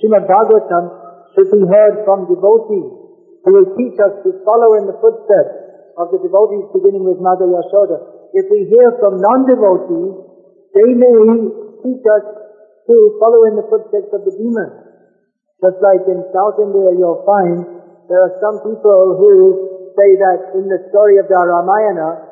Srimad 0.00 0.24
Bhagavatam 0.24 0.84
should 1.36 1.52
be 1.52 1.68
heard 1.68 2.04
from 2.08 2.28
devotees 2.32 2.88
who 3.44 3.50
will 3.52 3.76
teach 3.76 3.96
us 4.00 4.24
to 4.24 4.40
follow 4.44 4.80
in 4.80 4.88
the 4.88 4.96
footsteps 5.00 5.67
of 5.98 6.14
the 6.14 6.22
devotees 6.22 6.70
beginning 6.70 7.02
with 7.02 7.18
Mother 7.18 7.50
Yashoda. 7.50 8.30
If 8.32 8.46
we 8.48 8.70
hear 8.70 8.94
from 9.02 9.18
non-devotees, 9.18 10.14
they 10.72 10.90
may 10.94 11.18
teach 11.82 12.04
us 12.06 12.24
to 12.86 12.96
follow 13.20 13.44
in 13.50 13.58
the 13.58 13.66
footsteps 13.66 14.14
of 14.14 14.22
the 14.22 14.32
demons. 14.38 14.88
Just 15.58 15.82
like 15.82 16.06
in 16.06 16.22
South 16.30 16.56
India 16.62 16.94
you'll 16.94 17.26
find 17.26 17.66
there 18.06 18.22
are 18.24 18.34
some 18.38 18.62
people 18.62 19.18
who 19.18 19.90
say 19.98 20.14
that 20.22 20.54
in 20.54 20.70
the 20.70 20.86
story 20.94 21.18
of 21.18 21.26
the 21.26 21.34
Ramayana, 21.34 22.24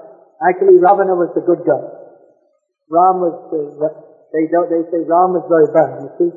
actually 0.47 0.79
Ravana 0.79 1.19
was 1.19 1.35
the 1.35 1.43
good 1.43 1.67
guy. 1.67 1.85
Ram 2.87 3.19
was 3.19 3.35
the 3.51 3.67
they 4.31 4.47
don't, 4.51 4.69
they 4.71 4.83
say 4.91 5.01
Ram 5.07 5.35
is 5.39 5.47
very 5.51 5.71
bad, 5.71 6.03
you 6.03 6.11
see. 6.19 6.31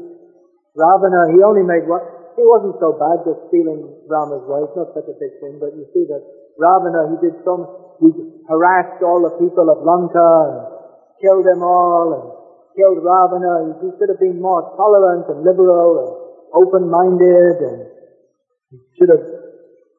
Ravana, 0.77 1.33
he 1.33 1.41
only 1.41 1.65
made 1.65 1.89
what, 1.89 2.05
he 2.37 2.43
wasn't 2.45 2.77
so 2.79 2.95
bad 2.95 3.25
just 3.25 3.49
stealing 3.49 3.85
Rama's 4.07 4.45
wife, 4.45 4.71
not 4.77 4.93
such 4.95 5.09
a 5.09 5.15
big 5.17 5.33
thing, 5.41 5.57
but 5.59 5.73
you 5.75 5.83
see 5.91 6.05
that 6.07 6.23
Ravana, 6.59 7.15
he 7.15 7.17
did 7.23 7.39
some, 7.47 7.63
he 8.03 8.11
harassed 8.51 8.99
all 9.01 9.23
the 9.23 9.39
people 9.39 9.71
of 9.71 9.79
Lanka 9.87 10.29
and 10.51 10.57
killed 11.23 11.47
them 11.47 11.63
all 11.63 12.07
and 12.13 12.25
killed 12.75 12.99
Ravana. 12.99 13.79
He 13.79 13.89
should 13.95 14.11
have 14.11 14.19
been 14.19 14.43
more 14.43 14.75
tolerant 14.75 15.31
and 15.31 15.47
liberal 15.47 16.03
and 16.03 16.11
open-minded 16.51 17.57
and 17.63 17.79
he 18.69 18.77
should 18.99 19.09
have 19.09 19.23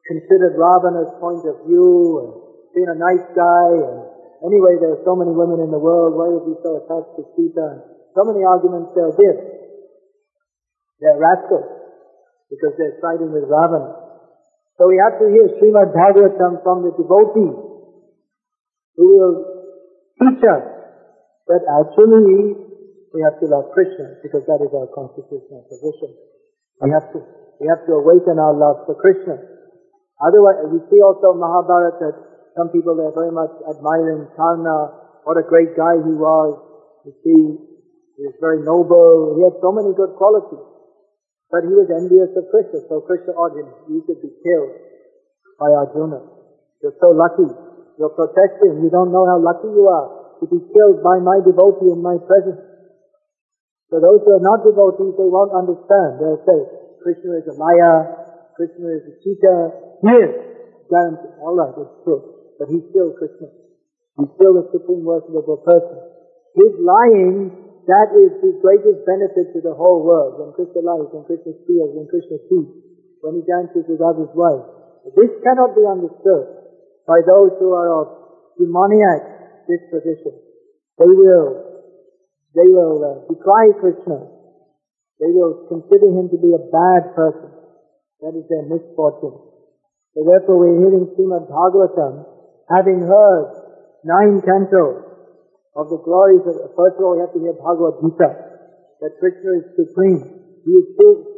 considered 0.05 0.53
Ravana's 0.53 1.09
point 1.17 1.41
of 1.49 1.65
view 1.65 2.21
and 2.21 2.29
been 2.77 2.93
a 2.93 2.97
nice 3.01 3.25
guy 3.33 3.73
and 3.81 4.11
Anyway, 4.41 4.73
there 4.81 4.97
are 4.97 5.03
so 5.05 5.13
many 5.13 5.29
women 5.29 5.61
in 5.61 5.69
the 5.69 5.77
world, 5.77 6.17
why 6.17 6.33
is 6.33 6.41
he 6.49 6.57
so 6.65 6.81
attached 6.81 7.13
to 7.13 7.21
Sita? 7.37 7.61
And 7.77 7.81
so 8.17 8.25
many 8.25 8.41
arguments 8.41 8.89
they'll 8.97 9.13
give. 9.13 9.37
They're 10.97 11.21
rascals, 11.21 11.69
because 12.49 12.73
they're 12.77 12.97
siding 12.97 13.29
with 13.29 13.45
Ravana. 13.45 14.10
So 14.81 14.89
we 14.89 14.97
have 14.97 15.21
to 15.21 15.29
hear 15.29 15.45
Srimad 15.61 15.93
Bhagavatam 15.93 16.65
from 16.65 16.81
the 16.81 16.89
devotees, 16.97 17.53
who 18.97 19.05
will 19.13 19.37
teach 20.17 20.41
us 20.41 20.65
that 21.45 21.61
actually 21.69 22.57
we 23.13 23.21
have 23.21 23.37
to 23.37 23.45
love 23.45 23.69
Krishna, 23.77 24.17
because 24.25 24.41
that 24.49 24.57
is 24.57 24.73
our 24.73 24.89
constitutional 24.89 25.69
position. 25.69 26.17
We 26.81 26.89
have 26.97 27.13
to, 27.13 27.21
we 27.61 27.69
have 27.69 27.85
to 27.85 27.93
awaken 27.93 28.41
our 28.41 28.57
love 28.57 28.89
for 28.89 28.97
Krishna. 28.97 29.37
Otherwise, 30.17 30.73
we 30.73 30.81
see 30.89 30.97
also 30.97 31.37
Mahabharata 31.37 32.01
that 32.01 32.17
some 32.57 32.73
people 32.73 32.97
they're 32.97 33.13
very 33.13 33.29
much 33.29 33.53
admiring 33.69 34.33
Karna, 34.33 34.97
what 35.29 35.37
a 35.37 35.45
great 35.45 35.77
guy 35.77 35.93
he 36.01 36.13
was. 36.17 36.57
You 37.05 37.13
see, 37.21 37.41
he 38.17 38.21
was 38.25 38.33
very 38.41 38.65
noble, 38.65 39.37
he 39.37 39.45
had 39.45 39.61
so 39.61 39.69
many 39.69 39.93
good 39.93 40.17
qualities. 40.17 40.70
But 41.51 41.67
he 41.67 41.73
was 41.75 41.91
envious 41.91 42.31
of 42.39 42.47
Krishna, 42.47 42.87
so 42.87 43.03
Krishna 43.03 43.35
ordered 43.35 43.67
you 43.91 43.99
should 44.07 44.23
be 44.23 44.31
killed 44.39 44.71
by 45.59 45.67
Arjuna. 45.67 46.23
You're 46.79 46.95
so 47.03 47.11
lucky. 47.11 47.51
You're 47.99 48.15
protesting. 48.15 48.81
You 48.81 48.89
don't 48.89 49.11
know 49.11 49.27
how 49.27 49.37
lucky 49.37 49.67
you 49.67 49.85
are 49.91 50.39
to 50.39 50.45
be 50.47 50.63
killed 50.71 51.03
by 51.03 51.19
my 51.19 51.43
devotee 51.43 51.91
in 51.91 51.99
my 51.99 52.15
presence. 52.23 52.63
So 53.91 53.99
those 53.99 54.23
who 54.23 54.31
are 54.39 54.45
not 54.45 54.63
devotees, 54.63 55.13
they 55.19 55.27
won't 55.27 55.51
understand. 55.51 56.23
They'll 56.23 56.41
say, 56.47 56.59
Krishna 57.03 57.43
is 57.43 57.47
a 57.51 57.55
liar, 57.59 58.55
Krishna 58.55 58.87
is 58.95 59.03
a 59.11 59.13
cheetah. 59.19 59.59
Yes, 60.07 60.31
guarantee. 60.87 61.35
All 61.43 61.59
right, 61.59 61.75
it's 61.75 61.99
true 62.07 62.41
but 62.61 62.69
he's 62.69 62.85
still 62.93 63.09
Krishna. 63.17 63.49
He's 64.21 64.29
still 64.37 64.53
the 64.53 64.69
supreme 64.69 65.01
worshipable 65.01 65.65
person. 65.65 65.97
His 66.53 66.77
lying, 66.77 67.70
that 67.87 68.09
is 68.13 68.31
the 68.45 68.53
greatest 68.61 69.01
benefit 69.09 69.53
to 69.57 69.59
the 69.61 69.73
whole 69.73 70.05
world. 70.05 70.37
When 70.37 70.53
Krishna 70.53 70.85
lies, 70.85 71.09
when 71.09 71.25
Krishna 71.25 71.53
steals, 71.65 71.97
when 71.97 72.05
Krishna 72.05 72.37
cheats, 72.45 72.73
when 73.21 73.41
he 73.41 73.43
dances 73.45 73.85
with 73.89 74.01
others' 74.01 74.33
wives. 74.33 74.65
This 75.17 75.33
cannot 75.41 75.73
be 75.73 75.85
understood 75.85 76.45
by 77.09 77.25
those 77.25 77.57
who 77.57 77.73
are 77.73 77.89
of 77.89 78.07
demoniac 78.57 79.65
disposition. 79.65 80.37
They 80.97 81.09
will, 81.09 81.81
they 82.53 82.69
will 82.69 82.97
uh, 83.01 83.13
decry 83.29 83.73
Krishna. 83.81 84.29
They 85.17 85.29
will 85.33 85.65
consider 85.69 86.09
him 86.13 86.29
to 86.29 86.37
be 86.37 86.53
a 86.53 86.61
bad 86.61 87.13
person. 87.17 87.49
That 88.21 88.37
is 88.37 88.45
their 88.49 88.65
misfortune. 88.69 89.37
So 90.13 90.19
therefore 90.25 90.61
we're 90.61 90.77
hearing 90.77 91.09
Srimad 91.17 91.49
Bhagavatam 91.49 92.25
having 92.69 93.01
heard 93.01 93.49
nine 94.03 94.41
cantos 94.41 95.10
of 95.75 95.87
the 95.87 95.99
glories 96.03 96.43
of, 96.43 96.55
first 96.75 96.99
of 96.99 97.03
all, 97.03 97.15
we 97.15 97.23
have 97.23 97.31
to 97.31 97.39
hear 97.39 97.55
Bhagavad 97.55 98.03
Gita, 98.03 98.29
that 98.99 99.11
Krishna 99.23 99.63
is 99.63 99.65
supreme. 99.79 100.19
He 100.67 100.73
is 100.75 100.87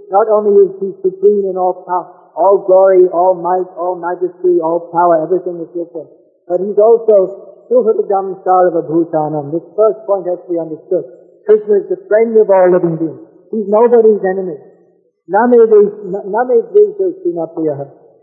not 0.09 0.27
only 0.33 0.57
is 0.67 0.73
he 0.81 0.89
supreme 1.05 1.45
in 1.47 1.55
all 1.55 1.85
power, 1.85 2.33
all 2.33 2.65
glory, 2.65 3.05
all 3.13 3.37
might, 3.37 3.69
all 3.77 3.95
majesty, 3.95 4.57
all 4.57 4.89
power, 4.89 5.21
everything 5.21 5.61
is 5.61 5.69
with 5.71 5.93
him. 5.93 6.07
But 6.49 6.59
he's 6.65 6.77
also 6.81 7.69
Suhridam 7.69 8.41
Sarva 8.43 8.83
Bhutanam. 8.83 9.53
This 9.53 9.63
first 9.77 10.01
point 10.09 10.27
has 10.27 10.41
to 10.43 10.49
be 10.49 10.59
understood. 10.59 11.05
Krishna 11.45 11.85
is 11.85 11.87
the 11.93 12.01
friend 12.09 12.35
of 12.35 12.49
all 12.49 12.67
living 12.73 12.97
beings. 12.97 13.21
He's 13.53 13.69
nobody's 13.69 14.19
enemy. 14.25 14.57
Name 15.29 15.55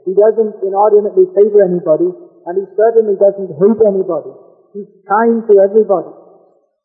He 0.05 0.13
doesn't 0.13 0.55
inordinately 0.61 1.27
favor 1.33 1.63
anybody, 1.65 2.13
and 2.45 2.55
he 2.59 2.65
certainly 2.77 3.17
doesn't 3.17 3.51
hate 3.57 3.81
anybody. 3.89 4.33
He's 4.73 4.91
kind 5.09 5.43
to 5.51 5.55
everybody. 5.59 6.15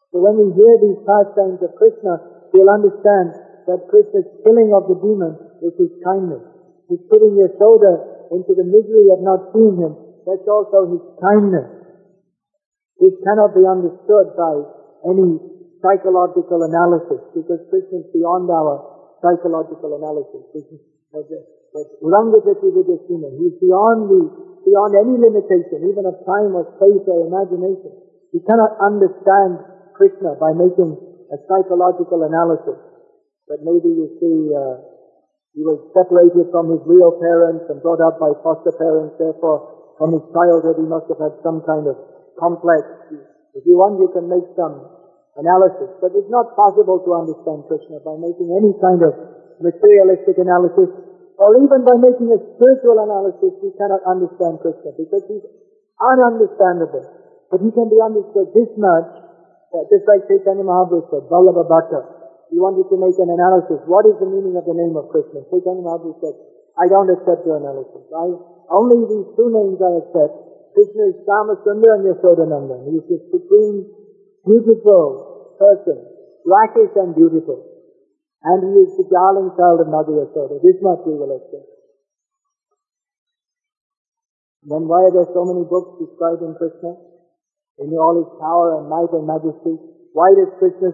So 0.09 0.23
when 0.23 0.41
we 0.41 0.47
hear 0.55 0.73
these 0.81 1.01
pastimes 1.05 1.61
of 1.61 1.75
Krishna, 1.77 2.47
we'll 2.49 2.71
understand 2.71 3.35
that 3.69 3.89
Krishna's 3.89 4.25
killing 4.45 4.73
of 4.73 4.89
the 4.89 4.97
demon 5.01 5.37
is 5.61 5.73
his 5.77 5.93
kindness. 6.01 6.41
He's 6.89 7.01
putting 7.09 7.37
Yashoda 7.37 8.29
into 8.31 8.53
the 8.57 8.65
misery 8.65 9.09
of 9.13 9.21
not 9.21 9.53
seeing 9.53 9.77
him. 9.77 9.93
That's 10.25 10.47
also 10.49 10.89
his 10.89 11.03
kindness. 11.21 11.69
This 12.97 13.13
cannot 13.21 13.53
be 13.53 13.67
understood 13.67 14.33
by 14.33 14.55
any 15.05 15.37
psychological 15.83 16.65
analysis 16.65 17.21
because 17.37 17.61
Krishna 17.69 18.01
is 18.01 18.09
beyond 18.15 18.49
our 18.49 19.19
psychological 19.21 19.99
analysis. 19.99 20.41
Just 20.55 20.71
is 20.73 20.85
dishonor. 22.87 23.31
He's 23.35 23.57
beyond 23.59 24.09
the 24.09 24.21
beyond 24.65 24.97
any 24.97 25.15
limitation, 25.21 25.85
even 25.85 26.09
of 26.09 26.17
time 26.25 26.57
or 26.57 26.65
space 26.81 27.05
or 27.05 27.29
imagination. 27.29 27.93
You 28.33 28.41
cannot 28.43 28.75
understand 28.81 29.61
Krishna 29.93 30.35
by 30.41 30.51
making 30.57 30.97
a 31.31 31.37
psychological 31.47 32.25
analysis. 32.25 32.75
But 33.47 33.61
maybe 33.61 33.93
you 33.93 34.09
see, 34.17 34.37
uh, 34.51 34.81
he 35.53 35.61
was 35.61 35.79
separated 35.93 36.51
from 36.51 36.73
his 36.73 36.81
real 36.83 37.15
parents 37.21 37.69
and 37.69 37.79
brought 37.79 38.01
up 38.01 38.19
by 38.19 38.33
foster 38.41 38.73
parents, 38.75 39.15
therefore 39.21 39.95
from 40.01 40.17
his 40.17 40.25
childhood 40.35 40.81
he 40.81 40.87
must 40.89 41.07
have 41.07 41.21
had 41.21 41.37
some 41.45 41.63
kind 41.63 41.87
of 41.87 41.95
complex. 42.35 42.83
If 43.55 43.63
you 43.63 43.79
want, 43.79 44.01
you 44.03 44.11
can 44.11 44.27
make 44.27 44.43
some 44.59 44.83
analysis. 45.39 45.95
But 46.03 46.11
it's 46.11 46.27
not 46.27 46.57
possible 46.59 46.99
to 46.99 47.11
understand 47.15 47.63
Krishna 47.71 48.03
by 48.03 48.19
making 48.19 48.51
any 48.51 48.75
kind 48.83 48.99
of 48.99 49.15
materialistic 49.63 50.35
analysis 50.35 50.91
or 51.35 51.59
even 51.59 51.83
by 51.83 51.95
making 51.99 52.31
a 52.31 52.39
spiritual 52.55 52.97
analysis, 53.03 53.51
we 53.59 53.75
cannot 53.75 54.01
understand 54.07 54.63
Krishna 54.63 54.95
because 54.95 55.23
he's 55.27 55.43
ununderstandable. 55.99 57.03
But 57.51 57.59
he 57.61 57.69
can 57.75 57.87
be 57.91 57.99
understood 58.01 58.55
this 58.55 58.71
much, 58.79 59.09
just 59.91 60.07
like 60.07 60.25
Chaitanya 60.31 60.63
Mahaprabhu 60.63 61.11
said, 61.11 61.27
Vallabha. 61.27 61.67
He 62.49 62.57
wanted 62.61 62.87
to 62.87 62.97
make 62.97 63.17
an 63.19 63.29
analysis. 63.29 63.83
What 63.89 64.07
is 64.07 64.15
the 64.21 64.29
meaning 64.29 64.55
of 64.55 64.63
the 64.63 64.77
name 64.77 64.95
of 64.95 65.11
Krishna? 65.11 65.43
Chaitanya 65.51 65.83
Mahaprabhu 65.83 66.23
said, 66.23 66.35
I 66.79 66.87
don't 66.87 67.11
accept 67.11 67.43
your 67.43 67.59
analysis. 67.59 68.03
I, 68.15 68.31
only 68.71 69.03
these 69.07 69.27
two 69.35 69.51
names 69.51 69.79
I 69.79 70.03
accept. 70.03 70.33
Krishna 70.75 71.03
is 71.11 71.17
Shyamasundar 71.23 71.99
and 71.99 72.03
Yashodananda. 72.11 72.75
He 72.87 72.99
is 72.99 73.05
the 73.07 73.19
supreme, 73.31 73.87
beautiful 74.43 75.55
person, 75.59 75.99
rakish 76.43 76.91
and 76.99 77.15
beautiful. 77.15 77.74
And 78.45 78.61
he 78.61 78.85
is 78.85 78.93
the 78.93 79.09
darling 79.09 79.49
child 79.57 79.81
of 79.81 79.89
Mother 79.89 80.21
Yashoda. 80.21 80.61
This 80.61 80.77
much 80.85 81.01
we 81.01 81.17
will 81.17 81.33
accept. 81.33 81.65
Then 84.69 84.85
why 84.85 85.09
are 85.09 85.13
there 85.13 85.29
so 85.33 85.45
many 85.49 85.65
books 85.65 85.97
describing 85.97 86.53
Krishna? 86.53 86.93
In 87.81 87.89
all 87.97 88.21
his 88.21 88.29
power 88.37 88.77
and 88.77 88.85
might 88.85 89.09
and 89.17 89.25
majesty. 89.25 89.81
Why 90.13 90.29
does 90.37 90.53
Krishna 90.61 90.93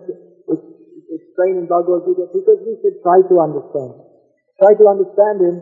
explain 1.12 1.60
in 1.60 1.68
Bhagavad 1.68 2.08
Gita? 2.08 2.32
Because 2.32 2.60
we 2.64 2.80
should 2.80 3.04
try 3.04 3.20
to 3.20 3.36
understand. 3.44 4.00
Try 4.56 4.72
to 4.80 4.86
understand 4.88 5.44
him. 5.44 5.56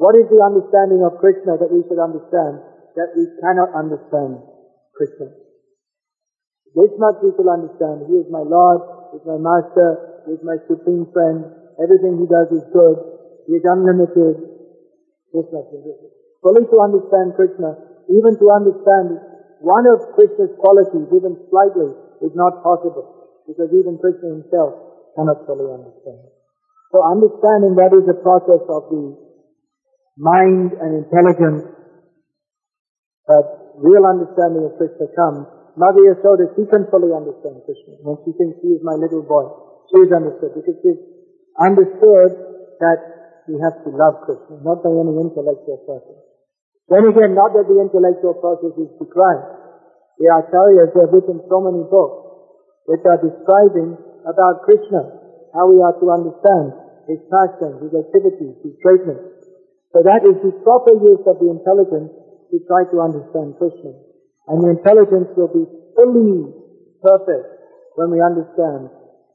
What 0.00 0.16
is 0.16 0.28
the 0.32 0.40
understanding 0.40 1.04
of 1.04 1.20
Krishna 1.20 1.60
that 1.60 1.68
we 1.68 1.84
should 1.84 2.00
understand 2.00 2.64
that 2.96 3.12
we 3.12 3.28
cannot 3.44 3.76
understand 3.76 4.40
Krishna? 4.96 5.45
Much 6.76 7.16
we 7.24 7.32
should 7.32 7.48
understand. 7.48 8.04
He 8.04 8.20
is 8.20 8.28
my 8.28 8.44
Lord, 8.44 8.84
He 9.12 9.16
is 9.16 9.24
my 9.24 9.40
Master, 9.40 10.20
he 10.28 10.36
is 10.36 10.42
my 10.44 10.60
supreme 10.68 11.08
friend. 11.14 11.46
Everything 11.80 12.20
he 12.20 12.26
does 12.28 12.52
is 12.52 12.66
good. 12.74 12.96
He 13.48 13.56
is 13.56 13.64
unlimited. 13.64 14.42
This 15.32 15.46
much 15.52 15.72
Fully 16.42 16.64
to 16.68 16.76
understand 16.84 17.32
Krishna, 17.38 17.78
even 18.12 18.34
to 18.38 18.46
understand 18.52 19.18
one 19.64 19.86
of 19.88 20.04
Krishna's 20.14 20.52
qualities, 20.60 21.08
even 21.16 21.38
slightly, 21.48 21.96
is 22.20 22.34
not 22.34 22.62
possible. 22.62 23.32
Because 23.46 23.72
even 23.72 23.96
Krishna 23.96 24.36
himself 24.36 24.74
cannot 25.16 25.46
fully 25.46 25.70
understand. 25.70 26.28
So 26.92 27.00
understanding 27.06 27.74
that 27.80 27.94
is 27.96 28.04
a 28.10 28.18
process 28.20 28.62
of 28.68 28.82
the 28.92 29.16
mind 30.18 30.76
and 30.76 31.04
intelligence, 31.04 31.64
but 33.26 33.76
real 33.78 34.04
understanding 34.06 34.64
of 34.66 34.76
Krishna 34.76 35.06
comes. 35.16 35.55
Mother 35.76 36.08
Yashoda, 36.08 36.56
she 36.56 36.64
can 36.72 36.88
fully 36.88 37.12
understand 37.12 37.60
Krishna 37.68 38.00
when 38.00 38.16
she 38.24 38.32
thinks 38.40 38.56
he 38.64 38.72
is 38.72 38.80
my 38.80 38.96
little 38.96 39.20
boy. 39.20 39.44
She 39.92 40.08
is 40.08 40.10
understood 40.10 40.56
because 40.56 40.80
she's 40.80 41.00
understood 41.60 42.32
that 42.80 42.98
we 43.44 43.60
have 43.60 43.76
to 43.84 43.92
love 43.92 44.24
Krishna, 44.24 44.56
not 44.64 44.80
by 44.80 44.88
any 44.88 45.14
intellectual 45.20 45.84
process. 45.84 46.16
Then 46.88 47.04
again, 47.12 47.36
not 47.36 47.52
that 47.52 47.68
the 47.68 47.76
intellectual 47.76 48.40
process 48.40 48.72
is 48.80 48.90
declined. 48.96 49.44
The 50.16 50.32
acharyas 50.32 50.96
have 50.96 51.12
written 51.12 51.44
so 51.44 51.60
many 51.60 51.84
books 51.84 52.24
which 52.88 53.04
are 53.04 53.20
describing 53.20 54.00
about 54.24 54.64
Krishna, 54.64 55.02
how 55.52 55.68
we 55.68 55.84
are 55.84 55.92
to 55.92 56.06
understand 56.08 56.72
his 57.04 57.20
passions, 57.28 57.84
his 57.84 57.92
activities, 57.92 58.56
his 58.64 58.74
greatness. 58.80 59.20
So 59.92 60.00
that 60.02 60.24
is 60.24 60.40
the 60.40 60.56
proper 60.64 60.96
use 61.04 61.22
of 61.28 61.36
the 61.36 61.52
intelligence 61.52 62.16
to 62.50 62.56
try 62.64 62.88
to 62.88 62.96
understand 63.04 63.60
Krishna. 63.60 64.15
And 64.48 64.62
the 64.62 64.70
intelligence 64.78 65.30
will 65.36 65.50
be 65.50 65.66
fully 65.94 66.54
perfect 67.02 67.46
when 67.98 68.10
we 68.10 68.22
understand 68.22 68.90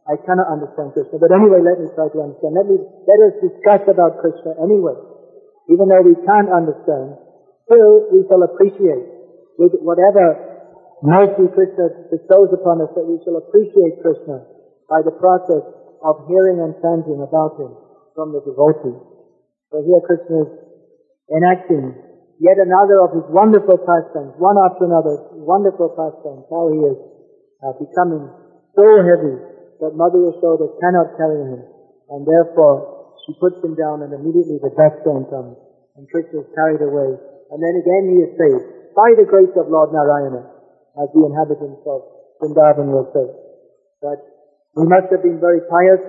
I 0.09 0.17
cannot 0.17 0.49
understand 0.49 0.97
Krishna. 0.97 1.21
But 1.21 1.29
anyway, 1.29 1.61
let 1.61 1.77
me 1.77 1.85
try 1.93 2.09
to 2.09 2.19
understand. 2.25 2.57
Let 2.57 2.65
me, 2.65 2.81
let 3.05 3.19
us 3.21 3.33
discuss 3.37 3.85
about 3.85 4.17
Krishna 4.17 4.57
anyway. 4.57 4.97
Even 5.69 5.87
though 5.87 6.01
we 6.01 6.17
can't 6.25 6.49
understand, 6.49 7.21
still 7.69 8.09
we 8.09 8.25
shall 8.25 8.41
appreciate 8.41 9.07
with 9.61 9.77
whatever 9.85 10.35
mercy 11.05 11.45
Krishna 11.53 12.09
bestows 12.09 12.49
upon 12.49 12.81
us 12.81 12.89
that 12.97 13.05
we 13.05 13.21
shall 13.21 13.37
appreciate 13.37 14.01
Krishna 14.01 14.41
by 14.89 15.05
the 15.05 15.13
process 15.21 15.63
of 16.01 16.25
hearing 16.25 16.59
and 16.65 16.73
chanting 16.81 17.21
about 17.21 17.61
him 17.61 17.77
from 18.17 18.33
the 18.33 18.41
devotee. 18.41 18.97
So 19.69 19.85
here 19.85 20.01
Krishna 20.01 20.49
is 20.49 20.51
enacting 21.29 21.93
yet 22.41 22.57
another 22.57 23.05
of 23.05 23.13
his 23.13 23.27
wonderful 23.29 23.77
pastimes, 23.77 24.33
one 24.41 24.57
after 24.57 24.89
another, 24.89 25.29
wonderful 25.37 25.93
pastimes, 25.93 26.41
how 26.49 26.73
he 26.73 26.79
is 26.89 26.97
uh, 27.61 27.73
becoming 27.77 28.25
so 28.73 28.87
heavy 29.05 29.37
that 29.77 29.93
Mother 29.93 30.25
Yashoda 30.25 30.73
cannot 30.81 31.13
carry 31.21 31.45
him, 31.45 31.61
and 32.09 32.25
therefore 32.25 33.13
she 33.21 33.37
puts 33.37 33.61
him 33.61 33.77
down 33.77 34.01
and 34.01 34.09
immediately 34.09 34.57
the 34.57 34.73
death 34.73 34.97
stone 35.05 35.29
comes, 35.29 35.53
and 35.93 36.09
Krishna 36.09 36.41
is 36.41 36.49
carried 36.57 36.81
away. 36.81 37.13
And 37.53 37.61
then 37.61 37.77
again 37.77 38.03
he 38.09 38.17
is 38.25 38.31
saved, 38.33 38.97
by 38.97 39.13
the 39.13 39.29
grace 39.29 39.53
of 39.53 39.69
Lord 39.69 39.93
Narayana, 39.93 40.41
as 40.97 41.13
the 41.13 41.21
inhabitants 41.21 41.85
of 41.85 41.99
Vrindavan 42.41 42.89
will 42.89 43.05
say. 43.13 43.27
But 44.01 44.17
we 44.73 44.89
must 44.89 45.13
have 45.13 45.21
been 45.21 45.37
very 45.37 45.61
pious, 45.69 46.01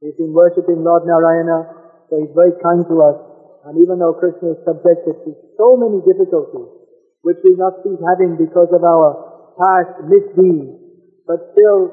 we've 0.00 0.16
been 0.16 0.32
worshipping 0.32 0.80
Lord 0.80 1.04
Narayana, 1.04 1.76
so 2.08 2.24
he's 2.24 2.32
very 2.32 2.56
kind 2.64 2.88
to 2.88 2.96
us, 3.04 3.25
and 3.66 3.82
even 3.82 3.98
though 3.98 4.14
Krishna 4.14 4.54
is 4.54 4.62
subjected 4.62 5.18
to 5.26 5.30
so 5.58 5.74
many 5.74 5.98
difficulties, 6.06 6.70
which 7.26 7.42
we 7.42 7.58
must 7.58 7.82
be 7.82 7.98
having 7.98 8.38
because 8.38 8.70
of 8.70 8.86
our 8.86 9.52
past 9.58 10.06
misdeeds, 10.06 10.78
but 11.26 11.50
still 11.50 11.90